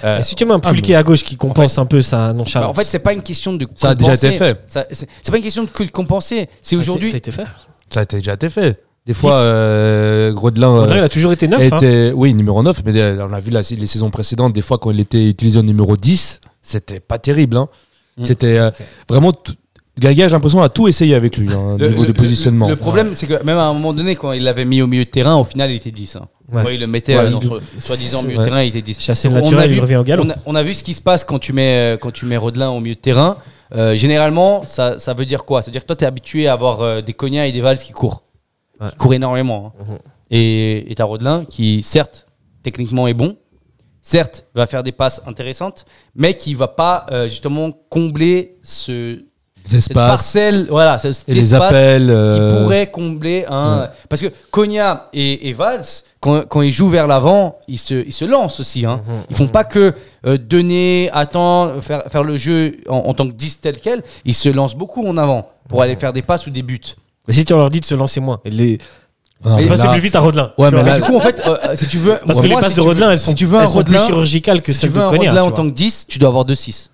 Euh, 0.04 0.20
tu 0.36 0.44
mets 0.44 0.52
un 0.52 0.60
Pulquet 0.60 0.94
à 0.94 1.02
gauche 1.02 1.22
qui 1.24 1.36
compense 1.36 1.78
un 1.78 1.86
peu 1.86 2.00
sa 2.02 2.28
bah, 2.28 2.32
nonchalance. 2.32 2.70
en 2.70 2.74
fait, 2.74 2.84
c'est 2.84 2.98
pas 3.00 3.12
une 3.12 3.22
question 3.22 3.52
de. 3.54 3.66
Ça 3.74 3.90
a 3.90 3.94
déjà 3.94 4.12
compenser. 4.12 4.26
été 4.28 4.36
fait. 4.38 4.60
C'est 4.92 5.30
pas 5.30 5.36
une 5.38 5.42
question 5.42 5.64
de 5.64 5.90
compenser. 5.90 6.48
C'est 6.62 6.76
Ça 6.76 6.76
a 6.76 6.76
été- 6.76 6.76
aujourd'hui. 6.80 7.08
Ça 7.10 7.14
a 7.14 7.18
été 7.18 7.30
fait. 7.30 7.46
Ça 7.92 8.00
a 8.00 8.02
été- 8.04 8.16
déjà 8.18 8.34
été 8.34 8.48
fait. 8.48 8.82
Des 9.06 9.14
fois, 9.14 9.34
euh, 9.34 10.32
Grodelin. 10.32 10.86
il 10.88 10.98
a 11.02 11.08
toujours 11.08 11.32
été 11.32 11.48
neuf. 11.48 11.60
hein. 11.72 11.76
était, 11.76 12.12
oui, 12.14 12.34
numéro 12.34 12.62
9, 12.62 12.82
mais 12.84 12.92
euh, 13.00 13.26
on 13.28 13.32
a 13.32 13.40
vu 13.40 13.50
la- 13.50 13.62
les 13.62 13.86
saisons 13.86 14.10
précédentes, 14.10 14.52
des 14.52 14.60
fois 14.60 14.78
quand 14.78 14.90
il 14.90 15.00
était 15.00 15.26
utilisé 15.26 15.58
en 15.58 15.62
numéro 15.62 15.96
10, 15.96 16.40
c'était 16.62 17.00
pas 17.00 17.18
terrible. 17.18 17.56
hein. 17.56 17.68
Mm. 18.18 18.24
C'était 18.24 18.58
euh, 18.58 18.70
vraiment. 19.08 19.32
Gaga, 19.98 20.28
j'ai 20.28 20.32
l'impression, 20.32 20.62
a 20.62 20.68
tout 20.70 20.88
essayé 20.88 21.14
avec 21.14 21.36
lui, 21.36 21.52
hein, 21.52 21.76
Le- 21.78 21.88
niveau 21.88 22.02
le- 22.02 22.08
de 22.08 22.12
positionnement. 22.12 22.68
Le, 22.68 22.74
le 22.74 22.78
problème, 22.78 23.10
c'est 23.14 23.26
que 23.26 23.42
même 23.42 23.58
à 23.58 23.64
un 23.64 23.72
moment 23.74 23.92
donné, 23.92 24.14
quand 24.16 24.32
il 24.32 24.44
l'avait 24.44 24.64
mis 24.64 24.80
au 24.80 24.86
milieu 24.86 25.04
de 25.04 25.10
terrain, 25.10 25.36
au 25.36 25.44
final, 25.44 25.70
il 25.70 25.76
était 25.76 25.90
10. 25.90 26.16
hein. 26.16 26.26
Ouais. 26.52 26.62
Ouais, 26.64 26.74
il 26.74 26.80
le 26.80 26.86
mettait 26.86 27.14
Ouais, 27.16 27.24
euh, 27.24 27.30
dans 27.30 27.40
il- 27.40 27.48
son- 27.48 27.60
soi-disant 27.78 28.22
milieu 28.24 28.38
de 28.38 28.44
terrain, 28.44 28.62
il 28.62 28.68
était 28.68 28.82
10. 28.82 29.00
Chassé 29.00 29.28
Donc, 29.28 29.36
on 29.36 29.40
a 29.40 29.42
naturel, 29.42 29.70
vu- 29.70 29.76
il 29.76 29.80
revient 29.80 29.96
au 29.96 30.02
galop. 30.04 30.24
On 30.26 30.30
a, 30.30 30.34
on 30.46 30.54
a 30.54 30.62
vu 30.62 30.74
ce 30.74 30.82
qui 30.84 30.94
se 30.94 31.02
passe 31.02 31.24
quand 31.24 31.38
tu 31.38 31.52
mets, 31.52 31.94
euh, 31.94 31.96
quand 31.96 32.10
tu 32.10 32.26
mets 32.26 32.36
Rodelin 32.36 32.70
au 32.70 32.80
milieu 32.80 32.94
de 32.94 33.00
terrain. 33.00 33.36
Euh, 33.74 33.94
généralement, 33.94 34.64
ça, 34.66 34.98
ça 34.98 35.14
veut 35.14 35.26
dire 35.26 35.44
quoi? 35.44 35.62
Ça 35.62 35.66
veut 35.66 35.72
dire 35.72 35.82
que 35.82 35.86
toi, 35.86 35.94
tu 35.96 36.04
es 36.04 36.06
habitué 36.06 36.48
à 36.48 36.54
avoir 36.54 36.80
euh, 36.80 37.00
des 37.02 37.12
cognats 37.14 37.46
et 37.46 37.52
des 37.52 37.60
vals 37.60 37.78
qui 37.78 37.92
courent. 37.92 38.24
Qui 38.88 38.96
courent 38.96 39.14
énormément. 39.14 39.74
hein. 39.78 39.84
Mhm. 39.92 39.98
Et 40.30 40.92
tu 40.96 41.02
as 41.02 41.04
Rodelin 41.04 41.44
qui, 41.44 41.82
certes, 41.82 42.26
techniquement 42.62 43.06
est 43.08 43.14
bon, 43.14 43.36
certes, 44.02 44.46
va 44.54 44.66
faire 44.66 44.82
des 44.82 44.92
passes 44.92 45.22
intéressantes, 45.26 45.84
mais 46.14 46.34
qui 46.34 46.54
va 46.54 46.68
pas 46.68 47.06
justement 47.28 47.70
combler 47.90 48.56
ce, 48.62 49.22
Les 49.64 49.70
cette 49.80 49.90
espaces 49.90 50.08
parcelle, 50.10 50.66
voilà, 50.70 50.98
ce- 50.98 51.12
cet 51.12 51.28
et 51.28 51.32
les 51.34 51.54
appels. 51.54 52.06
qui 52.06 52.10
euh, 52.12 52.62
pourrait 52.62 52.86
combler 52.90 53.44
un. 53.48 53.80
ouais. 53.82 53.86
Parce 54.08 54.20
que 54.22 54.28
Konya 54.50 55.08
et, 55.12 55.48
et 55.48 55.52
Valls, 55.52 55.84
quand, 56.20 56.46
quand 56.48 56.62
ils 56.62 56.72
jouent 56.72 56.88
vers 56.88 57.06
l'avant, 57.06 57.58
ils 57.68 57.78
se, 57.78 57.94
ils 58.06 58.12
se 58.12 58.24
lancent 58.24 58.60
aussi. 58.60 58.84
Hein. 58.86 59.00
Mhm. 59.06 59.14
Ils 59.30 59.36
font 59.36 59.46
pas 59.48 59.64
que 59.64 59.92
euh, 60.26 60.38
donner, 60.38 61.08
attendre, 61.12 61.80
faire, 61.80 62.02
faire 62.08 62.24
le 62.24 62.36
jeu 62.36 62.76
en, 62.88 62.96
en 62.96 63.14
tant 63.14 63.26
que 63.26 63.32
10 63.32 63.60
tel 63.60 63.80
quel. 63.80 64.02
Ils 64.24 64.34
se 64.34 64.48
lancent 64.48 64.74
beaucoup 64.76 65.06
en 65.06 65.16
avant 65.16 65.48
pour 65.68 65.82
aller 65.82 65.96
faire 65.96 66.12
des 66.12 66.22
passes 66.22 66.46
ou 66.46 66.50
des 66.50 66.62
buts. 66.62 66.80
Mais 67.28 67.34
si 67.34 67.44
tu 67.44 67.52
leur 67.54 67.68
dis 67.70 67.80
de 67.80 67.84
se 67.84 67.94
lancer 67.94 68.18
moins, 68.20 68.40
les... 68.44 68.78
non, 69.44 69.56
mais 69.56 69.66
passer 69.68 69.84
là- 69.84 69.92
plus 69.92 70.00
vite 70.00 70.16
à 70.16 70.20
Rodelin. 70.20 70.52
Ouais, 70.58 70.70
mais 70.72 70.82
là- 70.82 70.96
Du 70.98 71.02
coup, 71.02 71.16
en 71.16 71.20
fait, 71.20 71.40
euh, 71.46 71.56
si 71.76 71.86
tu 71.86 71.98
veux. 71.98 72.18
Parce 72.26 72.40
que 72.40 72.46
les 72.46 72.54
passes 72.54 72.70
si 72.70 72.76
de 72.76 72.80
Rodelin, 72.80 73.10
elles 73.12 73.18
sont, 73.20 73.30
si 73.30 73.36
tu 73.36 73.44
veux 73.46 73.58
un 73.58 73.62
elles 73.62 73.68
sont 73.68 73.84
plus 73.84 73.92
Rodelin, 73.94 74.06
chirurgicales 74.06 74.60
que 74.62 74.72
si 74.72 74.80
tu 74.80 74.88
veux 74.88 75.00
de 75.00 75.04
un 75.06 75.10
Konya. 75.10 75.30
Rodelin 75.30 75.44
en 75.44 75.52
tant 75.52 75.64
que 75.64 75.74
10, 75.74 76.06
tu 76.08 76.18
dois 76.18 76.28
avoir 76.30 76.44
2-6. 76.44 76.88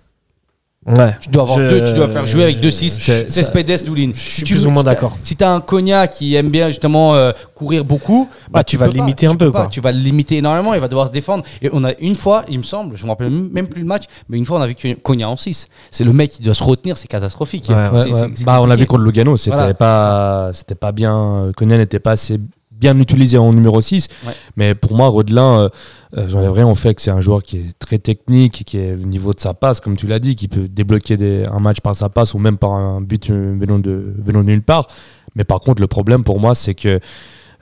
Ouais. 0.87 1.15
Tu 1.19 1.29
dois 1.29 1.41
avoir 1.43 1.59
Je- 1.59 1.67
deux, 1.69 1.83
tu 1.83 1.93
dois 1.93 2.09
faire 2.09 2.25
jouer 2.25 2.43
avec 2.43 2.59
2-6. 2.61 2.97
C'est- 2.99 3.27
C'est 3.29 3.43
Spedes 3.43 3.85
Doulin. 3.85 4.11
Je 4.13 4.19
suis 4.19 4.43
plus 4.43 4.65
ou 4.65 4.69
moins 4.69 4.83
d'accord. 4.83 5.17
Si 5.21 5.35
tu 5.35 5.43
as 5.43 5.51
un 5.51 5.59
Konya 5.59 6.07
qui 6.07 6.35
aime 6.35 6.49
bien 6.49 6.67
justement 6.69 7.13
euh, 7.15 7.31
courir 7.55 7.83
beaucoup, 7.83 8.29
Bah, 8.49 8.63
tu 8.63 8.77
vas 8.77 8.87
le 8.87 8.93
limiter 8.93 9.27
un 9.27 9.35
peu, 9.35 9.51
pas. 9.51 9.61
quoi. 9.63 9.67
Tu 9.69 9.81
vas 9.81 9.91
le 9.91 9.99
limiter 9.99 10.37
énormément, 10.37 10.73
il 10.73 10.79
va 10.79 10.87
devoir 10.87 11.07
se 11.07 11.11
défendre. 11.11 11.43
Et 11.61 11.69
on 11.73 11.83
a 11.83 11.91
une 11.99 12.15
fois, 12.15 12.43
il 12.49 12.57
me 12.59 12.63
semble, 12.63 12.95
je 12.95 13.03
me 13.03 13.09
rappelle 13.09 13.29
même 13.29 13.67
plus 13.67 13.81
le 13.81 13.87
match, 13.87 14.03
mais 14.29 14.37
une 14.37 14.45
fois 14.45 14.59
on 14.59 14.61
a 14.61 14.67
vu 14.67 14.75
Konya 15.03 15.29
en 15.29 15.35
6. 15.35 15.67
C'est 15.91 16.03
le 16.05 16.13
mec 16.13 16.31
qui 16.31 16.41
doit 16.41 16.53
se 16.53 16.63
retenir, 16.63 16.95
c'est 16.97 17.07
catastrophique. 17.07 17.65
Ouais, 17.69 17.75
Ouais, 17.75 18.31
Bah, 18.45 18.59
on 18.61 18.65
l'a 18.65 18.75
vu 18.75 18.85
contre 18.85 19.03
Lugano, 19.03 19.35
c'était 19.37 19.55
Voilà, 19.57 19.73
pas, 19.73 20.51
c'était 20.53 20.75
pas 20.75 20.91
bien. 20.91 21.51
Konya 21.57 21.77
n'était 21.77 21.99
pas 21.99 22.11
assez 22.11 22.39
bien 22.79 22.97
utilisé 22.99 23.37
en 23.37 23.51
numéro 23.53 23.79
6. 23.81 24.07
Ouais. 24.25 24.33
Mais 24.55 24.75
pour 24.75 24.95
moi, 24.95 25.07
Rodelin, 25.07 25.59
euh, 25.61 25.69
euh, 26.17 26.29
j'enlève 26.29 26.51
rien 26.51 26.67
au 26.67 26.75
fait 26.75 26.93
que 26.95 27.01
c'est 27.01 27.11
un 27.11 27.21
joueur 27.21 27.43
qui 27.43 27.57
est 27.57 27.79
très 27.79 27.99
technique, 27.99 28.63
qui 28.65 28.77
est 28.77 28.93
au 28.93 29.05
niveau 29.07 29.33
de 29.33 29.39
sa 29.39 29.53
passe, 29.53 29.79
comme 29.79 29.95
tu 29.95 30.07
l'as 30.07 30.19
dit, 30.19 30.35
qui 30.35 30.47
peut 30.47 30.67
débloquer 30.67 31.17
des- 31.17 31.43
un 31.51 31.59
match 31.59 31.79
par 31.81 31.95
sa 31.95 32.09
passe 32.09 32.33
ou 32.33 32.39
même 32.39 32.57
par 32.57 32.71
un 32.71 33.01
but 33.01 33.29
euh, 33.29 33.55
venant 33.59 33.79
de, 33.79 34.13
venant 34.23 34.39
de 34.41 34.45
nulle 34.49 34.63
part. 34.63 34.87
Mais 35.35 35.43
par 35.43 35.59
contre, 35.59 35.81
le 35.81 35.87
problème 35.87 36.23
pour 36.23 36.39
moi, 36.39 36.55
c'est 36.55 36.73
que 36.75 36.99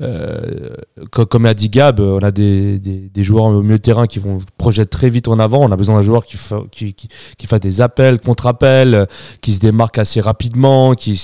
euh, 0.02 0.76
co- 1.12 1.26
comme 1.26 1.46
a 1.46 1.54
dit 1.54 1.70
Gab, 1.70 2.00
on 2.02 2.20
a 2.20 2.32
des, 2.32 2.80
des, 2.80 3.10
des 3.14 3.24
joueurs 3.24 3.46
au 3.46 3.62
milieu 3.62 3.78
de 3.78 3.82
terrain 3.82 4.08
qui 4.08 4.20
vont 4.20 4.40
projeter 4.58 4.86
très 4.86 5.10
vite 5.10 5.28
en 5.30 5.40
avant. 5.40 5.60
On 5.64 5.72
a 5.72 5.78
besoin 5.78 5.96
d'un 5.96 6.02
joueur 6.02 6.26
qui, 6.26 6.36
fa- 6.38 6.64
qui, 6.72 6.94
qui, 6.94 7.08
qui 7.38 7.48
fait 7.48 7.60
des 7.62 7.80
appels, 7.82 8.20
contre-appels, 8.20 9.08
qui 9.42 9.54
se 9.54 9.60
démarque 9.60 9.98
assez 9.98 10.20
rapidement, 10.22 10.96
qui 10.96 11.16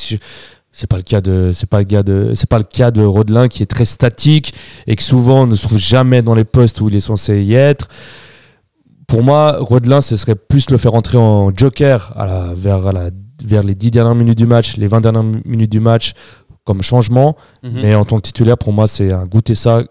c'est 0.72 0.88
pas 0.88 0.98
le 0.98 1.04
cas 1.04 1.20
de 1.22 1.52
c'est 1.54 1.68
pas 1.70 1.80
le 1.80 1.86
cas 1.86 2.02
de 2.04 2.32
c'est 2.36 2.50
pas 2.50 2.58
le 2.58 2.64
cas 2.64 2.92
de 2.92 3.04
Rodelin 3.04 3.48
qui 3.50 3.62
est 3.62 3.66
très 3.66 3.86
statique 3.86 4.54
et 4.88 4.96
que 4.96 5.04
souvent 5.04 5.46
ne 5.46 5.56
se 5.56 5.68
trouve 5.68 5.78
jamais 5.78 6.22
dans 6.22 6.34
les 6.34 6.46
postes 6.46 6.80
où 6.82 6.88
il 6.90 6.96
est 6.96 7.02
censé 7.02 7.44
y 7.44 7.56
être. 7.56 7.88
Pour 9.08 9.24
moi, 9.24 9.58
Rodelin, 9.60 10.00
ce 10.02 10.16
serait 10.16 10.36
plus 10.36 10.70
le 10.70 10.78
faire 10.78 10.94
entrer 10.94 11.18
en 11.18 11.52
joker 11.54 12.14
à 12.16 12.26
la- 12.26 12.54
vers, 12.54 12.88
à 12.88 12.94
la- 12.94 13.10
vers 13.44 13.64
les 13.64 13.76
10 13.76 13.92
dernières 13.92 14.16
minutes 14.16 14.38
du 14.38 14.46
match, 14.46 14.78
les 14.78 14.88
20 14.88 15.02
dernières 15.02 15.24
minutes 15.24 15.72
du 15.72 15.82
match 15.82 16.14
comme 16.64 16.82
changement. 16.82 17.36
Mhm. 17.64 17.72
Mais 17.82 17.96
en 17.96 18.06
tant 18.06 18.18
que 18.18 18.22
titulaire, 18.22 18.58
pour 18.58 18.72
moi, 18.72 18.88
c'est 18.88 19.12
un 19.12 19.26
goûter 19.26 19.56
ça, 19.56 19.84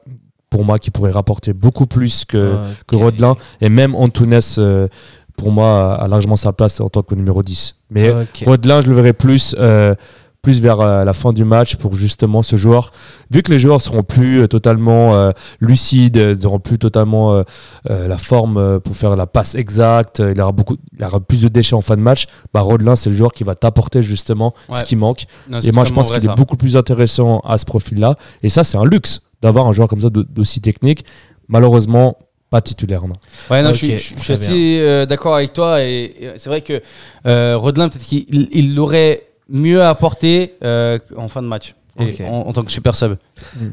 pour 0.49 0.65
moi, 0.65 0.79
qui 0.79 0.91
pourrait 0.91 1.11
rapporter 1.11 1.53
beaucoup 1.53 1.87
plus 1.87 2.25
que, 2.25 2.57
que 2.87 2.97
Ok. 2.97 3.03
Rodelin. 3.03 3.37
Et 3.61 3.69
même 3.69 3.95
Antunes, 3.95 4.41
euh, 4.57 4.89
pour 5.37 5.51
moi, 5.53 5.95
a 6.01 6.09
largement 6.09 6.37
sa 6.37 6.53
place 6.55 6.81
en 6.81 6.89
tant 6.89 7.03
que 7.03 7.15
numéro 7.15 7.43
10. 7.43 7.77
Mais 7.91 8.11
Ok. 8.11 8.45
Rodelin, 8.47 8.81
je 8.81 8.89
le 8.89 8.95
verrai 8.95 9.13
plus, 9.13 9.55
euh, 9.59 9.95
plus 10.43 10.61
vers 10.63 10.81
euh, 10.81 11.05
la 11.05 11.13
fin 11.13 11.33
du 11.33 11.45
match 11.45 11.77
pour 11.77 11.95
justement 11.95 12.43
ce 12.43 12.57
joueur. 12.57 12.93
Vu 13.31 13.43
que 13.43 13.53
les 13.53 13.59
joueurs 13.59 13.83
seront 13.83 14.03
plus 14.03 14.41
euh, 14.43 14.47
totalement 14.49 15.15
euh, 15.15 15.31
lucides, 15.61 16.17
euh, 16.17 16.35
ils 16.39 16.47
auront 16.47 16.59
plus 16.61 16.79
totalement 16.79 17.35
euh, 17.35 17.43
euh, 17.91 18.09
la 18.09 18.17
forme 18.17 18.57
euh, 18.57 18.81
pour 18.81 18.97
faire 18.97 19.17
la 19.17 19.27
passe 19.27 19.55
exacte, 19.55 20.21
euh, 20.21 20.33
il 20.35 20.41
aura 20.41 20.53
beaucoup, 20.53 20.77
il 20.99 21.05
aura 21.05 21.21
plus 21.21 21.43
de 21.43 21.49
déchets 21.49 21.75
en 21.77 21.83
fin 21.83 21.97
de 21.97 22.01
match. 22.03 22.27
Bah, 22.55 22.61
Rodelin, 22.63 22.97
c'est 22.97 23.11
le 23.11 23.17
joueur 23.17 23.33
qui 23.33 23.45
va 23.45 23.55
t'apporter 23.55 24.01
justement 24.03 24.55
Ouais. 24.71 24.79
ce 24.79 24.85
qui 24.85 24.97
manque. 24.97 25.25
Non, 25.51 25.61
Et 25.61 25.73
moi, 25.73 25.85
je 25.85 25.93
pense 25.93 26.11
qu'il 26.11 26.25
est 26.25 26.35
beaucoup 26.35 26.57
plus 26.57 26.77
intéressant 26.77 27.41
à 27.41 27.59
ce 27.59 27.65
profil-là. 27.67 28.15
Et 28.43 28.49
ça, 28.49 28.65
c'est 28.65 28.79
un 28.79 28.85
luxe 28.85 29.21
d'avoir 29.43 29.67
un 29.67 29.73
joueur 29.73 29.89
comme 29.89 30.01
ça 30.01 30.09
d'aussi 30.11 30.61
technique. 30.61 31.05
Malheureusement, 31.49 32.17
pas 32.51 32.61
titulaire. 32.61 33.07
Non. 33.07 33.15
Ouais, 33.51 33.63
non, 33.63 33.73
je 33.73 33.77
suis, 33.87 33.99
je 33.99 34.19
suis 34.23 34.33
assez 34.33 34.79
euh, 34.81 35.07
d'accord 35.07 35.35
avec 35.35 35.53
toi. 35.53 35.83
Et, 35.83 36.05
et 36.21 36.31
c'est 36.37 36.49
vrai 36.49 36.61
que 36.63 36.81
euh, 37.27 37.57
Rodelin, 37.57 37.89
peut-être 37.89 38.05
qu'il 38.05 38.49
il 38.53 38.75
l'aurait 38.75 39.23
mieux 39.51 39.83
apporté 39.85 40.55
euh, 40.65 40.99
en 41.17 41.29
fin 41.29 41.43
de 41.43 41.49
match. 41.49 41.75
En, 41.99 42.45
en 42.47 42.53
tant 42.55 42.63
que 42.63 42.71
super 42.71 42.95
sub. 42.95 43.17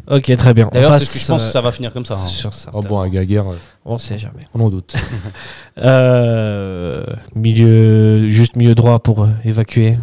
Ok, 0.09 0.35
très 0.35 0.53
bien. 0.53 0.69
D'ailleurs, 0.73 0.97
c'est 0.99 1.05
ce 1.05 1.13
que 1.13 1.19
je 1.19 1.27
pense 1.27 1.41
euh, 1.43 1.45
que 1.45 1.51
ça 1.53 1.61
va 1.61 1.71
finir 1.71 1.93
comme 1.93 2.03
ça. 2.03 2.15
hein. 2.15 2.25
sur 2.25 2.51
Oh 2.73 2.81
bon, 2.81 2.99
un 2.99 3.07
Gaguerre, 3.07 3.47
euh, 3.49 3.55
On 3.85 3.97
sait 3.97 4.17
jamais. 4.17 4.45
on 4.53 4.59
en 4.59 4.69
doute. 4.69 4.95
Euh, 5.79 7.05
milieu, 7.35 8.29
juste 8.29 8.55
milieu 8.55 8.73
droit 8.75 8.99
pour 8.99 9.23
euh, 9.23 9.27
évacuer. 9.45 9.97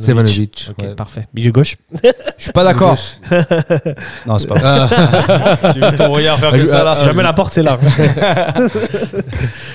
Stevanovic. 0.00 0.68
Ok, 0.70 0.84
ouais. 0.84 0.94
parfait. 0.94 1.26
Milieu 1.34 1.52
gauche. 1.52 1.76
Je 2.02 2.42
suis 2.44 2.52
pas 2.52 2.64
d'accord. 2.64 2.96
non, 4.26 4.38
c'est 4.38 4.46
pas 4.48 4.54
vrai. 4.54 5.74
J'ai 5.74 5.90
vu 5.90 5.96
ton 5.96 6.10
regard 6.12 6.38
faire 6.38 6.52
que 6.52 6.66
ça 6.66 6.84
là. 6.84 6.94
Si 6.94 7.04
jamais 7.04 7.22
la 7.22 7.32
porte, 7.32 7.52
c'est 7.52 7.62
là. 7.62 7.78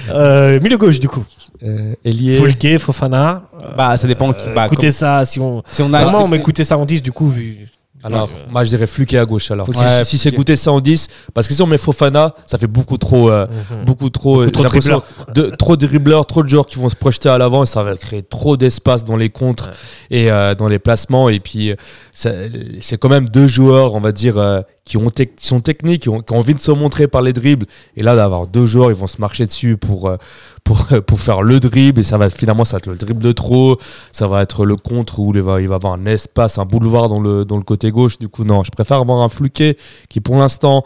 Euh, 0.09 0.59
milieu 0.59 0.77
gauche, 0.77 0.99
du 0.99 1.07
coup. 1.07 1.23
Euh, 1.63 1.93
Elie- 2.03 2.77
Fofana. 2.79 3.43
Bah, 3.77 3.95
ça 3.97 4.07
dépend. 4.07 4.33
qui- 4.33 4.49
bah, 4.53 4.65
écoutez 4.65 4.91
ça, 4.91 5.23
si 5.25 5.39
on. 5.39 5.63
Si 5.71 5.81
on 5.81 5.93
a. 5.93 5.99
Comment 6.03 6.17
c'est 6.19 6.23
on 6.23 6.27
ce 6.27 6.31
met 6.31 6.37
que- 6.37 6.41
écouter 6.41 6.63
ça 6.63 6.77
en 6.77 6.85
10 6.85 7.01
du 7.03 7.11
coup 7.11 7.27
vu. 7.29 7.69
Alors, 8.03 8.29
moi, 8.49 8.63
je 8.63 8.69
dirais 8.69 8.87
Fluke 8.87 9.13
à 9.13 9.25
gauche. 9.25 9.51
Alors, 9.51 9.65
Fluke. 9.67 9.77
si, 9.79 9.83
Ouais, 9.85 10.05
si 10.05 10.17
c'est 10.17 10.31
goûter 10.31 10.55
ça 10.55 10.71
en 10.71 10.79
10, 10.79 11.07
parce 11.33 11.47
que 11.47 11.53
si 11.53 11.61
on 11.61 11.67
met 11.67 11.77
Fofana, 11.77 12.33
ça 12.47 12.57
fait 12.57 12.67
beaucoup 12.67 12.97
trop, 12.97 13.29
euh, 13.29 13.45
Mhm. 13.71 13.85
beaucoup 13.85 14.09
trop, 14.09 14.39
Beaucoup 14.39 14.51
trop 14.51 14.63
l'impression 14.63 15.03
de 15.33 15.51
trop 15.57 15.75
de 15.77 15.85
dribbleurs, 15.85 16.25
trop 16.25 16.43
de 16.43 16.49
joueurs 16.49 16.65
qui 16.65 16.77
vont 16.77 16.89
se 16.89 16.95
projeter 16.95 17.29
à 17.29 17.37
l'avant 17.37 17.63
et 17.63 17.65
ça 17.67 17.83
va 17.83 17.95
créer 17.95 18.23
trop 18.23 18.57
d'espace 18.57 19.03
dans 19.05 19.15
les 19.17 19.29
contres 19.29 19.69
et 20.09 20.31
euh, 20.31 20.55
dans 20.55 20.67
les 20.67 20.79
placements. 20.79 21.29
Et 21.29 21.39
puis, 21.39 21.71
euh, 21.71 21.75
c'est 22.13 22.97
quand 22.97 23.09
même 23.09 23.29
deux 23.29 23.47
joueurs, 23.47 23.93
on 23.93 23.99
va 24.01 24.11
dire, 24.11 24.37
euh, 24.37 24.61
qui, 24.85 24.97
ont 24.97 25.09
qui 25.09 25.47
sont 25.47 25.61
techniques, 25.61 26.03
qui 26.03 26.09
ont, 26.09 26.21
qui 26.21 26.33
ont 26.33 26.37
envie 26.37 26.53
de 26.53 26.59
se 26.59 26.71
montrer 26.71 27.07
par 27.07 27.21
les 27.21 27.33
dribbles. 27.33 27.65
Et 27.95 28.03
là, 28.03 28.15
d'avoir 28.15 28.47
deux 28.47 28.65
joueurs, 28.65 28.89
ils 28.89 28.95
vont 28.95 29.07
se 29.07 29.21
marcher 29.21 29.45
dessus 29.45 29.77
pour, 29.77 30.07
euh, 30.07 30.17
pour, 30.63 30.87
pour 31.07 31.19
faire 31.19 31.41
le 31.41 31.59
dribble. 31.59 32.01
Et 32.01 32.03
ça 32.03 32.17
va 32.17 32.29
finalement, 32.29 32.65
ça 32.65 32.73
va 32.73 32.77
être 32.79 32.87
le 32.87 32.97
dribble 32.97 33.21
de 33.21 33.31
trop. 33.31 33.77
Ça 34.11 34.27
va 34.27 34.41
être 34.41 34.65
le 34.65 34.75
contre 34.75 35.19
où 35.19 35.33
il 35.33 35.41
va, 35.41 35.61
il 35.61 35.67
va 35.67 35.75
avoir 35.75 35.93
un 35.93 36.05
espace, 36.05 36.57
un 36.57 36.65
boulevard 36.65 37.09
dans 37.09 37.19
le, 37.19 37.45
dans 37.45 37.57
le 37.57 37.63
côté 37.63 37.91
gauche. 37.91 38.17
Du 38.19 38.27
coup, 38.27 38.43
non, 38.43 38.63
je 38.63 38.71
préfère 38.71 38.99
avoir 38.99 39.21
un 39.21 39.29
Fluquet 39.29 39.77
qui, 40.09 40.19
pour 40.19 40.35
l'instant, 40.35 40.83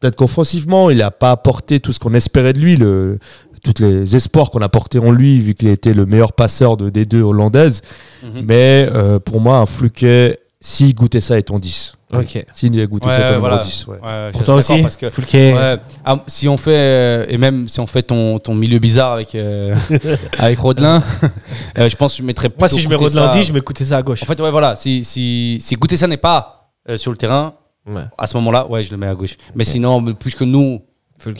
peut-être 0.00 0.16
qu'offensivement, 0.16 0.90
il 0.90 0.98
n'a 0.98 1.10
pas 1.10 1.32
apporté 1.32 1.80
tout 1.80 1.92
ce 1.92 1.98
qu'on 1.98 2.14
espérait 2.14 2.52
de 2.52 2.60
lui, 2.60 2.76
le, 2.76 3.18
tous 3.62 3.82
les 3.82 4.16
espoirs 4.16 4.50
qu'on 4.50 4.60
a 4.60 4.68
portés 4.68 4.98
en 4.98 5.10
lui, 5.10 5.40
vu 5.40 5.54
qu'il 5.54 5.68
été 5.68 5.94
le 5.94 6.06
meilleur 6.06 6.32
passeur 6.32 6.76
de, 6.76 6.90
des 6.90 7.04
deux 7.04 7.22
hollandaises. 7.22 7.82
Mhm. 8.22 8.42
Mais 8.44 8.88
euh, 8.92 9.18
pour 9.18 9.40
moi, 9.40 9.58
un 9.58 9.66
Fluquet, 9.66 10.38
si 10.60 10.94
goûter 10.94 11.20
ça 11.20 11.38
est 11.38 11.44
ton 11.44 11.58
10. 11.58 11.97
Ok. 12.12 12.44
S'il 12.54 12.80
a 12.80 12.86
goûté 12.86 13.06
Ouais, 13.08 13.36
voilà. 13.38 13.58
10. 13.58 13.86
ouais. 13.88 13.94
Ouais, 13.96 13.98
je 14.02 14.30
Pour 14.32 14.40
suis 14.40 14.44
toi 14.44 14.56
d'accord 14.56 14.58
aussi 14.76 14.82
parce 14.82 14.96
que. 14.96 15.76
Ah, 16.04 16.18
si 16.26 16.48
on 16.48 16.56
fait 16.56 16.70
euh, 16.74 17.26
et 17.28 17.36
même 17.36 17.68
si 17.68 17.80
on 17.80 17.86
fait 17.86 18.02
ton, 18.02 18.38
ton 18.38 18.54
milieu 18.54 18.78
bizarre 18.78 19.12
avec 19.12 19.34
euh, 19.34 19.74
avec 20.38 20.58
Rodelin, 20.58 21.02
euh, 21.78 21.88
je 21.88 21.96
pense 21.96 22.14
que 22.14 22.22
je 22.22 22.26
mettrais 22.26 22.48
Moi, 22.48 22.66
plutôt 22.66 22.76
si 22.76 22.82
je 22.82 22.88
mets 22.88 22.94
Rodelin 22.96 23.30
ça- 23.30 23.38
10, 23.38 23.44
je 23.48 23.52
mets 23.52 23.58
écouter 23.58 23.84
ça 23.84 23.98
à 23.98 24.02
gauche. 24.02 24.22
En 24.22 24.26
fait, 24.26 24.40
ouais, 24.40 24.50
voilà. 24.50 24.74
Si 24.76 25.04
si 25.04 25.58
si 25.60 25.74
Gouté 25.74 25.96
ça 25.96 26.06
n'est 26.06 26.16
pas 26.16 26.70
euh, 26.88 26.96
sur 26.96 27.10
le 27.10 27.16
terrain, 27.18 27.54
Ouais. 27.86 28.02
à 28.18 28.26
ce 28.26 28.36
moment-là, 28.38 28.66
ouais, 28.70 28.82
je 28.82 28.90
le 28.90 28.96
mets 28.98 29.06
à 29.06 29.14
gauche. 29.14 29.36
Mais 29.54 29.64
sinon, 29.64 30.02
puisque 30.14 30.42
nous 30.42 30.80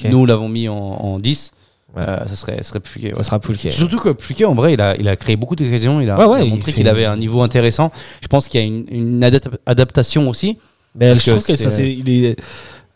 nous 0.04 0.26
l'avons 0.26 0.48
mis 0.48 0.68
en, 0.68 0.74
en 0.74 1.18
10, 1.18 1.52
Ouais. 1.96 2.02
euh, 2.06 2.26
ça 2.28 2.36
serait 2.36 2.62
serait 2.62 2.80
Pluquet. 2.80 3.12
Ça 3.16 3.22
sera 3.22 3.40
Foulquet. 3.40 3.70
Surtout 3.70 3.98
que 3.98 4.10
Pluquet, 4.10 4.44
en 4.44 4.54
vrai, 4.54 4.74
il 4.74 4.80
a, 4.80 4.94
il 4.96 5.08
a 5.08 5.16
créé 5.16 5.36
beaucoup 5.36 5.56
d'occasions. 5.56 6.00
Il 6.00 6.10
a, 6.10 6.18
Ouais, 6.18 6.24
ouais, 6.26 6.38
il 6.40 6.42
a 6.42 6.44
il 6.44 6.50
montré 6.50 6.72
qu'il 6.72 6.86
avait 6.88 7.06
un 7.06 7.16
niveau 7.16 7.40
intéressant. 7.42 7.90
Je 8.20 8.28
pense 8.28 8.46
qu'il 8.48 8.60
y 8.60 8.62
a 8.62 8.66
une, 8.66 8.84
une 8.90 9.20
adap- 9.24 9.56
adaptation 9.66 10.28
aussi. 10.28 10.58
Mais 10.94 11.12
Parce 11.12 11.24
je 11.24 11.30
trouve 11.30 11.42
que 11.44 11.52
que 11.52 11.58
ça, 11.58 11.70
c'est- 11.70 11.88
est- 11.90 12.36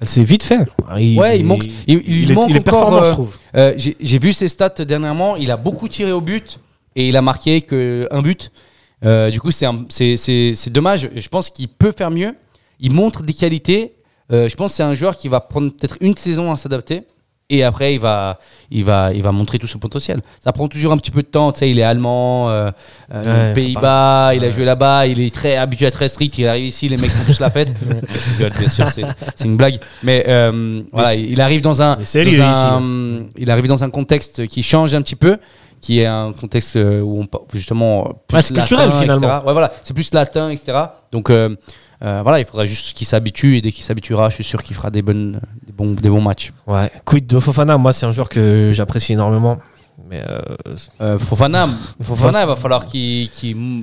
c'est 0.02 0.24
vite 0.24 0.42
fait. 0.42 0.58
Il, 0.98 1.18
Ouais, 1.18 1.38
il 1.38 1.44
manque- 1.46 1.64
il- 1.86 2.02
il 2.06 2.32
manque 2.34 2.50
est 2.50 2.52
encore, 2.58 2.64
performant, 2.64 2.98
euh, 3.00 3.04
je 3.04 3.10
trouve. 3.12 3.36
Euh, 3.56 3.72
J'ai 3.78 4.18
vu 4.18 4.32
ses 4.32 4.48
stats 4.48 4.84
dernièrement. 4.86 5.36
Il 5.36 5.50
a 5.50 5.56
beaucoup 5.56 5.88
tiré 5.88 6.12
au 6.12 6.20
but 6.20 6.58
et 6.96 7.08
il 7.08 7.16
a 7.16 7.22
marqué 7.22 7.60
que 7.62 8.08
un 8.10 8.20
but. 8.22 8.50
Euh, 9.04 9.30
du 9.30 9.40
coup, 9.40 9.50
c'est 9.50 10.70
dommage. 10.70 11.08
Je 11.16 11.28
pense 11.28 11.48
qu'il 11.50 11.68
peut 11.68 11.92
faire 11.92 12.10
mieux. 12.10 12.34
Il 12.78 12.92
montre 12.92 13.22
des 13.22 13.32
qualités. 13.34 13.94
Euh, 14.32 14.48
je 14.48 14.54
pense 14.56 14.72
que 14.72 14.76
c'est 14.76 14.82
un 14.82 14.94
joueur 14.94 15.16
qui 15.16 15.28
va 15.28 15.40
prendre 15.40 15.70
peut-être 15.72 15.96
une 16.00 16.16
saison 16.16 16.52
à 16.52 16.56
s'adapter. 16.56 17.02
Et 17.54 17.62
après, 17.64 17.92
il 17.94 18.00
va, 18.00 18.38
il, 18.70 18.82
va, 18.82 19.12
il 19.12 19.22
va 19.22 19.30
montrer 19.30 19.58
tout 19.58 19.66
son 19.66 19.78
potentiel. 19.78 20.20
Ça 20.42 20.52
prend 20.52 20.68
toujours 20.68 20.92
un 20.92 20.96
petit 20.96 21.10
peu 21.10 21.20
de 21.22 21.26
temps. 21.26 21.52
Tu 21.52 21.58
sais, 21.58 21.70
il 21.70 21.78
est 21.78 21.82
allemand, 21.82 22.48
euh, 22.48 22.70
euh, 23.14 23.48
Ouais, 23.48 23.54
Pays-Bas, 23.54 24.32
il 24.34 24.42
a 24.42 24.50
joué 24.50 24.64
là-bas, 24.64 25.06
il 25.06 25.20
est 25.20 25.34
très 25.34 25.56
habitué 25.56 25.84
à 25.86 25.90
très 25.90 26.08
strict. 26.08 26.38
Il 26.38 26.46
arrive 26.48 26.64
ici, 26.64 26.88
les 26.88 26.96
mecs 26.96 27.10
font 27.10 27.24
tous 27.26 27.40
la 27.40 27.50
fête. 27.50 27.74
Bien 28.38 28.68
sûr, 28.68 28.88
c'est 28.88 29.04
une 29.44 29.58
blague. 29.58 29.78
Mais 30.02 30.24
euh, 30.28 30.82
voilà, 30.92 31.14
il 31.14 31.38
arrive 31.42 31.60
dans 31.60 31.82
un, 31.82 31.96
Mais 31.98 32.06
sérieux 32.06 32.38
dans 32.38 32.50
ici, 32.50 32.64
un- 32.64 33.26
il 33.36 33.50
arrive 33.50 33.66
dans 33.66 33.84
un 33.84 33.90
contexte 33.90 34.46
qui 34.46 34.62
change 34.62 34.94
un 34.94 35.02
petit 35.02 35.16
peu, 35.16 35.36
qui 35.82 36.00
est 36.00 36.06
un 36.06 36.32
contexte 36.32 36.76
où 36.76 37.20
on 37.20 37.26
justement 37.52 38.14
plus 38.28 38.40
c'est 38.40 38.54
culturel, 38.54 38.86
latin, 38.86 39.00
finalement. 39.02 39.28
etc. 39.28 39.46
Ouais, 39.46 39.52
voilà, 39.52 39.72
c'est 39.82 39.92
plus 39.92 40.12
latin, 40.14 40.48
etc. 40.48 40.78
Donc 41.12 41.28
euh, 41.28 41.54
voilà, 42.02 42.40
il 42.40 42.44
faudra 42.44 42.66
juste 42.66 42.94
qu'il 42.96 43.06
s'habitue 43.06 43.56
et 43.56 43.60
dès 43.60 43.70
qu'il 43.72 43.84
s'habituera, 43.84 44.28
je 44.28 44.34
suis 44.36 44.44
sûr 44.44 44.62
qu'il 44.62 44.74
fera 44.76 44.90
des 44.90 45.02
bonnes, 45.02 45.40
des 45.66 45.72
bons, 45.72 45.92
des 45.92 46.08
bons 46.08 46.20
matchs. 46.20 46.52
Ouais. 46.66 46.90
Quid 47.04 47.26
de 47.26 47.38
Fofana? 47.38 47.78
Moi, 47.78 47.92
c'est 47.92 48.06
un 48.06 48.12
joueur 48.12 48.28
que 48.28 48.72
j'apprécie 48.74 49.12
énormément. 49.12 49.58
Mais 50.10 50.22
euh, 50.28 50.40
Euh, 51.00 51.18
Fofana, 51.18 51.68
Fofana, 52.02 52.42
il 52.42 52.46
va 52.46 52.56
falloir 52.56 52.86
qu'il 52.86 53.28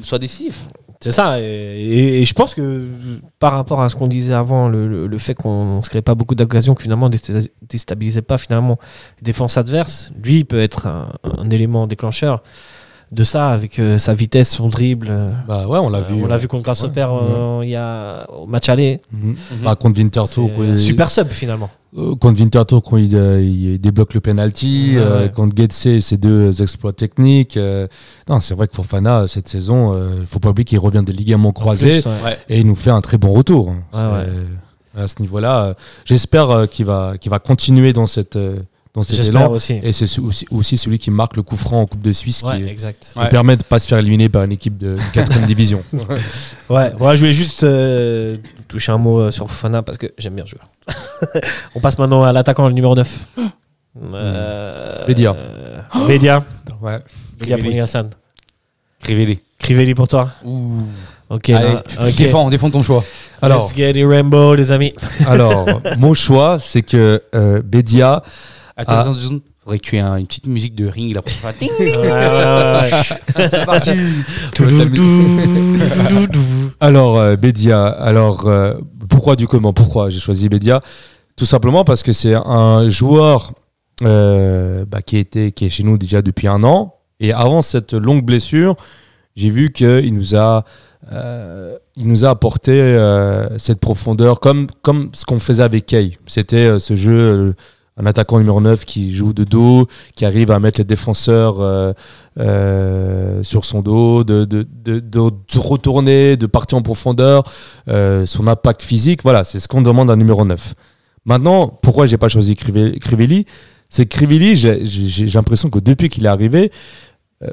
soit 0.03 0.20
décisif. 0.20 0.65
c'est 1.01 1.11
ça. 1.13 1.39
Et, 1.39 1.43
et- 1.43 2.22
et 2.22 2.26
je 2.26 2.34
pense 2.34 2.53
que 2.55 2.88
par 3.39 3.53
rapport 3.53 3.82
à 3.82 3.88
ce 3.89 3.95
qu'on 3.95 4.07
disait 4.07 4.34
avant, 4.34 4.67
le, 4.67 4.88
le- 4.89 5.07
le 5.07 5.17
fait 5.17 5.34
qu'on 5.34 5.78
ne 5.78 5.82
se 5.82 5.89
crée 5.89 6.01
pas 6.01 6.15
beaucoup 6.15 6.36
d'occasions, 6.36 6.76
que 6.76 6.82
finalement, 6.84 7.07
ne 7.09 7.15
déstabilisait 7.61 8.22
pas 8.22 8.38
finalement 8.38 8.78
les 9.22 9.26
défenses 9.26 9.55
adverses, 9.57 10.11
lui, 10.22 10.39
il 10.39 10.45
peut 10.45 10.59
être 10.61 10.88
un, 10.88 11.13
un 11.24 11.49
élément 11.51 11.88
déclencheur 11.88 12.43
de 13.12 13.24
ça 13.24 13.49
avec 13.49 13.80
euh, 13.80 13.97
sa 13.97 14.14
vitesse, 14.14 14.51
son 14.51 14.70
dribble. 14.70 15.07
euh, 15.10 15.32
Bah 15.47 15.68
ouais, 15.68 15.80
on 15.82 15.89
l'a 15.89 16.01
vu. 16.01 16.24
On 16.24 16.28
l'a 16.28 16.38
vu 16.38 16.47
contre 16.47 16.64
Grasshopper 16.64 17.05
ouais. 17.05 17.20
euh, 17.34 17.62
il 17.64 17.70
y 17.72 17.76
a 17.76 18.28
au 18.30 18.45
match 18.45 18.70
aller. 18.70 19.01
mhm. 19.12 19.36
Bah, 19.64 19.76
contre 19.76 19.97
Winterthur, 19.99 20.49
super 20.78 21.10
sub 21.10 21.28
finalement. 21.30 21.70
Euh, 21.97 22.14
contre 22.16 22.39
Winterthur, 22.39 22.84
quand 22.84 22.97
il, 22.97 23.16
euh, 23.16 23.41
il 23.41 23.80
débloque 23.82 24.14
le 24.14 24.20
penalty, 24.22 24.91
Ouais, 24.93 25.01
euh, 25.01 25.24
ouais. 25.24 25.32
contre 25.32 25.55
Getse, 25.57 25.99
ses 26.01 26.18
deux 26.18 26.62
exploits 26.62 26.93
techniques. 26.93 27.57
euh, 27.57 27.88
non, 28.30 28.39
c'est 28.41 28.53
vrai 28.53 28.68
que 28.68 28.76
Fofana, 28.76 29.28
cette 29.28 29.47
saison, 29.47 29.97
il 30.20 30.28
faut 30.28 30.39
pas 30.39 30.49
oublier 30.49 30.66
qu'il 30.66 30.78
revient 30.80 31.03
des 31.03 31.14
ligaments 31.14 31.51
croisés 31.51 32.01
plus, 32.01 32.12
et 32.47 32.60
il 32.60 32.68
nous 32.68 32.76
fait 32.76 32.91
un 32.91 33.01
très 33.01 33.18
bon 33.18 33.32
retour. 33.34 33.70
Ouais, 33.70 33.74
ouais. 33.93 34.26
C'est- 34.93 35.01
À 35.01 35.07
ce 35.07 35.16
niveau-là, 35.22 35.64
euh, 35.66 35.74
j'espère 36.03 36.49
euh, 36.49 36.66
qu'il 36.66 36.86
va, 36.86 37.14
qu'il 37.20 37.30
va 37.32 37.39
continuer 37.39 37.93
dans, 37.93 38.07
cette, 38.07 38.36
euh, 38.36 38.57
dans 38.93 39.03
cet 39.03 39.27
élan. 39.27 39.51
aussi. 39.51 39.79
Et 39.83 39.93
c'est 39.93 40.19
aussi, 40.19 40.45
aussi 40.51 40.77
celui 40.77 40.97
qui 40.99 41.11
marque 41.11 41.35
le 41.35 41.43
coup 41.43 41.55
franc 41.57 41.81
en 41.81 41.85
Coupe 41.85 42.01
de 42.01 42.11
Suisse 42.13 42.41
Ouais, 42.43 42.57
qui, 42.57 42.63
exact. 42.67 43.11
qui 43.13 43.19
Ouais. 43.19 43.29
permet 43.29 43.55
de 43.55 43.61
ne 43.61 43.65
pas 43.67 43.79
se 43.79 43.87
faire 43.87 43.97
éliminer 43.99 44.29
par 44.29 44.43
une 44.43 44.51
équipe 44.51 44.77
de 44.77 44.97
4 45.13 45.41
division. 45.45 45.83
Ouais, 46.69 46.91
voilà, 46.97 47.15
je 47.15 47.19
voulais 47.19 47.33
juste 47.33 47.63
euh, 47.63 48.37
toucher 48.67 48.91
un 48.91 48.97
mot 48.97 49.19
euh, 49.19 49.31
sur 49.31 49.47
Fofana 49.49 49.81
parce 49.83 49.97
que 49.97 50.07
j'aime 50.17 50.33
bien 50.35 50.43
le 50.45 50.49
joueur. 50.49 51.43
On 51.75 51.79
passe 51.79 51.97
maintenant 51.97 52.23
à 52.23 52.31
l'attaquant 52.33 52.67
le 52.67 52.73
numéro 52.73 52.95
9. 52.95 53.27
Euh, 54.13 55.05
Bédia. 55.07 55.35
euh, 55.35 56.07
Bédia. 56.07 56.45
Ouais. 56.81 56.97
Bédia 57.39 57.57
pour 57.57 57.65
Crivelli. 59.01 59.39
Crivelli. 59.57 59.93
Pour 59.95 60.07
toi. 60.07 60.29
Ok, 61.29 61.49
Allez, 61.49 61.73
là, 61.73 61.83
ok. 62.07 62.15
défends, 62.15 62.49
défends 62.49 62.69
ton 62.71 62.81
choix. 62.83 63.03
Alors, 63.41 63.65
Let's 63.67 63.75
get 63.75 63.91
it 63.91 64.05
Rainbow, 64.07 64.55
les 64.55 64.71
amis. 64.71 64.93
alors 65.27 65.67
mon 65.99 66.13
choix, 66.13 66.57
c'est 66.59 66.81
que 66.81 67.21
euh, 67.35 67.61
Bédia, 67.63 68.23
Attends, 68.82 68.93
Ah. 68.95 68.99
attends, 69.01 69.15
secondes. 69.15 69.41
Faudrait 69.61 69.77
que 69.80 69.84
tu 69.86 69.97
aies 69.97 69.99
un- 69.99 70.15
une 70.15 70.25
petite 70.25 70.47
musique 70.47 70.73
de 70.73 70.88
ring 70.88 71.13
là 71.13 71.21
pour 71.21 71.32
faire 71.34 71.53
ding. 71.59 71.69
C'est 73.51 73.65
parti. 73.65 73.91
Alors, 76.80 77.17
euh, 77.17 77.36
Bédia, 77.36 77.88
alors, 77.88 78.47
euh, 78.47 78.75
pourquoi 79.09 79.36
du 79.36 79.47
comment 79.47 79.73
Pourquoi 79.73 80.09
j'ai 80.09 80.19
choisi 80.19 80.49
Bédia? 80.49 80.82
Tout 81.36 81.45
simplement 81.45 81.84
parce 81.84 82.03
que 82.03 82.13
c'est 82.13 82.36
un 82.36 82.89
joueur 82.89 83.51
euh, 84.03 84.86
bah, 84.86 85.01
qui, 85.01 85.17
était, 85.17 85.51
qui 85.51 85.65
est 85.65 85.69
chez 85.69 85.84
nous 85.84 85.97
déjà 85.97 86.21
depuis 86.21 86.47
un 86.47 86.63
an. 86.63 86.95
Et 87.19 87.34
avant 87.34 87.61
cette 87.61 87.93
longue 87.93 88.23
blessure, 88.25 88.75
j'ai 89.36 89.49
vu 89.49 89.71
qu'il 89.71 90.13
nous 90.13 90.36
a, 90.36 90.63
euh, 91.11 91.77
il 91.97 92.07
nous 92.07 92.23
a 92.25 92.30
apporté 92.30 92.71
euh, 92.71 93.57
cette 93.57 93.80
profondeur, 93.80 94.39
comme, 94.39 94.67
comme 94.82 95.09
ce 95.13 95.25
qu'on 95.25 95.39
faisait 95.39 95.63
avec 95.63 95.86
Kay. 95.86 96.17
C'était 96.27 96.65
euh, 96.65 96.80
ce 96.80 96.95
jeu, 96.95 97.11
euh, 97.13 97.53
un 98.00 98.06
attaquant 98.06 98.38
numéro 98.39 98.62
9 98.62 98.86
qui 98.86 99.14
joue 99.14 99.34
de 99.34 99.43
dos, 99.43 99.88
qui 100.16 100.26
arrive 100.26 100.52
à 100.52 100.60
mettre 100.60 100.80
les 100.80 100.86
défenseurs 100.86 101.60
euh, 101.60 101.91
euh, 102.39 103.43
sur 103.43 103.66
son 103.66 103.82
dos, 103.82 104.24
de, 104.24 104.45
de, 104.45 104.64
de, 104.64 105.00
de 105.00 105.32
retourner, 105.58 106.38
de 106.38 106.45
partir 106.45 106.78
en 106.78 106.82
profondeur, 106.82 107.43
euh, 107.89 108.26
son 108.26 108.47
impact 108.47 108.82
physique, 108.82 109.22
voilà, 109.24 109.43
c'est 109.43 109.60
ce 109.60 109.68
qu'on 109.68 109.82
demande 109.82 110.10
à 110.10 110.14
un 110.14 110.18
numéro 110.18 110.45
9. 110.45 110.74
Maintenant, 111.26 111.68
pourquoi 111.68 112.06
j'ai 112.06 112.18
pas 112.18 112.30
choisi 112.30 112.56
Crive- 112.56 112.97
Crivelli? 113.00 113.45
C'est 113.89 114.06
que 114.06 114.16
Crivelli, 114.16 114.56
j'ai 114.56 115.26
l'impression 115.26 115.70
que 115.70 115.80
depuis 115.80 116.10
qu'il 116.10 116.26
est 116.26 116.30
arrivé, 116.30 116.72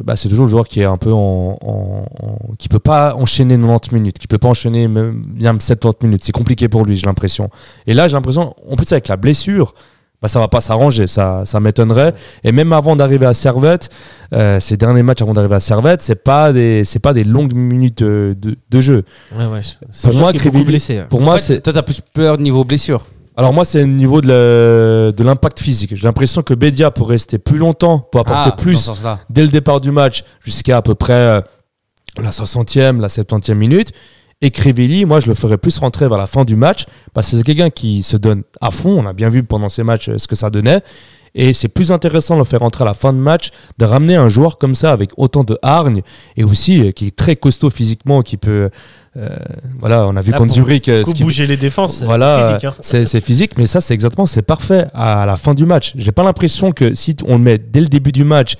bah, 0.03 0.17
c'est 0.17 0.29
toujours 0.29 0.45
le 0.47 0.51
joueur 0.51 0.67
qui 0.69 0.81
est 0.81 0.85
un 0.85 0.97
peu 0.97 1.13
en, 1.13 1.59
en- 1.63 2.07
en- 2.23 2.55
qui 2.59 2.69
peut 2.69 2.79
pas 2.81 3.15
enchaîner 3.15 3.57
90 3.57 3.93
minutes, 3.95 4.19
qui 4.19 4.27
peut 4.27 4.37
pas 4.39 4.49
enchaîner 4.49 4.87
même 4.89 5.23
bien 5.29 5.57
70 5.59 6.07
minutes. 6.07 6.23
C'est 6.25 6.33
compliqué 6.33 6.69
pour 6.69 6.85
lui, 6.85 6.97
j'ai 6.97 7.07
l'impression. 7.07 7.51
Et 7.87 7.95
là, 7.95 8.07
j'ai 8.09 8.15
l'impression, 8.15 8.55
en 8.69 8.77
plus 8.77 8.91
avec 8.93 9.09
la 9.09 9.17
blessure, 9.17 9.75
bah, 10.23 10.29
ça 10.29 10.39
va 10.41 10.49
pas 10.49 10.61
s'arranger, 10.61 11.07
ça, 11.07 11.43
ça 11.45 11.61
m'étonnerait. 11.61 12.14
Et 12.45 12.53
même 12.53 12.73
avant 12.73 12.97
d'arriver 12.97 13.27
à 13.27 13.35
Servette, 13.35 13.91
euh, 14.33 14.59
ces 14.61 14.77
derniers 14.77 15.03
matchs 15.03 15.23
avant 15.23 15.35
d'arriver 15.35 15.55
à 15.57 15.61
Servette, 15.61 16.03
c'est 16.03 16.23
pas 16.25 16.53
des, 16.53 16.85
c'est 16.85 16.99
pas 17.01 17.12
des 17.12 17.25
longues 17.25 17.55
minutes 17.55 18.03
euh, 18.03 18.35
de, 18.35 18.57
de 18.71 18.81
jeu. 18.81 19.05
Ouais, 19.39 19.47
ouais. 19.47 19.61
C'est 19.91 20.09
Pour 20.09 20.19
moi, 20.19 20.33
Crivelli- 20.33 20.64
blessé. 20.64 20.99
hein. 20.99 21.07
Pour 21.11 21.21
En 21.21 21.25
moi, 21.25 21.39
fait, 21.39 21.55
c'est 21.57 21.61
toi, 21.61 21.73
t'as 21.73 21.83
plus 21.83 22.01
peur 22.01 22.39
niveau 22.39 22.64
blessure. 22.64 23.07
alors 23.37 23.53
moi, 23.53 23.64
c'est 23.67 23.83
au 23.83 23.87
niveau 23.87 24.21
de 24.23 25.12
l'impact 25.19 25.61
physique. 25.61 25.95
J'ai 25.95 26.05
l'impression 26.07 26.43
que 26.43 26.55
Bédia 26.55 26.91
pour 26.91 27.09
rester 27.09 27.39
plus 27.39 27.59
longtemps, 27.59 27.99
pour 27.99 28.23
apporter 28.23 28.51
Ah, 28.53 28.57
plus 28.57 28.91
dès 29.31 29.43
le 29.43 29.49
départ 29.49 29.81
du 29.81 29.91
match 29.91 30.25
jusqu'à 30.43 30.79
à 30.79 30.83
peu 30.83 30.95
près 30.95 31.12
euh, 31.12 31.41
la 32.23 32.31
60e, 32.31 33.01
la 33.01 33.09
70e 33.09 33.55
minute. 33.55 33.93
Et 34.43 34.51
Crivelli, 34.51 35.07
moi, 35.07 35.18
je 35.20 35.28
le 35.28 35.34
ferais 35.34 35.57
plus 35.57 35.78
rentrer 35.78 36.09
vers 36.09 36.18
la 36.18 36.26
fin 36.26 36.45
du 36.45 36.57
match 36.57 36.84
parce 37.14 37.30
que 37.30 37.39
c'est 37.39 37.43
quelqu'un 37.43 37.70
qui 37.70 38.03
se 38.03 38.18
donne 38.18 38.43
à 38.61 38.70
fond. 38.70 39.03
On 39.03 39.07
a 39.07 39.14
bien 39.14 39.30
vu 39.30 39.43
pendant 39.43 39.70
ces 39.70 39.82
matchs 39.82 40.11
euh, 40.11 40.18
ce 40.18 40.26
que 40.28 40.37
ça 40.37 40.51
donnait. 40.51 40.82
Et 41.34 41.53
c'est 41.55 41.68
plus 41.68 41.91
intéressant 41.93 42.34
de 42.34 42.41
le 42.41 42.45
faire 42.45 42.61
rentrer 42.61 42.82
à 42.84 42.87
la 42.87 42.95
fin 42.95 43.12
de 43.14 43.18
match, 43.18 43.51
de 43.78 43.84
ramener 43.87 44.14
un 44.16 44.28
joueur 44.28 44.59
comme 44.59 44.74
ça 44.74 44.93
avec 44.93 45.11
autant 45.16 45.43
de 45.43 45.59
hargne 45.62 46.03
et 46.37 46.45
aussi 46.45 46.80
euh, 46.82 46.93
qui 46.93 47.07
est 47.09 47.16
très 47.16 47.37
costaud 47.37 47.70
physiquement, 47.70 48.20
qui 48.22 48.37
peut. 48.37 48.68
euh, 49.16 49.37
voilà, 49.78 50.07
on 50.07 50.16
a 50.16 50.20
vu 50.20 50.32
Là, 50.32 50.39
contre 50.39 50.53
Zurich. 50.53 50.89
euh, 50.89 51.03
qui- 51.03 51.22
bouger 51.22 51.47
les 51.47 51.57
défenses, 51.59 52.03
voilà, 52.03 52.39
c'est 52.41 52.47
physique. 52.49 52.64
hein. 52.64 53.05
c'est 53.07 53.20
physique, 53.22 53.53
mais 53.59 53.64
ça, 53.66 53.80
c'est 53.80 53.95
exactement, 53.95 54.26
c'est 54.26 54.43
parfait 54.43 54.87
à 54.95 55.24
la 55.26 55.37
fin 55.37 55.53
du 55.55 55.64
match. 55.64 55.93
J'ai 55.97 56.12
pas 56.12 56.22
l'impression 56.24 56.72
que 56.72 56.93
si 56.95 57.16
on 57.26 57.37
le 57.39 57.43
met 57.43 57.59
dès 57.59 57.80
le 57.80 57.89
début 57.89 58.12
du 58.12 58.24
match, 58.24 58.57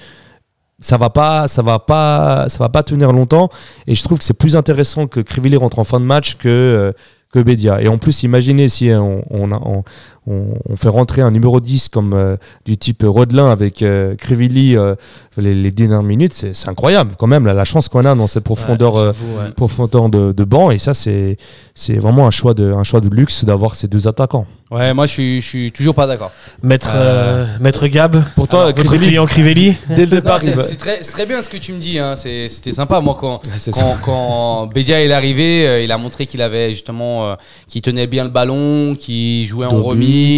ça 0.81 0.97
va 0.97 1.11
pas, 1.11 1.49
ça 1.49 1.63
va 1.63 1.79
pas, 1.79 2.47
ça 2.49 2.59
va 2.59 2.69
pas 2.69 2.83
tenir 2.83 3.13
longtemps. 3.13 3.49
Et 3.87 3.95
je 3.95 4.03
trouve 4.03 4.19
que 4.19 4.25
c'est 4.25 4.39
plus 4.39 4.57
intéressant 4.57 5.07
que 5.07 5.21
Crivelli 5.21 5.57
rentre 5.57 5.79
en 5.79 5.85
fin 5.85 6.01
de 6.01 6.05
match 6.05 6.37
que 6.37 6.49
euh, 6.49 6.93
que 7.33 7.41
Bédia. 7.41 7.83
Et 7.83 7.89
en 7.89 7.99
plus, 7.99 8.23
imaginez 8.23 8.69
si 8.69 8.91
on, 8.93 9.25
on, 9.31 9.53
on, 9.53 9.85
on, 10.27 10.55
on 10.69 10.77
fait 10.77 10.89
rentrer 10.89 11.23
un 11.23 11.31
numéro 11.31 11.61
10 11.61 11.89
comme 11.89 12.13
euh, 12.15 12.37
du 12.65 12.77
type 12.77 13.03
Rodelin 13.07 13.51
avec 13.51 13.83
euh, 13.83 14.15
Crivelli 14.17 14.77
euh, 14.77 14.95
les, 15.37 15.55
les 15.55 15.71
dernières 15.71 16.03
minutes, 16.03 16.33
c'est 16.35 16.69
incroyable 16.69 17.13
quand 17.19 17.27
même, 17.27 17.47
la, 17.47 17.53
la 17.55 17.65
chance 17.65 17.89
qu'on 17.89 18.05
a 18.05 18.15
dans 18.15 18.27
cette 18.27 18.45
profondeur, 18.45 18.95
Ouais, 18.95 19.01
euh, 19.01 19.13
j'avoue, 19.13 19.39
ouais. 19.39 19.51
profondeur 19.53 20.09
de, 20.09 20.33
de 20.33 20.45
banc. 20.45 20.71
Et 20.71 20.79
ça, 20.79 20.95
c'est 20.95 21.37
c'est 21.75 21.97
vraiment 21.99 22.27
un 22.27 22.31
choix 22.31 22.55
de, 22.55 22.73
un 22.73 22.85
choix 22.85 23.01
de 23.01 23.09
luxe 23.09 23.45
d'avoir 23.45 23.75
ces 23.75 23.87
deux 23.89 24.09
attaquants. 24.09 24.47
Ouais, 24.71 24.93
moi 24.95 25.07
je 25.07 25.13
suis, 25.13 25.41
je 25.41 25.47
suis 25.47 25.73
toujours 25.73 25.95
pas 25.95 26.07
d'accord. 26.09 26.33
Maître, 26.63 26.91
euh, 26.95 27.47
Maître 27.61 27.87
Gab, 27.87 28.21
Pour 28.35 28.49
toi, 28.49 28.67
votre 28.67 28.83
Crivelli, 28.83 29.07
client 29.09 29.27
Crivelli. 29.27 29.75
dès 29.89 30.07
le 30.07 30.07
départ, 30.07 30.41
C'est 30.41 30.77
très, 30.77 31.03
c'est 31.03 31.13
très 31.13 31.27
bien 31.27 31.41
ce 31.43 31.49
que 31.49 31.57
tu 31.57 31.73
me 31.73 31.79
dis, 31.79 31.99
hein. 32.01 32.15
c'était 32.17 32.73
sympa. 32.73 33.01
Moi, 33.01 33.17
quand, 33.21 33.41
quand, 33.73 33.97
quand 34.03 34.67
Bedia 34.67 35.01
est 35.05 35.13
arrivé, 35.13 35.85
il 35.85 35.93
a 35.93 35.99
montré 35.99 36.27
qu'il 36.27 36.43
avait 36.43 36.71
justement, 36.71 37.27
euh, 37.27 37.35
qu'il 37.69 37.81
tenait 37.83 38.09
bien 38.09 38.25
le 38.25 38.31
ballon, 38.31 38.97
qu'il 38.99 39.47
jouait 39.47 39.67
en 39.67 39.73
Dos 39.75 39.83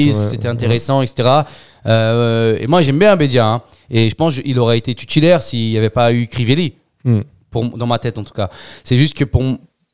ouais. 0.07 0.13
c'était 0.13 0.49
intéressant, 0.49 1.03
etc. 1.03 1.43
Euh, 1.87 2.57
et 2.61 2.67
moi, 2.67 2.83
j'aime 2.83 2.99
bien 2.99 3.17
Bedia, 3.17 3.47
hein. 3.47 3.63
et 3.91 4.11
je 4.11 4.15
pense 4.15 4.41
qu'il 4.41 4.59
aurait 4.59 4.79
été 4.79 4.95
titulaire 4.95 5.41
s'il 5.43 5.71
n'y 5.71 5.79
avait 5.79 5.91
pas 5.91 6.13
eu 6.13 6.27
Crivelli, 6.27 6.75
Hmm. 7.05 7.21
pour, 7.51 7.65
dans 7.79 7.87
ma 7.87 7.99
tête 8.01 8.19
en 8.19 8.25
tout 8.25 8.35
cas. 8.35 8.51
C'est 8.83 8.99
juste 8.99 9.15
que 9.17 9.25
pour, 9.25 9.43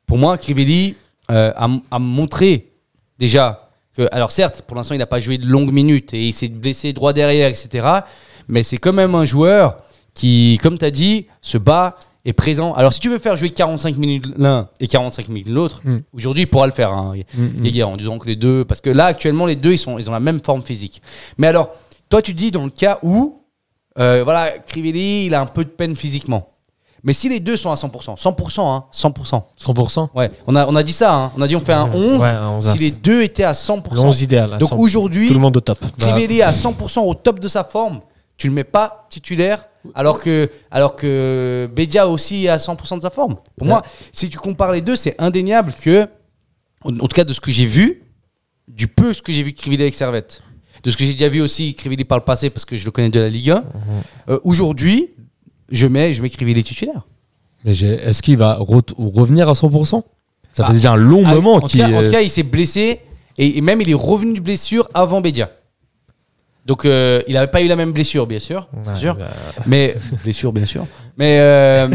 pour 0.07 0.17
moi, 0.17 0.37
Crivelli 0.39 0.95
euh, 1.29 1.53
a, 1.55 1.67
a 1.91 1.99
montré 1.99 2.71
déjà 3.19 3.69
que, 3.95 4.07
alors 4.11 4.31
certes, 4.31 4.63
pour 4.65 4.75
l'instant, 4.75 4.95
il 4.95 4.97
n'a 4.97 5.05
pas 5.05 5.19
joué 5.19 5.37
de 5.37 5.45
longues 5.45 5.71
minutes 5.71 6.13
et 6.15 6.27
il 6.27 6.33
s'est 6.33 6.47
blessé 6.47 6.93
droit 6.93 7.13
derrière, 7.13 7.47
etc. 7.47 7.87
Mais 8.47 8.63
c'est 8.63 8.77
quand 8.77 8.91
même 8.91 9.13
un 9.15 9.23
joueur 9.23 9.77
qui, 10.15 10.59
comme 10.63 10.79
tu 10.79 10.85
as 10.85 10.91
dit, 10.91 11.27
se 11.41 11.57
bat, 11.59 11.97
est 12.25 12.33
présent. 12.33 12.73
Alors 12.73 12.91
si 12.91 12.99
tu 12.99 13.09
veux 13.09 13.19
faire 13.19 13.37
jouer 13.37 13.51
45 13.51 13.97
minutes 13.97 14.25
l'un 14.37 14.69
et 14.79 14.87
45 14.87 15.29
minutes 15.29 15.49
l'autre, 15.49 15.81
Mm. 15.85 15.97
aujourd'hui, 16.13 16.43
il 16.43 16.47
pourra 16.47 16.65
le 16.65 16.73
faire, 16.73 16.91
hein, 16.91 17.13
Mm, 17.37 17.69
mm. 17.69 17.83
En 17.83 17.97
disant 17.97 18.17
que 18.17 18.27
les 18.27 18.35
deux, 18.35 18.65
parce 18.65 18.81
que 18.81 18.89
là, 18.89 19.05
actuellement, 19.05 19.45
les 19.45 19.55
deux, 19.55 19.73
ils, 19.73 19.77
sont, 19.77 19.99
ils 19.99 20.09
ont 20.09 20.13
la 20.13 20.19
même 20.19 20.39
forme 20.43 20.61
physique. 20.63 21.01
Mais 21.37 21.47
alors, 21.47 21.69
toi, 22.09 22.21
tu 22.21 22.33
dis 22.33 22.51
dans 22.51 22.63
le 22.63 22.69
cas 22.71 22.99
où, 23.03 23.41
euh, 23.99 24.21
voilà, 24.23 24.51
Crivelli, 24.65 25.27
il 25.27 25.33
a 25.35 25.41
un 25.41 25.45
peu 25.45 25.63
de 25.63 25.69
peine 25.69 25.95
physiquement. 25.95 26.49
Mais 27.03 27.13
si 27.13 27.29
les 27.29 27.39
deux 27.39 27.55
sont 27.55 27.69
à 27.71 27.75
100%, 27.75 28.15
100%, 28.17 28.67
hein, 28.75 28.85
100%. 28.91 29.43
100%. 29.61 30.09
Ouais, 30.15 30.31
on 30.47 30.55
a, 30.55 30.65
on 30.67 30.75
a 30.75 30.81
dit 30.81 30.91
ça, 30.91 31.13
hein. 31.13 31.31
on 31.37 31.41
a 31.43 31.47
dit 31.47 31.55
on 31.55 31.59
fait 31.59 31.73
un 31.73 31.87
11, 31.93 32.19
Ouais, 32.19 32.27
un 32.27 32.49
11, 32.57 32.71
si 32.71 32.77
les 32.79 32.91
deux 32.91 33.21
étaient 33.21 33.43
à 33.43 33.51
100%. 33.53 33.93
Le 33.93 33.99
11 33.99 34.21
idéal. 34.23 34.57
Donc 34.57 34.69
100. 34.71 34.77
aujourd'hui, 34.79 35.27
tout 35.27 35.35
le 35.35 35.39
monde 35.39 35.55
au 35.55 35.59
top. 35.61 35.77
Crivelli 35.99 36.41
à 36.41 36.51
100% 36.51 37.01
au 37.01 37.13
top 37.13 37.39
de 37.39 37.47
sa 37.47 37.63
forme, 37.63 37.99
tu 38.37 38.47
le 38.47 38.53
mets 38.53 38.63
pas 38.63 39.07
titulaire 39.09 39.67
alors 39.93 40.19
que 40.21 40.49
alors 40.71 40.95
que 40.95 41.69
Bedia 41.73 42.07
aussi 42.07 42.45
est 42.45 42.49
à 42.49 42.57
100% 42.57 42.97
de 42.97 43.01
sa 43.01 43.09
forme. 43.09 43.35
Pour 43.57 43.67
moi, 43.67 43.83
si 44.11 44.29
tu 44.29 44.37
compares 44.37 44.71
les 44.71 44.81
deux, 44.81 44.95
c'est 44.95 45.15
indéniable 45.19 45.73
que 45.73 46.07
en, 46.83 46.89
en 46.95 47.07
tout 47.07 47.15
cas 47.15 47.23
de 47.23 47.33
ce 47.33 47.39
que 47.39 47.51
j'ai 47.51 47.65
vu, 47.65 48.01
du 48.67 48.87
peu 48.87 49.13
ce 49.13 49.21
que 49.21 49.31
j'ai 49.31 49.43
vu 49.43 49.53
Crivelli 49.53 49.83
avec 49.83 49.93
Servette, 49.95 50.41
de 50.83 50.89
ce 50.91 50.97
que 50.97 51.03
j'ai 51.05 51.13
déjà 51.13 51.29
vu 51.29 51.41
aussi 51.41 51.75
Crivelli 51.75 52.03
par 52.03 52.17
le 52.17 52.23
passé 52.23 52.49
parce 52.49 52.65
que 52.65 52.75
je 52.77 52.85
le 52.85 52.91
connais 52.91 53.09
de 53.09 53.19
la 53.19 53.29
Ligue 53.29 53.51
1, 53.51 53.63
euh, 54.29 54.39
aujourd'hui, 54.43 55.09
je 55.69 55.85
mets 55.87 56.13
je 56.13 56.21
mets 56.21 56.29
Crivelli 56.29 56.63
titulaire. 56.63 57.01
Mais 57.63 57.73
est-ce 57.79 58.21
qu'il 58.21 58.37
va 58.37 58.57
re- 58.59 58.93
revenir 58.97 59.49
à 59.49 59.53
100% 59.53 60.03
Ça 60.53 60.63
Ah. 60.63 60.67
fait 60.67 60.73
déjà 60.73 60.91
un 60.93 60.95
long 60.97 61.23
Ah, 61.25 61.33
moment 61.35 61.59
qu'il. 61.59 61.81
en 61.83 61.87
tout 61.87 61.93
euh, 61.93 62.11
cas, 62.11 62.21
il 62.21 62.29
s'est 62.29 62.43
blessé 62.43 63.01
et, 63.37 63.57
et 63.57 63.61
même 63.61 63.81
il 63.81 63.89
est 63.89 63.93
revenu 63.95 64.33
de 64.33 64.39
blessure 64.39 64.87
avant 64.93 65.21
Bedia. 65.21 65.51
Donc 66.65 66.85
euh, 66.85 67.21
il 67.27 67.33
n'avait 67.35 67.47
pas 67.51 67.61
eu 67.61 67.67
la 67.67 67.75
même 67.75 67.91
blessure, 67.91 68.25
bien 68.25 68.39
sûr, 68.39 68.67
Ouais, 68.87 68.95
sûr. 68.95 69.15
bah, 69.15 69.25
Mais 69.67 69.95
blessure, 70.23 70.51
bien 70.51 70.65
sûr. 70.65 70.85
Mais 71.17 71.37
euh, 71.39 71.87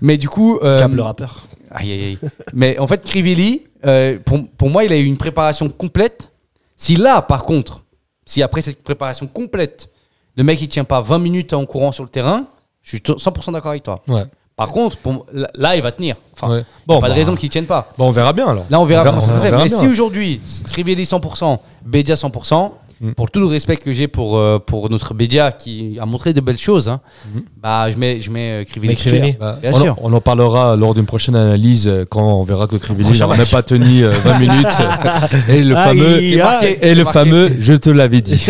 mais 0.00 0.16
du 0.16 0.28
coup, 0.28 0.58
euh, 0.62 0.86
le 0.88 1.02
rappeur. 1.02 1.44
aïe, 1.70 1.92
aïe, 1.92 2.04
aïe. 2.04 2.18
mais 2.54 2.78
en 2.78 2.86
fait, 2.86 3.02
Crivelli, 3.04 3.64
euh, 3.84 4.18
pour, 4.24 4.48
pour 4.56 4.70
moi, 4.70 4.84
il 4.84 4.92
a 4.92 4.96
eu 4.96 5.04
une 5.04 5.16
préparation 5.18 5.68
complète. 5.68 6.32
Si 6.76 6.96
là, 6.96 7.22
par 7.22 7.44
contre, 7.44 7.84
si 8.24 8.42
après 8.42 8.60
cette 8.62 8.82
préparation 8.82 9.26
complète, 9.26 9.90
le 10.36 10.44
mec 10.44 10.60
il 10.60 10.68
tient 10.68 10.84
pas 10.84 11.00
20 11.00 11.18
minutes 11.18 11.52
en 11.52 11.64
courant 11.66 11.92
sur 11.92 12.02
le 12.04 12.10
terrain, 12.10 12.46
je 12.82 12.90
suis 12.96 12.98
100% 12.98 13.52
d'accord 13.52 13.70
avec 13.70 13.82
toi. 13.82 14.02
Ouais. 14.08 14.24
Par 14.56 14.68
contre, 14.68 14.96
pour- 14.98 15.26
là, 15.54 15.76
il 15.76 15.82
va 15.82 15.92
tenir. 15.92 16.16
Enfin, 16.32 16.50
Ouais. 16.50 16.64
Bon, 16.86 16.98
pas 16.98 17.08
de 17.08 17.12
bah, 17.12 17.16
raison 17.18 17.36
qu'il 17.36 17.50
tienne 17.50 17.66
pas. 17.66 17.92
Bon, 17.98 18.06
on 18.06 18.10
verra 18.10 18.32
bien 18.32 18.46
alors. 18.48 18.64
Là, 18.70 18.80
on 18.80 18.84
verra 18.86 19.02
On 19.02 19.04
verra- 19.04 19.16
comment 19.16 19.20
ça 19.20 19.38
se 19.38 19.50
passe. 19.50 19.62
Mais 19.62 19.68
bien. 19.68 19.78
si 19.78 19.86
aujourd'hui, 19.86 20.40
Crivelli 20.66 21.04
100%, 21.04 21.58
Bédia 21.84 22.14
100%, 22.14 22.72
Mm. 22.98 23.12
pour 23.12 23.30
tout 23.30 23.40
le 23.40 23.46
respect 23.46 23.76
que 23.76 23.92
j'ai 23.92 24.08
pour, 24.08 24.38
euh, 24.38 24.58
pour 24.58 24.88
notre 24.88 25.12
Bédia 25.12 25.52
qui 25.52 25.98
a 26.00 26.06
montré 26.06 26.32
de 26.32 26.40
belles 26.40 26.56
choses, 26.56 26.88
hein, 26.88 27.00
Mhm. 27.34 27.42
bah, 27.62 27.90
je 27.90 27.96
mets, 27.98 28.20
je 28.20 28.30
mets 28.30 28.62
euh, 28.62 28.64
Crivelli. 28.64 28.92
Mais 28.92 28.96
Crivelli. 28.96 29.32
titulaire. 29.32 29.54
Bah, 29.54 29.58
Bien 29.60 29.72
on, 29.74 29.80
sûr. 29.82 29.96
on 30.00 30.12
en 30.14 30.20
parlera 30.22 30.76
lors 30.76 30.94
d'une 30.94 31.04
prochaine 31.04 31.36
analyse 31.36 31.88
euh, 31.88 32.04
quand 32.08 32.22
on 32.40 32.42
verra 32.44 32.66
que 32.66 32.76
Crivelli 32.76 33.18
n'a 33.18 33.44
pas 33.50 33.62
tenu 33.62 34.02
euh, 34.04 34.10
20 34.24 34.38
minutes. 34.38 34.66
et 35.50 35.62
le 35.62 35.74
fameux, 35.74 36.36
marqué. 36.38 36.78
et 36.80 36.94
le 36.94 37.04
marqué. 37.04 37.18
fameux, 37.18 37.56
je 37.60 37.74
te 37.74 37.90
l'avais 37.90 38.22
dit. 38.22 38.46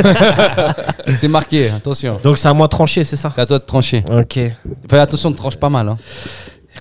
C'est 1.19 1.29
marqué, 1.29 1.69
attention. 1.71 2.19
Donc 2.23 2.39
c'est 2.39 2.49
à 2.49 2.55
moi 2.55 2.67
de 2.67 2.71
trancher, 2.71 3.05
c'est 3.05 3.17
ça? 3.17 3.31
C'est 3.35 3.41
à 3.41 3.47
toi 3.47 3.59
de 3.59 3.65
trancher. 3.65 4.05
Ok. 4.11 4.39
Fais 4.89 4.99
attention, 4.99 5.31
ne 5.31 5.35
tranche 5.35 5.57
pas 5.57 5.69
mal. 5.71 5.89
hein. 5.89 5.97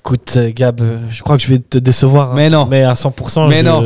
Écoute, 0.06 0.34
euh, 0.36 0.52
Gab, 0.54 0.80
euh, 0.80 0.98
je 1.10 1.20
crois 1.24 1.36
que 1.36 1.42
je 1.42 1.48
vais 1.48 1.58
te 1.58 1.78
décevoir. 1.78 2.30
hein. 2.30 2.34
Mais 2.36 2.48
non. 2.48 2.64
Mais 2.70 2.84
à 2.84 2.92
100%. 2.94 3.48
Mais 3.48 3.58
je- 3.58 3.64
non. 3.64 3.80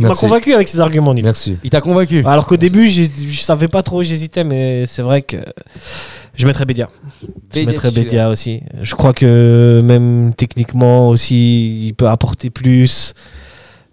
Il 0.00 0.04
m'a 0.06 0.14
convaincu 0.14 0.52
avec 0.52 0.66
ses 0.66 0.80
arguments. 0.80 1.14
Merci. 1.22 1.58
Il 1.62 1.70
t'a 1.70 1.80
convaincu. 1.80 2.24
Alors 2.26 2.44
qu'au 2.44 2.56
début, 2.56 2.88
je 2.88 3.40
savais 3.40 3.68
pas 3.68 3.84
trop, 3.84 4.02
j'hésitais, 4.02 4.42
mais 4.42 4.84
c'est 4.86 5.02
vrai 5.02 5.22
que 5.22 5.36
je 6.34 6.44
mettrais 6.44 6.64
Bédia. 6.64 6.88
Je 7.54 7.60
mettrais. 7.60 7.92
Bédia 7.92 8.30
aussi. 8.30 8.62
Je 8.80 8.94
crois 8.96 9.12
que 9.12 9.80
même 9.84 10.32
techniquement 10.36 11.08
aussi, 11.08 11.86
il 11.86 11.92
peut 11.94 12.08
apporter 12.08 12.50
plus. 12.50 13.14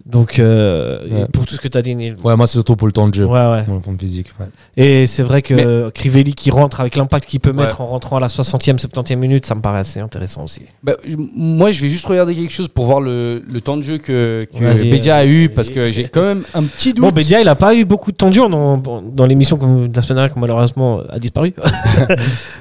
Donc, 0.06 0.38
euh, 0.38 0.98
Ouais. 1.08 1.26
pour 1.32 1.46
tout 1.46 1.54
ce 1.54 1.60
que 1.60 1.68
tu 1.68 1.76
as 1.78 1.82
dit, 1.82 1.94
Neil. 1.94 2.16
Ouais, 2.24 2.36
moi, 2.36 2.46
c'est 2.46 2.54
surtout 2.54 2.74
pour 2.76 2.86
le 2.86 2.92
temps 2.92 3.06
de 3.08 3.14
jeu. 3.14 3.24
Ouais, 3.26 3.50
ouais. 3.50 3.62
Pour 3.64 3.74
le 3.74 3.80
fond 3.80 3.96
physique. 3.98 4.28
ouais. 4.40 4.46
Et 4.76 5.06
c'est 5.06 5.22
vrai 5.22 5.42
que 5.42 5.90
Crivelli 5.90 6.34
qui 6.34 6.50
rentre 6.50 6.80
avec 6.80 6.96
l'impact 6.96 7.26
qu'il 7.28 7.40
peut 7.40 7.52
mettre 7.52 7.80
en 7.80 7.86
rentrant 7.86 8.16
à 8.16 8.20
la 8.20 8.28
60e, 8.28 8.78
70e 8.78 9.16
minute, 9.16 9.46
ça 9.46 9.54
me 9.54 9.60
paraît 9.60 9.80
assez 9.80 10.00
intéressant 10.00 10.44
aussi. 10.44 10.62
Bah, 10.82 10.94
moi, 11.36 11.70
je 11.70 11.80
vais 11.82 11.88
juste 11.88 12.06
regarder 12.06 12.34
quelque 12.34 12.52
chose 12.52 12.68
pour 12.68 12.86
voir 12.86 13.00
le, 13.00 13.42
le 13.48 13.60
temps 13.60 13.76
de 13.76 13.82
jeu 13.82 13.98
que, 13.98 14.44
que 14.52 14.90
Bédia 14.90 15.16
a 15.16 15.26
eu 15.26 15.48
parce 15.48 15.68
que 15.70 15.90
j'ai 15.90 16.04
quand 16.04 16.22
même 16.22 16.42
un 16.54 16.62
petit 16.64 16.92
doute. 16.92 17.04
Bon, 17.04 17.10
Bédia, 17.10 17.40
il 17.40 17.48
a 17.48 17.54
pas 17.54 17.74
eu 17.74 17.84
beaucoup 17.84 18.10
de 18.10 18.16
temps 18.16 18.28
de 18.28 18.34
jeu 18.34 18.48
dans, 18.48 18.78
dans 18.78 19.26
l'émission 19.26 19.56
de 19.56 19.94
la 19.94 20.02
semaine 20.02 20.16
dernière 20.16 20.32
qui 20.32 20.38
malheureusement 20.40 21.00
a 21.08 21.18
disparu. 21.18 21.52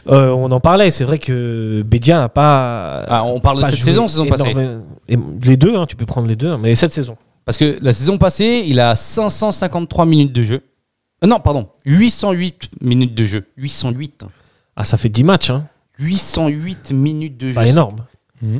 Euh, 0.09 0.29
on 0.31 0.49
en 0.51 0.59
parlait, 0.59 0.89
c'est 0.89 1.03
vrai 1.03 1.19
que 1.19 1.83
Bédia 1.85 2.17
n'a 2.17 2.29
pas. 2.29 2.97
Ah, 3.07 3.23
on 3.25 3.39
parle 3.39 3.61
de 3.61 3.65
cette 3.67 3.83
saison, 3.83 4.07
saison 4.07 4.25
passée. 4.25 4.55
les 5.43 5.57
deux, 5.57 5.75
hein, 5.75 5.85
tu 5.87 5.95
peux 5.95 6.05
prendre 6.07 6.27
les 6.27 6.35
deux, 6.35 6.47
hein, 6.49 6.59
mais 6.59 6.73
cette 6.73 6.91
saison. 6.91 7.15
Parce 7.49 7.57
que 7.57 7.77
la 7.81 7.93
saison 7.93 8.19
passée, 8.19 8.63
il 8.67 8.79
a 8.79 8.93
553 8.93 10.05
minutes 10.05 10.31
de 10.33 10.43
jeu. 10.43 10.61
Euh, 11.23 11.27
non, 11.27 11.39
pardon, 11.39 11.67
808 11.83 12.69
minutes 12.79 13.15
de 13.15 13.25
jeu. 13.25 13.47
808. 13.57 14.21
hein. 14.21 14.27
Ah, 14.75 14.83
ça 14.83 14.97
fait 14.99 15.09
10 15.09 15.23
matchs, 15.23 15.49
hein. 15.49 15.67
808 15.97 16.91
minutes 16.91 17.37
de 17.37 17.47
jeu. 17.47 17.55
pas 17.55 17.65
énorme. 17.65 18.05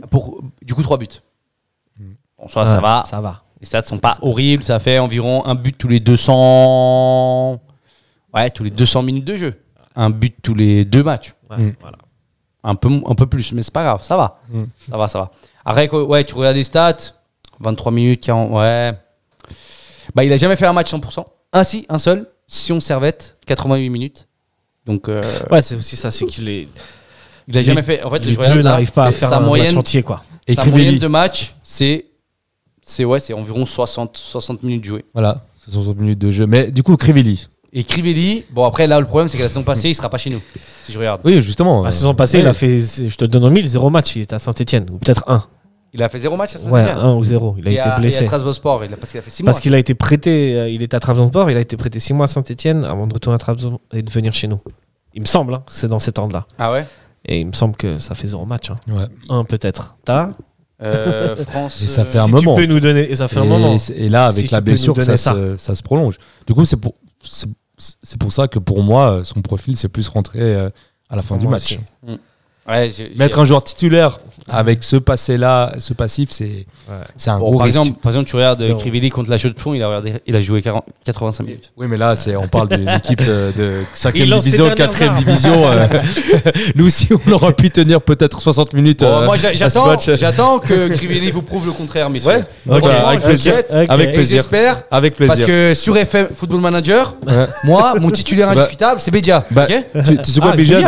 Pour, 0.10 0.42
du 0.64 0.74
coup, 0.74 0.82
3 0.82 0.98
buts. 0.98 1.06
Bon, 2.40 2.48
ça, 2.48 2.62
Ouais, 2.62 2.66
ça 2.66 2.80
va. 2.82 3.04
Ça 3.08 3.22
va. 3.22 3.44
Les 3.62 3.68
stats 3.68 3.84
sont 3.84 4.00
pas 4.00 4.18
horribles. 4.24 4.64
Ça 4.64 4.80
fait 4.80 4.98
environ 4.98 5.46
un 5.46 5.54
but 5.54 5.78
tous 5.78 5.88
les 5.88 6.00
200. 6.00 7.62
Ouais, 8.34 8.50
tous 8.50 8.64
les 8.64 8.72
200 8.72 9.04
minutes 9.04 9.26
de 9.26 9.36
jeu. 9.36 9.54
Un 9.96 10.10
but 10.10 10.36
tous 10.42 10.56
les 10.56 10.84
deux 10.84 11.04
matchs. 11.04 11.36
Ouais, 11.52 11.58
Mm. 11.58 11.74
voilà. 11.80 11.98
Un 12.64 12.74
peu, 12.74 12.90
un 13.06 13.14
peu 13.14 13.28
plus, 13.28 13.54
mais 13.54 13.62
c'est 13.62 13.72
pas 13.74 13.84
grave. 13.84 14.02
Ça 14.04 14.18
va. 14.18 14.42
Mm. 14.50 14.64
Ça 14.90 14.98
va, 14.98 15.08
ça 15.08 15.20
va. 15.20 15.32
Après, 15.64 15.88
ouais, 15.92 16.24
tu 16.24 16.34
regardes 16.34 16.56
les 16.56 16.64
stats. 16.64 16.96
23 17.60 17.92
minutes, 17.92 18.24
40. 18.24 18.52
Ouais. 18.52 18.94
Bah, 20.16 20.24
il 20.24 20.34
a 20.34 20.38
jamais 20.38 20.56
fait 20.56 20.66
un 20.66 20.74
match 20.74 20.92
100%. 20.94 21.26
Un 21.54 21.64
si, 21.64 21.86
un 21.90 21.98
seul. 21.98 22.28
Sion 22.48 22.80
Servette, 22.80 23.38
88 23.46 23.90
minutes. 23.90 24.28
Donc, 24.86 25.08
euh, 25.08 25.22
Ouais, 25.52 25.62
c'est 25.62 25.76
aussi 25.76 25.96
ça, 25.96 26.10
c'est 26.10 26.26
qu'il 26.26 26.50
est. 26.50 26.68
il 27.48 27.58
a 27.58 27.62
jamais 27.62 27.84
fait. 27.84 28.02
En 28.04 28.10
fait, 28.10 28.26
les 28.26 28.36
regarde 28.36 28.56
deux 28.56 28.64
n'arrivent 28.64 28.92
pas 28.92 29.06
à 29.06 29.12
faire 29.12 29.30
sa 29.30 29.38
un 29.38 29.42
moyenne, 29.42 29.68
match 29.68 29.78
entier, 29.78 30.04
quoi. 30.04 30.24
Et 30.48 30.56
sa 30.56 30.66
moyenne 30.66 30.98
de 31.00 31.08
match, 31.08 31.54
c'est. 31.64 32.06
C'est 32.82 33.06
ouais, 33.06 33.20
c'est 33.20 33.34
environ 33.34 33.68
60, 33.68 34.18
60 34.18 34.64
minutes 34.64 34.84
jouées. 34.84 35.06
Voilà, 35.14 35.46
c'est 35.64 35.72
60 35.72 35.98
minutes 35.98 36.18
de 36.18 36.32
jeu. 36.32 36.48
Mais 36.48 36.72
du 36.72 36.82
coup, 36.82 36.98
Crivelli. 36.98 37.48
Et 37.72 37.84
Crivelli, 37.84 38.46
bon 38.50 38.64
après 38.64 38.88
là 38.88 39.00
le 39.00 39.06
problème 39.06 39.28
c'est 39.28 39.38
que 39.38 39.44
la 39.44 39.48
saison 39.48 39.62
passée 39.62 39.90
il 39.90 39.94
sera 39.94 40.10
pas 40.10 40.18
chez 40.18 40.32
nous. 40.32 40.42
Si 40.86 40.92
je 40.92 40.98
regarde. 40.98 41.22
Oui, 41.24 41.40
justement. 41.44 41.84
La 41.84 41.90
euh, 41.90 41.92
saison 41.92 42.16
passée, 42.16 42.38
ouais. 42.38 42.44
il 42.44 42.48
a 42.48 42.54
fait, 42.54 42.80
je 42.80 43.16
te 43.16 43.26
donne 43.26 43.46
en 43.46 43.52
mille, 43.52 43.68
zéro 43.68 43.92
match, 43.92 44.16
il 44.16 44.24
était 44.24 44.34
à 44.34 44.40
Saint-Etienne, 44.40 44.88
ou 44.92 44.98
peut-être 44.98 45.24
un. 45.28 45.44
Il 45.94 46.04
a 46.04 46.10
fait 46.10 46.20
zéro 46.20 46.36
match 46.38 46.56
à 46.56 46.60
Ouais, 46.70 46.82
Saint-Étienne. 46.84 46.98
un 47.06 47.14
ou 47.16 47.24
zéro. 47.24 47.56
Il 47.58 47.68
a 47.68 47.72
et 47.72 47.74
été 47.76 47.82
à, 47.82 47.98
Et 47.98 48.02
blessé. 48.02 48.24
à 48.24 48.28
Trabzonspor, 48.28 48.84
il 48.86 48.94
a 48.94 48.98
parce 48.98 49.12
qu'il 49.12 49.20
a 49.20 49.24
fait 49.24 49.30
6 49.32 49.44
mois. 49.44 49.52
Parce 49.52 49.60
qu'il 49.62 49.74
a 49.74 49.78
été 49.80 49.96
prêté, 49.96 50.56
euh, 50.56 50.70
il 50.70 50.82
était 50.84 50.96
à 50.96 51.00
Trabzonspor, 51.00 51.50
il 51.50 51.58
a 51.58 51.62
été 51.62 51.78
prêté 51.78 52.00
6 52.00 52.14
mois 52.14 52.26
à 52.26 52.28
Saint-Etienne 52.28 52.86
avant 52.86 53.08
de 53.08 53.14
retourner 53.14 53.36
à 53.36 53.40
Trabzon 53.40 53.80
et 53.94 54.02
de 54.04 54.10
venir 54.12 54.34
chez 54.34 54.48
nous. 54.48 54.60
Il 55.16 55.22
me 55.22 55.26
semble, 55.26 55.54
hein, 55.56 55.64
c'est 55.68 55.88
dans 55.88 56.00
cet 56.00 56.20
ordre-là. 56.20 56.46
Ah 56.60 56.72
ouais? 56.72 56.86
Et 57.26 57.40
il 57.40 57.48
me 57.48 57.54
semble 57.54 57.76
que 57.76 57.98
ça 58.00 58.14
fait 58.16 58.28
zéro 58.28 58.46
match. 58.46 58.70
hein. 58.70 58.76
Ouais. 58.88 59.06
Un 59.30 59.44
peut-être. 59.44 59.98
T'as? 60.06 60.30
Euh, 60.82 61.36
France. 61.50 61.82
Et 61.84 61.88
ça 61.88 62.06
fait 62.06 62.20
un 62.20 62.28
Si 62.28 62.32
moment. 62.32 62.56
Tu 62.56 62.62
peux 62.62 62.68
nous 62.74 62.80
donner, 62.80 63.10
et 63.12 63.16
ça 63.16 63.28
fait 63.28 63.40
un 63.40 63.44
et, 63.44 63.48
moment. 63.48 63.78
et 63.96 64.10
là, 64.10 64.28
avec 64.28 64.46
Si 64.46 64.52
la 64.52 64.62
blessure, 64.62 64.96
ça, 65.02 65.18
ça. 65.18 65.34
Se, 65.34 65.56
ça 65.58 65.76
se 65.76 65.84
prolonge. 65.84 66.16
Du 66.48 66.54
coup, 66.54 66.64
c'est 66.66 66.78
pour, 66.78 66.94
c'est, 67.24 67.50
c'est 67.78 68.18
pour 68.20 68.32
ça 68.32 68.48
que 68.48 68.60
pour 68.60 68.82
moi, 68.84 69.22
son 69.26 69.42
profil, 69.42 69.76
c'est 69.76 69.90
plus 69.90 70.08
rentré 70.08 70.40
euh, 70.40 70.70
à 71.10 71.16
la 71.16 71.22
fin 71.24 71.36
du 71.38 71.48
match. 71.48 71.78
aussi. 72.06 72.18
Ouais, 72.70 72.90
Mettre 73.16 73.40
un 73.40 73.46
joueur 73.46 73.64
titulaire 73.64 74.20
avec 74.52 74.84
ce 74.84 74.96
passé-là, 74.96 75.74
ce 75.78 75.94
passif, 75.94 76.30
c'est 76.32 76.66
c'est 77.16 77.30
un 77.30 77.38
Bon, 77.38 77.46
gros 77.50 77.58
par, 77.58 77.66
risque. 77.68 77.80
exemple, 77.80 78.00
par 78.02 78.12
exemple, 78.12 78.28
tu 78.30 78.36
regardes 78.36 78.62
euh. 78.64 78.74
Crivelli 78.74 79.12
contre 79.12 79.30
la 79.30 79.38
chaux 79.38 79.50
de 79.50 79.60
fond, 79.60 79.76
il 79.76 79.84
a, 79.84 79.88
regardé- 79.88 80.14
il 80.26 80.36
a 80.36 80.42
joué 80.42 80.60
40 80.64 80.84
85 81.06 81.44
minutes. 81.44 81.72
Oui, 81.78 81.86
mais 81.88 81.98
là, 81.98 82.16
c'est, 82.16 82.36
on 82.36 82.48
parle 82.48 82.70
d'une 82.70 82.90
équipe 82.98 83.22
euh, 83.28 83.52
de 83.56 83.84
5 83.94 84.12
Il 84.16 84.28
lance 84.28 84.44
ses 84.44 84.50
division, 84.52 84.66
dernières 84.74 84.90
4 84.90 85.04
armes. 85.04 85.18
division. 85.24 85.68
euh, 85.72 85.88
nous 86.76 86.88
aussi, 86.88 87.10
on 87.28 87.32
aurait 87.32 87.54
pu 87.54 87.70
tenir 87.70 88.02
peut-être 88.02 88.42
60 88.42 88.74
minutes. 88.74 89.02
Bon, 89.02 89.22
euh, 89.22 89.26
moi, 89.26 89.36
j'attends, 89.38 90.58
que 90.58 90.88
Crivelli 90.96 91.30
vous 91.30 91.44
prouve 91.44 91.68
le 91.68 91.72
contraire, 91.72 92.10
messieurs. 92.10 92.32
Ouais, 92.32 92.44
bah, 92.66 93.08
avec 93.08 93.20
plaisir. 93.22 93.54
souhaite. 93.54 93.72
Ok. 93.72 93.86
Avec 93.88 94.14
plaisir. 94.14 94.38
j'espère, 94.38 94.82
Avec 94.90 95.16
parce 95.16 95.28
plaisir. 95.42 95.46
que 95.46 95.74
sur 95.76 95.96
FM 95.96 96.28
Football 96.36 96.62
Manager, 96.62 97.16
moi, 97.66 97.94
mon 98.00 98.10
titulaire 98.10 98.48
Bah, 98.48 98.54
indiscutable, 98.62 99.00
c'est 99.00 99.12
Bédia. 99.12 99.46
Bah, 99.52 99.68
tu, 99.68 100.18
tu 100.18 100.32
sais 100.32 100.40
quoi, 100.40 100.52
Ah, 100.54 100.58
Bijan 100.58 100.82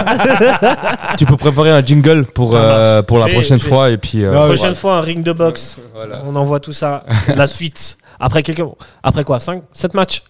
Tu 1.17 1.25
peux 1.25 1.37
préparer 1.37 1.70
un 1.71 1.81
jingle 1.85 2.25
pour, 2.25 2.55
euh, 2.55 3.01
pour 3.01 3.17
la 3.19 3.27
prochaine 3.27 3.59
fois. 3.59 3.89
Et 3.89 3.97
puis, 3.97 4.23
euh, 4.23 4.31
La 4.31 4.39
prochaine 4.41 4.57
voilà. 4.57 4.75
fois, 4.75 4.97
un 4.97 5.01
ring 5.01 5.23
de 5.23 5.31
boxe. 5.33 5.79
On 6.25 6.35
envoie 6.35 6.59
tout 6.59 6.73
ça. 6.73 7.03
La 7.35 7.47
suite. 7.47 7.97
Après 8.19 8.43
quelques... 8.43 8.63
Après 9.03 9.23
quoi 9.23 9.39
5 9.39 9.63
7 9.71 9.93
matchs? 9.95 10.23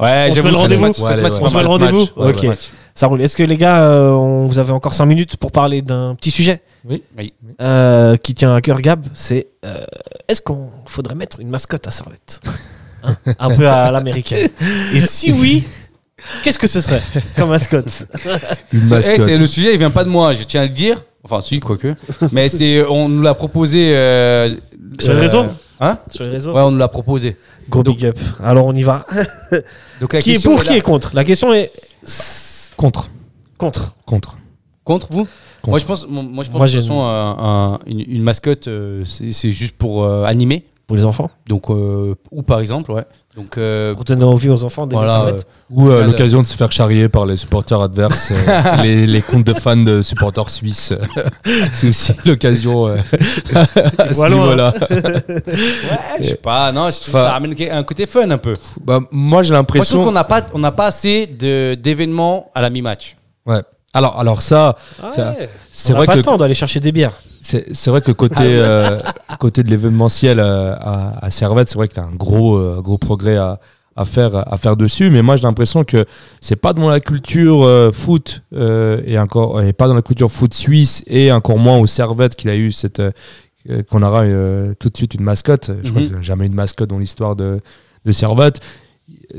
Ouais, 0.00 0.28
On 0.30 0.34
se 0.34 0.40
met 0.40 0.50
le 0.50 0.56
rendez-vous 0.56 0.84
Ouais, 0.84 1.14
ouais. 1.14 1.24
On 1.24 1.28
se 1.28 1.42
met 1.42 1.50
pas 1.50 1.62
le 1.62 1.68
rendez-vous 1.68 2.06
Ok. 2.16 2.42
ouais. 2.44 2.56
Ça 2.94 3.06
roule. 3.06 3.22
Est-ce 3.22 3.36
que 3.36 3.42
les 3.42 3.56
gars, 3.56 3.80
euh, 3.80 4.10
on- 4.10 4.46
vous 4.46 4.58
avez 4.58 4.72
encore 4.72 4.92
5 4.94 5.06
minutes 5.06 5.36
pour 5.36 5.52
parler 5.52 5.80
d'un 5.82 6.14
petit 6.14 6.30
sujet? 6.30 6.60
Oui. 6.84 7.02
Oui. 7.16 7.32
Euh, 7.60 8.16
qui 8.16 8.34
tient 8.34 8.54
à 8.54 8.60
cœur 8.60 8.80
Gab 8.80 9.04
C'est 9.14 9.48
euh, 9.64 9.84
est-ce 10.28 10.42
qu'on 10.42 10.68
faudrait 10.86 11.14
mettre 11.14 11.40
une 11.40 11.48
mascotte 11.48 11.86
à 11.86 11.90
Servette? 11.90 12.40
Hein? 13.04 13.14
Un 13.38 13.54
peu 13.56 13.68
à 13.68 13.90
l'américaine. 13.90 14.50
Et 14.94 15.00
si 15.00 15.32
oui, 15.32 15.66
qu'est-ce 16.42 16.58
que 16.58 16.66
ce 16.66 16.80
serait 16.80 17.02
comme 17.36 17.50
mascotte 17.50 18.06
Une 18.72 18.82
Eh, 18.86 18.90
mascotte. 18.90 19.24
c'est- 19.26 19.36
le 19.36 19.46
sujet, 19.46 19.72
il 19.72 19.78
vient 19.78 19.90
pas 19.90 20.04
de 20.04 20.08
moi, 20.10 20.32
je 20.34 20.42
tiens 20.44 20.62
à 20.62 20.64
le 20.66 20.70
dire. 20.70 21.02
Enfin, 21.22 21.40
si, 21.40 21.60
quoique. 21.60 21.94
Mais 22.32 22.48
c'est, 22.48 22.84
on 22.86 23.08
nous 23.08 23.22
l'a 23.22 23.34
proposé. 23.34 23.94
euh, 23.94 24.50
Sur 24.98 25.12
les 25.14 25.18
euh, 25.18 25.22
réseaux 25.22 25.44
Hein 25.80 25.98
Sur 26.10 26.24
les 26.24 26.30
réseaux 26.30 26.52
Ouais, 26.54 26.62
on 26.62 26.70
nous 26.70 26.78
l'a 26.78 26.88
proposé. 26.88 27.36
Gros 27.68 27.82
big 27.82 28.04
up. 28.06 28.18
Alors 28.42 28.66
on 28.66 28.74
y 28.74 28.82
va. 28.82 29.06
Donc 30.00 30.12
la 30.12 30.20
Qui 30.20 30.30
est 30.30 30.32
question 30.34 30.52
pour, 30.52 30.60
est 30.60 30.64
qui 30.64 30.70
là. 30.70 30.76
est 30.76 30.80
contre? 30.80 31.10
La 31.14 31.24
question 31.24 31.52
est 31.54 31.70
Contre. 32.76 33.08
contre. 33.58 33.94
Contre. 34.06 34.36
Contre 34.84 35.08
vous? 35.10 35.26
Contre. 35.62 35.68
Moi, 35.68 35.78
je 35.78 35.84
pense, 35.84 36.06
moi, 36.08 36.42
je 36.44 36.50
pense 36.50 36.56
Moi, 36.58 36.66
de 36.66 36.72
toute 36.72 36.80
j'ai 36.82 36.88
façon, 36.88 37.02
un- 37.02 37.74
un- 37.74 37.78
une, 37.86 38.00
une 38.00 38.22
mascotte, 38.22 38.66
euh, 38.68 39.04
c'est 39.04 39.30
c'est 39.32 39.52
juste 39.52 39.76
pour 39.76 40.04
euh, 40.04 40.24
animer. 40.24 40.64
Pour 40.90 40.96
les 40.96 41.06
enfants 41.06 41.30
Donc, 41.46 41.70
euh, 41.70 42.16
ou 42.32 42.42
par 42.42 42.58
exemple, 42.58 42.90
ouais. 42.90 43.04
Donc, 43.36 43.58
euh, 43.58 43.94
Pour 43.94 44.02
donner 44.02 44.24
envie 44.24 44.48
aux 44.48 44.64
enfants 44.64 44.88
des 44.88 44.96
voilà. 44.96 45.34
Ou 45.70 45.86
euh, 45.88 45.98
Final. 45.98 46.10
l'occasion 46.10 46.42
de 46.42 46.48
se 46.48 46.56
faire 46.56 46.72
charrier 46.72 47.08
par 47.08 47.26
les 47.26 47.36
supporters 47.36 47.80
adverses, 47.80 48.32
euh, 48.32 48.76
les, 48.82 49.06
les 49.06 49.22
comptes 49.22 49.44
de 49.44 49.54
fans 49.54 49.76
de 49.76 50.02
supporters 50.02 50.50
suisses. 50.50 50.92
c'est 51.72 51.88
aussi 51.90 52.12
l'occasion 52.26 52.88
euh, 52.88 52.96
à 53.98 54.08
ce 54.08 54.14
Voilà. 54.14 54.34
niveau-là. 54.34 54.74
ouais, 54.90 55.32
je 56.18 56.24
sais 56.24 56.34
pas, 56.34 56.72
non, 56.72 56.90
je 56.90 57.00
trouve 57.02 57.14
Enfin- 57.14 57.24
ça 57.24 57.32
ramène 57.34 57.54
un 57.70 57.82
côté 57.84 58.06
fun 58.06 58.28
un 58.30 58.38
peu. 58.38 58.54
Bah, 58.84 58.98
moi, 59.12 59.42
j'ai 59.44 59.52
Moi, 59.52 59.62
je 59.62 59.64
trouve 59.64 59.76
l'impression. 59.76 60.04
qu'on 60.04 60.10
n'a 60.12 60.24
pas, 60.24 60.42
on 60.52 60.58
n'a 60.58 60.72
pas 60.72 60.86
assez 60.86 61.28
de- 61.28 61.74
d'événements 61.76 62.50
à 62.52 62.60
la 62.62 62.68
mi-match. 62.70 63.14
Ouais. 63.46 63.62
Alors, 63.94 64.18
alors 64.18 64.42
ça, 64.42 64.76
Ça- 65.14 65.36
c'est 65.70 65.92
vrai 65.92 66.06
pas 66.06 66.12
que 66.14 66.18
le 66.18 66.24
temps 66.24 66.36
d'aller 66.36 66.54
chercher 66.54 66.80
des 66.80 66.90
bières. 66.92 67.14
C'est 67.40 67.86
vrai 67.88 68.00
que 68.02 68.12
côté 68.12 68.36
euh, 68.42 68.98
côté 69.38 69.62
de 69.62 69.70
l'événementiel 69.70 70.38
euh, 70.40 70.74
à, 70.78 71.24
à 71.24 71.30
Servette, 71.30 71.68
c'est 71.70 71.76
vrai 71.76 71.88
qu'il 71.88 71.98
y 71.98 72.00
a 72.00 72.06
un 72.06 72.14
gros 72.14 72.56
euh, 72.56 72.80
gros 72.82 72.98
progrès 72.98 73.36
à, 73.36 73.58
à 73.96 74.04
faire 74.04 74.34
à 74.52 74.56
faire 74.58 74.76
dessus. 74.76 75.08
Mais 75.10 75.22
moi, 75.22 75.36
j'ai 75.36 75.44
l'impression 75.44 75.84
que 75.84 76.04
c'est 76.40 76.56
pas 76.56 76.72
dans 76.74 76.88
la 76.88 77.00
culture 77.00 77.62
euh, 77.64 77.92
foot 77.92 78.42
et 78.52 79.18
encore 79.18 79.62
et 79.62 79.72
pas 79.72 79.88
dans 79.88 79.94
la 79.94 80.02
culture 80.02 80.30
foot 80.30 80.52
suisse 80.54 81.02
et 81.06 81.32
encore 81.32 81.58
moins 81.58 81.78
au 81.78 81.86
Servette 81.86 82.36
qu'il 82.36 82.50
a 82.50 82.56
eu 82.56 82.72
cette 82.72 83.02
qu'on 83.90 84.02
aura 84.02 84.24
tout 84.78 84.88
de 84.88 84.96
suite 84.96 85.14
une 85.14 85.22
mascotte. 85.22 85.70
Je 85.84 85.90
crois 85.90 86.00
Mhm. 86.00 86.06
qu'il 86.06 86.12
n'y 86.14 86.18
a 86.18 86.22
jamais 86.22 86.46
eu 86.46 86.48
de 86.50 86.54
mascotte 86.54 86.88
dans 86.90 86.98
l'histoire 86.98 87.36
de, 87.36 87.60
de 88.06 88.12
Servette. 88.12 88.60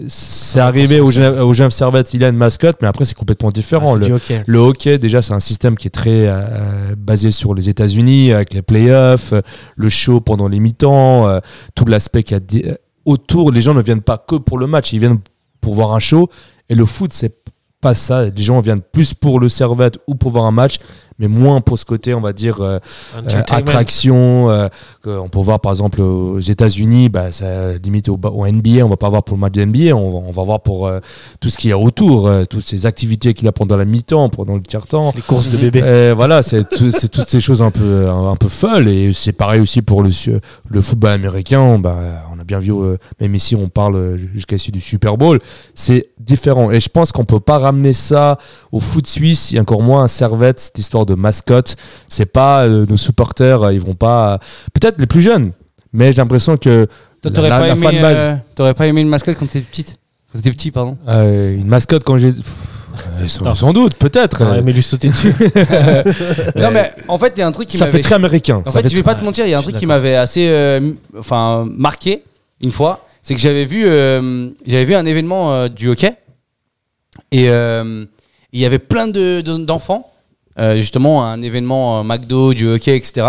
C'est 0.08 0.60
arrivé 0.60 1.00
au 1.00 1.12
Genève, 1.12 1.70
Servette, 1.72 2.14
il 2.14 2.24
a 2.24 2.30
une 2.30 2.38
mascotte, 2.38 2.78
mais 2.82 2.88
après 2.88 3.06
c'est 3.06 3.16
complètement 3.16 3.50
différent. 3.50 3.96
Ah, 3.96 4.00
Le- 4.00 4.14
hockey. 4.14 4.44
le 4.46 4.58
hockey, 4.60 4.98
déjà, 4.98 5.22
c'est 5.22 5.34
un 5.34 5.40
système 5.40 5.76
qui 5.76 5.88
est 5.88 5.92
très 5.92 6.28
euh, 6.28 6.96
basé 6.98 7.32
sur 7.32 7.54
les 7.54 7.70
États-Unis, 7.70 8.32
avec 8.32 8.54
les 8.54 8.62
playoffs, 8.62 9.34
euh, 9.34 9.42
le 9.76 9.90
show 9.90 10.22
pendant 10.22 10.48
les 10.48 10.60
mi-temps, 10.60 11.28
euh, 11.28 11.40
tout 11.76 11.86
l'aspect 11.86 12.24
qu'il 12.24 12.38
y 12.38 12.66
a 12.66 12.72
euh, 12.72 12.76
autour. 13.06 13.52
Les 13.52 13.62
gens 13.62 13.74
ne 13.74 13.82
viennent 13.82 14.02
pas 14.02 14.18
que 14.18 14.36
pour 14.36 14.58
le 14.58 14.68
match, 14.68 14.94
ils 14.94 15.00
viennent 15.00 15.20
pour 15.60 15.76
voir 15.76 15.94
un 15.94 16.00
show. 16.00 16.30
Et 16.70 16.76
le 16.76 16.86
foot, 16.86 17.12
c'est 17.14 17.36
pas 17.82 17.94
ça. 17.94 18.26
Les 18.30 18.44
gens 18.44 18.62
viennent 18.62 18.82
plus 18.82 19.14
pour 19.14 19.40
le 19.40 19.50
servette 19.50 19.98
ou 20.08 20.16
pour 20.16 20.32
voir 20.32 20.46
un 20.46 20.52
match, 20.52 20.76
mais 21.22 21.28
moins 21.30 21.62
pour 21.62 21.80
ce 21.80 21.86
côté, 21.86 22.14
on 22.14 22.20
va 22.20 22.34
dire, 22.34 22.60
euh, 22.60 22.80
euh, 23.16 23.42
attraction. 23.52 24.50
euh, 24.50 24.68
on 25.06 25.30
peut 25.30 25.40
voir 25.40 25.60
par 25.62 25.72
exemple 25.72 26.02
aux 26.02 26.40
États-Unis, 26.40 27.08
bah, 27.10 27.32
ça 27.32 27.78
limite 27.78 28.10
au, 28.10 28.20
au 28.22 28.46
NBA, 28.48 28.84
on 28.86 28.90
va 28.90 28.98
pas 28.98 29.10
voir 29.10 29.24
pour 29.24 29.38
le 29.38 29.42
match 29.42 29.54
de 29.54 29.64
NBA, 29.64 29.96
on 29.96 30.10
va, 30.12 30.28
on 30.28 30.32
va 30.32 30.44
voir 30.44 30.62
pour 30.62 30.88
euh, 30.88 31.00
tout 31.40 31.50
ce 31.50 31.58
qu'il 31.58 31.70
y 31.70 31.74
a 31.74 31.78
autour, 31.78 32.30
toutes 32.50 32.66
ces 32.66 32.86
activités 32.86 33.34
qu'il 33.34 33.48
a 33.48 33.52
pendant 33.52 33.78
la 33.78 33.86
mi-temps, 33.86 34.30
pendant 34.30 34.56
le 34.56 34.62
tiers-temps. 34.62 35.14
Les 35.16 35.22
courses 35.22 35.48
de 35.50 35.58
bébés. 35.58 35.82
Euh, 35.84 36.14
voilà, 36.16 36.42
c'est 36.44 36.68
tout- 36.68 36.92
toutes 37.12 37.30
ces 37.30 37.40
choses 37.42 37.62
un 37.62 37.72
peu, 37.72 38.10
un, 38.10 38.36
peu 38.36 38.48
folles. 38.50 38.88
Et 38.90 39.14
c'est 39.14 39.32
pareil 39.34 39.62
aussi 39.62 39.82
pour 39.82 40.02
le, 40.04 40.10
le 40.70 40.82
football 40.82 41.12
américain. 41.12 41.78
Bah, 41.80 41.98
on 42.36 42.40
a 42.40 42.44
bien 42.44 42.60
vu, 42.60 42.74
même 43.20 43.36
ici, 43.36 43.56
on 43.56 43.70
parle 43.70 43.96
euh, 43.96 44.18
jusqu'à 44.34 44.56
ici 44.56 44.72
du 44.72 44.82
Super 44.82 45.18
Bowl. 45.18 45.40
C'est 45.76 46.10
différent. 46.20 46.72
Et 46.72 46.80
je 46.80 46.90
pense 46.90 47.12
qu'on 47.12 47.26
peut 47.26 47.40
pas 47.40 47.58
ramener 47.60 47.94
ça 47.94 48.38
au 48.72 48.80
foot 48.80 49.08
suisse 49.08 49.54
et 49.54 49.60
encore 49.60 49.82
moins 49.82 50.04
à 50.04 50.08
Servette, 50.08 50.60
cette 50.60 50.80
histoire 50.80 51.06
de 51.06 51.11
mascotte. 51.16 51.76
C'est 52.08 52.26
pas 52.26 52.64
euh, 52.66 52.86
nos 52.90 52.98
supporters, 52.98 53.64
euh, 53.64 53.74
ils 53.74 53.82
vont 53.82 53.96
pas. 53.96 54.40
Peut-être 54.74 55.00
les 55.00 55.08
plus 55.08 55.22
jeunes, 55.22 55.52
mais 55.94 56.12
j'ai 56.12 56.18
l'impression 56.18 56.58
que 56.58 56.86
Toi, 56.86 56.92
la, 57.24 57.32
t'aurais 57.32 57.50
la- 57.50 57.60
pas, 57.60 57.68
la 57.68 57.74
aimé, 57.74 57.82
fanbase, 57.82 58.18
euh, 58.20 58.36
t'aurais 58.56 58.74
pas 58.74 58.88
aimé 58.88 59.02
une 59.02 59.10
mascotte 59.10 59.38
quand 59.40 59.46
t'étais 59.46 59.66
petite? 59.66 59.98
Quand 60.32 60.40
t'étais 60.40 60.52
petit, 60.52 60.72
pardon. 60.72 60.98
euh, 61.08 61.54
une 61.56 61.68
mascotte 61.68 62.04
quand 62.04 62.18
j'ai. 62.18 62.30
Euh, 63.22 63.28
sans, 63.28 63.56
sans 63.56 63.72
doute, 63.72 63.94
peut-être. 63.96 64.40
T'aurais 64.40 64.60
aimé 64.60 64.74
lui 64.74 64.84
sauter 64.84 65.08
dessus. 65.10 65.34
Non, 66.58 66.72
mais 66.72 66.92
en 67.08 67.18
fait, 67.18 67.34
il 67.36 67.40
y 67.40 67.42
a 67.44 67.48
un 67.48 67.52
truc 67.52 67.68
qui 67.70 67.78
Ça 67.78 67.86
m'avait. 67.86 67.98
fait 68.00 68.04
très 68.04 68.16
américain. 68.16 68.62
En 68.66 68.70
Ça 68.70 68.82
fait, 68.82 68.90
je 68.90 68.96
vais 68.96 69.02
très- 69.02 69.14
pas 69.14 69.20
te 69.20 69.24
mentir, 69.24 69.46
il 69.46 69.52
y 69.52 69.54
a 69.54 69.60
un 69.60 69.62
truc 69.62 69.76
qui 69.76 69.86
m'avait 69.86 70.16
assez 70.16 70.48
euh, 70.50 70.92
enfin, 71.18 71.66
marqué 71.70 72.24
une 72.62 72.72
fois. 72.72 73.08
C'est 73.22 73.34
que 73.36 73.40
j'avais 73.40 73.66
vu, 73.66 73.84
euh, 73.86 74.50
j'avais 74.68 74.84
vu 74.86 74.96
un 74.96 75.06
événement 75.06 75.54
euh, 75.54 75.68
du 75.70 75.88
hockey. 75.90 76.14
Et 77.32 77.50
euh, 77.50 78.06
il 78.52 78.60
y 78.60 78.66
avait 78.66 78.80
plein 78.80 79.08
de- 79.08 79.42
de- 79.42 79.58
d'enfants. 79.64 80.11
Euh, 80.60 80.76
justement, 80.76 81.26
un 81.26 81.42
événement 81.42 82.00
euh, 82.00 82.04
McDo, 82.04 82.54
du 82.54 82.68
hockey, 82.68 82.96
etc. 82.96 83.28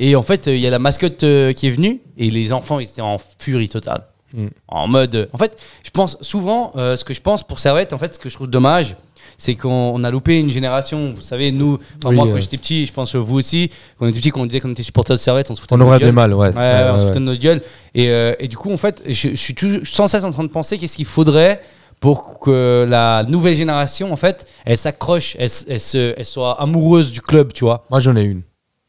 Et 0.00 0.16
en 0.16 0.22
fait, 0.22 0.48
euh, 0.48 0.54
il 0.54 0.60
y 0.60 0.66
a 0.66 0.70
la 0.70 0.78
mascotte 0.78 1.18
qui 1.18 1.66
est 1.66 1.70
venue. 1.70 2.00
Et 2.16 2.30
les 2.30 2.52
enfants, 2.52 2.78
ils 2.78 2.88
étaient 2.88 3.02
en 3.02 3.18
furie 3.38 3.68
totale. 3.68 4.04
Mm. 4.32 4.46
En 4.68 4.88
mode. 4.88 5.28
En 5.32 5.38
fait, 5.38 5.60
je 5.82 5.90
pense 5.90 6.16
souvent, 6.20 6.72
ce 6.74 7.04
que 7.04 7.14
je 7.14 7.20
pense 7.20 7.42
pour 7.42 7.58
Servette, 7.58 7.92
en 7.92 7.98
fait, 7.98 8.14
ce 8.14 8.18
que 8.18 8.28
je 8.28 8.34
trouve 8.34 8.48
dommage, 8.48 8.96
c'est 9.36 9.56
qu'on 9.56 9.68
on 9.70 10.04
a 10.04 10.10
loupé 10.10 10.38
une 10.38 10.50
génération. 10.50 11.12
Vous 11.14 11.22
savez, 11.22 11.50
nous, 11.52 11.78
enfin, 11.98 12.10
Oui, 12.10 12.16
moi, 12.16 12.26
quand 12.28 12.38
j'étais 12.38 12.56
petit, 12.56 12.86
je 12.86 12.92
pense 12.92 13.14
vous 13.14 13.36
aussi, 13.38 13.68
quand 13.98 14.06
on 14.06 14.08
était 14.08 14.20
petit, 14.20 14.30
quand 14.30 14.40
on 14.40 14.46
disait 14.46 14.60
qu'on 14.60 14.70
était 14.70 14.82
supporter 14.84 15.12
de 15.12 15.18
Servette, 15.18 15.50
on 15.50 15.54
se 15.54 15.60
foutait 15.60 15.74
On 15.74 15.78
de 15.78 15.80
notre 15.80 15.90
aurait 15.90 15.98
gueule. 15.98 16.08
des 16.08 16.12
mal, 16.14 16.32
ouais. 16.34 16.48
Ouais, 16.48 16.54
Ouais, 16.54 16.60
ouais, 16.60 16.90
on 16.92 16.98
se 16.98 17.06
foutait 17.06 17.18
de 17.18 17.24
notre 17.24 17.40
gueule. 17.40 17.60
Et, 17.94 18.06
et 18.38 18.48
du 18.48 18.56
coup, 18.56 18.72
en 18.72 18.76
fait, 18.76 19.02
je, 19.06 19.30
je 19.30 19.34
suis 19.36 19.54
toujours, 19.54 19.80
sans 19.84 20.08
cesse 20.08 20.24
en 20.24 20.30
train 20.30 20.44
de 20.44 20.48
penser 20.48 20.78
qu'est-ce 20.78 20.96
qu'il 20.96 21.04
faudrait 21.06 21.60
pour 22.04 22.38
que 22.38 22.84
la 22.86 23.24
nouvelle 23.26 23.54
génération, 23.54 24.12
en 24.12 24.16
fait, 24.16 24.44
elle 24.66 24.76
s'accroche, 24.76 25.36
elle, 25.38 25.48
se, 25.48 26.12
elle 26.18 26.24
soit 26.26 26.60
amoureuse 26.60 27.10
du 27.12 27.22
club, 27.22 27.54
tu 27.54 27.64
vois. 27.64 27.86
Moi, 27.90 28.00
j'en 28.00 28.14
ai 28.14 28.24
une. 28.24 28.42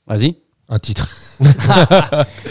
Vas-y. 0.06 0.36
Un 0.68 0.80
titre. 0.80 1.08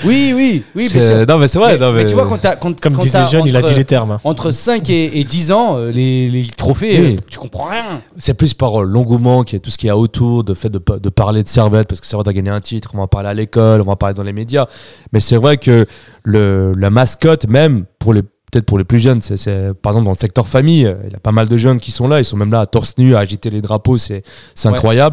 Oui, 0.07 0.33
oui, 0.35 0.62
oui, 0.75 0.89
C'est- 0.89 1.01
sûr. 1.01 1.27
non, 1.27 1.37
mais 1.39 1.49
c'est 1.49 1.59
vrai. 1.59 1.75
mais, 1.75 1.79
non, 1.85 1.93
mais 1.93 2.07
tu 2.07 2.15
vois, 2.15 2.27
quand 2.27 2.39
t'as, 2.39 2.57
quand, 2.57 2.79
Comme 2.81 2.95
quand 2.95 3.03
disait 3.03 3.25
Jeune, 3.31 3.47
il 3.47 3.55
a 3.57 3.61
dit 3.62 3.75
les 3.75 3.85
termes. 3.85 4.12
hein. 4.12 4.21
Entre 4.25 4.53
5 4.53 4.89
et, 4.89 5.19
et 5.21 5.25
10 5.25 5.53
ans, 5.53 5.77
euh, 5.77 5.91
les, 5.91 6.31
les 6.31 6.47
trophées, 6.47 6.99
Oui. 7.01 7.17
euh, 7.17 7.21
tu 7.31 7.39
comprends 7.39 7.65
rien. 7.69 8.01
C'est 8.17 8.33
plus 8.35 8.55
par 8.55 8.81
euh, 8.83 8.85
l'engouement, 8.85 9.43
qui 9.43 9.57
est 9.57 9.59
tout 9.59 9.71
ce 9.71 9.77
qu'il 9.77 9.89
y 9.89 9.91
a 9.91 9.97
autour, 9.99 10.45
de 10.45 10.55
fait 10.55 10.71
de 10.71 10.79
parler 10.79 11.43
de 11.43 11.49
Servette, 11.49 11.89
parce 11.89 12.01
que 12.01 12.07
Servette 12.07 12.29
a 12.29 12.33
gagné 12.33 12.49
un 12.51 12.61
titre, 12.61 12.91
on 12.95 12.99
va 12.99 13.03
en 13.05 13.09
parler 13.09 13.29
à 13.29 13.35
l'école, 13.35 13.83
on 13.83 13.85
va 13.85 13.93
en 13.93 13.97
parler 13.97 14.15
dans 14.15 14.23
les 14.23 14.33
médias. 14.33 14.67
Mais 15.12 15.21
c'est 15.21 15.37
vrai 15.37 15.59
que 15.59 15.85
le, 16.23 16.73
la 16.79 16.89
mascotte, 16.91 17.49
même 17.49 17.85
pour 17.99 18.15
les 18.15 18.23
peut-être 18.55 18.67
pour 18.67 18.79
les 18.79 18.85
plus 18.85 19.01
jeunes, 19.01 19.21
c'est, 19.21 19.75
par 19.75 19.93
exemple 19.93 20.05
dans 20.05 20.13
le 20.13 20.17
secteur 20.17 20.47
famille, 20.47 20.87
euh, 20.87 20.95
il 21.07 21.13
y 21.13 21.17
a 21.17 21.21
pas 21.21 21.33
mal 21.33 21.49
de 21.49 21.57
jeunes 21.57 21.81
qui 21.81 21.91
sont 21.91 22.07
là, 22.07 22.21
ils 22.21 22.25
sont 22.25 22.37
même 22.37 22.53
là 22.53 22.61
à 22.61 22.67
torse 22.67 22.97
nu, 22.99 23.17
à 23.17 23.19
agiter 23.19 23.51
les 23.51 23.61
drapeaux, 23.61 23.97
c'est, 23.97 24.23
c'est 24.55 24.69
Ouais. 24.69 25.07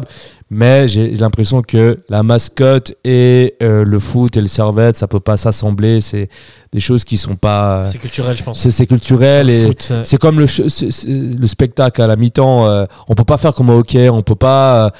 Mais 0.54 0.86
j'ai, 0.86 1.12
l'impression 1.14 1.62
que 1.62 1.96
la 2.10 2.22
mascotte 2.22 2.92
et 3.04 3.54
euh, 3.62 3.84
le 3.86 3.98
foot 3.98 4.36
et 4.36 4.42
le 4.42 4.46
Servette, 4.48 4.98
ça 4.98 5.06
peut 5.06 5.18
pas 5.18 5.38
s'assembler. 5.38 6.02
C'est 6.02 6.28
des 6.74 6.80
choses 6.80 7.04
qui 7.04 7.16
sont 7.16 7.36
pas. 7.36 7.86
C'est 7.88 7.96
culturel, 7.96 8.36
je 8.36 8.42
pense. 8.42 8.68
C'est, 8.68 8.86
culturel 8.86 9.48
et. 9.48 9.64
Foot, 9.64 9.88
euh, 9.90 10.02
C'est 10.04 10.18
comme 10.18 10.38
le, 10.38 10.44
le 10.46 11.46
spectacle 11.46 12.02
à 12.02 12.06
la 12.06 12.16
mi-temps. 12.16 12.66
euh, 12.66 12.84
on 13.08 13.14
peut 13.14 13.24
pas 13.24 13.38
faire 13.38 13.54
comme 13.54 13.70
au 13.70 13.78
hockey. 13.78 14.10
On 14.10 14.20
peut 14.22 14.34
pas, 14.34 14.90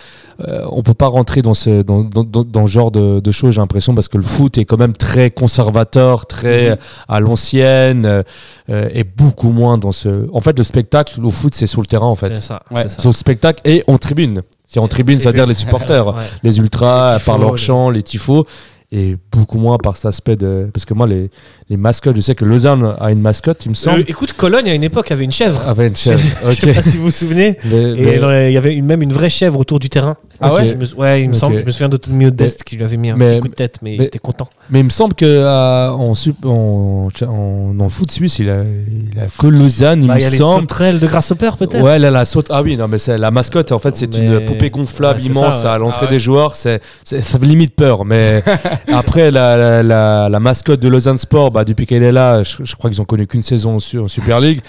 euh, 0.40 0.66
on 0.70 0.82
peut 0.82 0.94
pas 0.94 1.08
rentrer 1.08 1.42
dans 1.42 1.52
ce 1.52 1.82
dans, 1.82 2.02
dans, 2.02 2.24
dans- 2.24 2.44
dans 2.44 2.66
ce 2.66 2.72
genre 2.72 2.90
de, 2.90 3.20
de 3.20 3.30
choses. 3.30 3.54
J'ai 3.54 3.60
l'impression 3.60 3.94
parce 3.94 4.08
que 4.08 4.16
le 4.16 4.22
foot 4.24 4.56
est 4.56 4.64
quand 4.64 4.78
même 4.78 4.94
très 4.94 5.30
conservateur, 5.30 6.24
très 6.26 6.70
Mhm. 6.70 6.76
à 7.08 7.20
l'ancienne. 7.20 8.06
euh, 8.06 8.22
euh, 8.70 8.88
est 8.94 9.04
beaucoup 9.04 9.50
moins 9.50 9.76
dans 9.76 9.92
ce. 9.92 10.28
En 10.32 10.40
fait, 10.40 10.56
le 10.56 10.64
spectacle 10.64 11.20
au 11.22 11.30
foot, 11.30 11.54
c'est 11.54 11.66
sur 11.66 11.80
le 11.82 11.86
terrain 11.86 12.06
en 12.06 12.14
fait. 12.14 12.36
C'est 12.36 12.42
ça. 12.42 12.62
Ouais. 12.70 12.82
c'est 12.84 12.88
ça. 12.90 13.00
Sur 13.00 13.10
le 13.10 13.14
spectacle 13.14 13.60
et 13.66 13.84
en 13.86 13.98
tribune. 13.98 14.42
C'est 14.72 14.80
en 14.80 14.88
tribune, 14.88 15.20
c'est-à-dire 15.20 15.46
les 15.46 15.52
supporters, 15.52 16.06
Ouais. 16.06 16.22
les 16.42 16.56
ultras, 16.58 17.12
Les 17.12 17.18
tifos, 17.18 17.30
par 17.30 17.38
leur 17.38 17.50
les- 17.52 17.56
chant, 17.58 17.90
les 17.90 18.02
tifos, 18.02 18.46
et 18.94 19.16
beaucoup 19.32 19.58
moins 19.58 19.78
par 19.78 19.96
cet 19.96 20.04
aspect 20.06 20.36
de. 20.36 20.68
Parce 20.72 20.84
que 20.84 20.92
moi, 20.92 21.06
les, 21.06 21.30
les 21.70 21.76
mascottes, 21.78 22.14
je 22.16 22.20
sais 22.20 22.34
que 22.34 22.44
Lausanne 22.44 22.94
a 23.00 23.10
une 23.10 23.20
mascotte, 23.22 23.64
il 23.64 23.70
me 23.70 23.74
semble. 23.74 24.00
Euh, 24.00 24.04
écoute, 24.06 24.34
Cologne 24.34 24.68
à 24.68 24.74
une 24.74 24.84
époque 24.84 25.10
avait 25.10 25.24
une 25.24 25.32
chèvre. 25.32 25.66
avait 25.66 25.88
une 25.88 25.96
chèvre. 25.96 26.20
Je 26.48 26.52
sais 26.52 26.68
Ok. 26.68 26.74
pas 26.74 26.82
si 26.82 26.98
vous 26.98 27.04
vous 27.04 27.10
souvenez. 27.10 27.56
Mais- 27.64 27.76
Et 27.92 28.20
mais- 28.20 28.50
il 28.50 28.54
y 28.54 28.58
avait 28.58 28.74
une- 28.74 28.84
même 28.84 29.00
une 29.02 29.12
vraie 29.12 29.30
chèvre 29.30 29.58
autour 29.58 29.78
du 29.78 29.88
terrain. 29.88 30.16
Ah 30.40 30.52
ouais 30.54 30.74
me- 30.74 30.94
Ouais, 30.96 31.22
il 31.22 31.28
me 31.28 31.34
Ok. 31.34 31.40
semble. 31.40 31.60
Je 31.60 31.64
me 31.66 31.70
souviens 31.70 31.88
d'Automio 31.88 32.30
Dest 32.30 32.64
qui 32.64 32.76
lui 32.76 32.84
avait 32.84 32.96
mis 32.98 33.10
un 33.10 33.16
Mais- 33.16 33.32
petit 33.36 33.40
coup 33.40 33.48
de 33.48 33.54
tête, 33.54 33.78
mais, 33.80 33.94
il 33.94 34.02
était 34.02 34.18
content. 34.18 34.48
Mais 34.70 34.80
il 34.80 34.84
me 34.84 34.90
semble 34.90 35.14
que 35.14 35.24
euh, 35.24 35.88
en, 35.90 36.12
en, 36.44 37.08
en, 37.26 37.74
en 37.80 37.88
foot 37.88 38.10
suisse, 38.10 38.38
il 38.40 38.50
a, 38.50 38.62
il 38.64 39.18
a 39.18 39.24
que 39.38 39.46
Lausanne, 39.46 40.02
il 40.02 40.08
Bah, 40.08 40.14
me 40.16 40.20
il 40.20 40.22
y 40.22 40.26
a 40.26 40.30
les 40.30 40.36
semble. 40.36 40.60
sauterelles 40.62 40.98
de 41.00 41.06
Grasshopper 41.06 41.50
peut-être. 41.58 41.80
Ouais, 41.82 41.98
là, 41.98 42.10
la 42.10 42.24
saute. 42.24 42.48
Ah 42.50 42.62
oui, 42.62 42.76
non, 42.76 42.88
mais 42.88 42.98
c'est 42.98 43.16
la 43.16 43.30
mascotte. 43.30 43.72
En 43.72 43.78
fait, 43.78 43.96
c'est 43.96 44.14
une 44.18 44.44
poupée 44.44 44.68
gonflable 44.70 45.20
Ouais, 45.20 45.26
immense 45.26 45.58
ça, 45.60 45.68
ouais. 45.68 45.74
à 45.76 45.78
l'entrée 45.78 46.00
Ah 46.02 46.04
ouais. 46.06 46.10
des 46.10 46.20
joueurs. 46.20 46.56
C'est, 46.56 46.80
c'est- 47.04 47.22
ça 47.22 47.38
fait 47.38 47.46
limite 47.46 47.74
peur. 47.74 48.04
Mais 48.04 48.42
après, 48.92 49.30
la, 49.30 49.56
la, 49.56 49.82
la, 49.82 50.28
la 50.28 50.40
mascotte 50.40 50.80
de 50.80 50.88
Lausanne 50.88 51.18
Sport, 51.18 51.50
bah, 51.50 51.64
depuis 51.64 51.86
qu'elle 51.86 52.02
est 52.02 52.12
là, 52.12 52.42
je, 52.42 52.56
je 52.64 52.74
crois 52.76 52.90
qu'ils 52.90 53.00
ont 53.00 53.04
connu 53.04 53.26
qu'une 53.26 53.42
saison 53.42 53.74
en, 53.76 53.78
Su- 53.78 53.98
en 53.98 54.08
Super 54.08 54.40
League. 54.40 54.60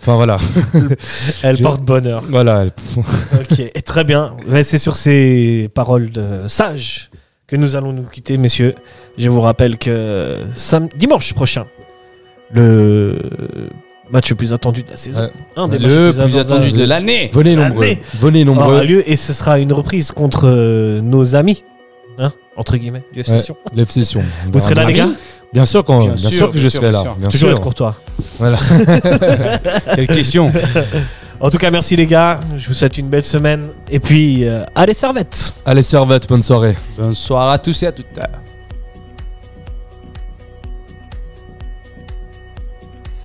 Enfin 0.00 0.14
voilà, 0.16 0.38
Elle 1.42 1.58
porte 1.60 1.82
bonheur. 1.82 2.22
voilà. 2.28 2.66
ok, 3.34 3.82
très 3.84 4.04
bien. 4.04 4.34
C'est 4.62 4.78
sur 4.78 4.94
ces 4.96 5.68
paroles 5.74 6.10
de 6.10 6.46
sages 6.48 7.10
que 7.46 7.56
nous 7.56 7.76
allons 7.76 7.92
nous 7.92 8.04
quitter, 8.04 8.38
messieurs. 8.38 8.74
Je 9.18 9.28
vous 9.28 9.40
rappelle 9.40 9.78
que 9.78 10.38
sam- 10.54 10.88
dimanche 10.96 11.32
prochain, 11.34 11.66
le 12.52 13.18
match 14.10 14.30
le 14.30 14.36
plus 14.36 14.52
attendu 14.52 14.82
de 14.82 14.90
la 14.90 14.96
saison, 14.96 15.22
Ouais. 15.22 15.30
un 15.56 15.68
des 15.68 15.78
Le 15.78 16.12
plus 16.12 16.38
attendu 16.38 16.72
de 16.72 16.84
l'année. 16.84 17.28
Venez 17.32 17.56
nombreux. 17.56 17.86
Venez 18.20 18.46
aura 18.48 18.54
nombreux. 18.66 18.84
lieu 18.84 19.10
et 19.10 19.16
ce 19.16 19.32
sera 19.32 19.58
une 19.58 19.72
reprise 19.72 20.12
contre 20.12 20.46
euh, 20.46 21.00
nos 21.00 21.34
amis, 21.34 21.64
hein, 22.18 22.32
entre 22.56 22.76
guillemets, 22.76 23.02
du 23.12 23.20
FC 23.20 23.32
Ouais. 23.32 23.38
Sion. 23.38 23.56
L'F 23.74 23.90
session. 23.90 24.22
Vous 24.52 24.60
serez 24.60 24.74
là, 24.74 24.84
les 24.84 24.92
gars 24.94 25.08
Bien 25.52 25.64
sûr, 25.64 25.84
quand, 25.84 26.00
Bien 26.00 26.14
bien, 26.14 26.16
sûr, 26.16 26.32
sûr, 26.32 26.46
que 26.48 26.54
bien 26.54 26.62
je 26.62 26.68
serai 26.68 26.90
bien 26.90 26.92
là. 26.92 27.02
sûr. 27.02 27.14
Bien 27.16 27.28
Toujours 27.28 27.48
sûr. 27.48 27.56
être 27.56 27.62
courtois. 27.62 27.96
Voilà. 28.38 28.58
Quelle 29.94 30.06
question 30.08 30.52
En 31.40 31.50
tout 31.50 31.58
cas, 31.58 31.70
merci 31.70 31.96
les 31.96 32.06
gars. 32.06 32.40
Je 32.56 32.66
vous 32.68 32.74
souhaite 32.74 32.98
une 32.98 33.08
belle 33.08 33.22
semaine. 33.24 33.68
Et 33.90 34.00
puis, 34.00 34.44
euh, 34.46 34.64
allez, 34.74 34.92
servette 34.94 35.54
Allez, 35.64 35.82
servette, 35.82 36.28
bonne 36.28 36.42
soirée. 36.42 36.76
Bonsoir 36.98 37.50
à 37.50 37.58
tous 37.58 37.82
et 37.82 37.86
à 37.86 37.92
toutes. 37.92 38.06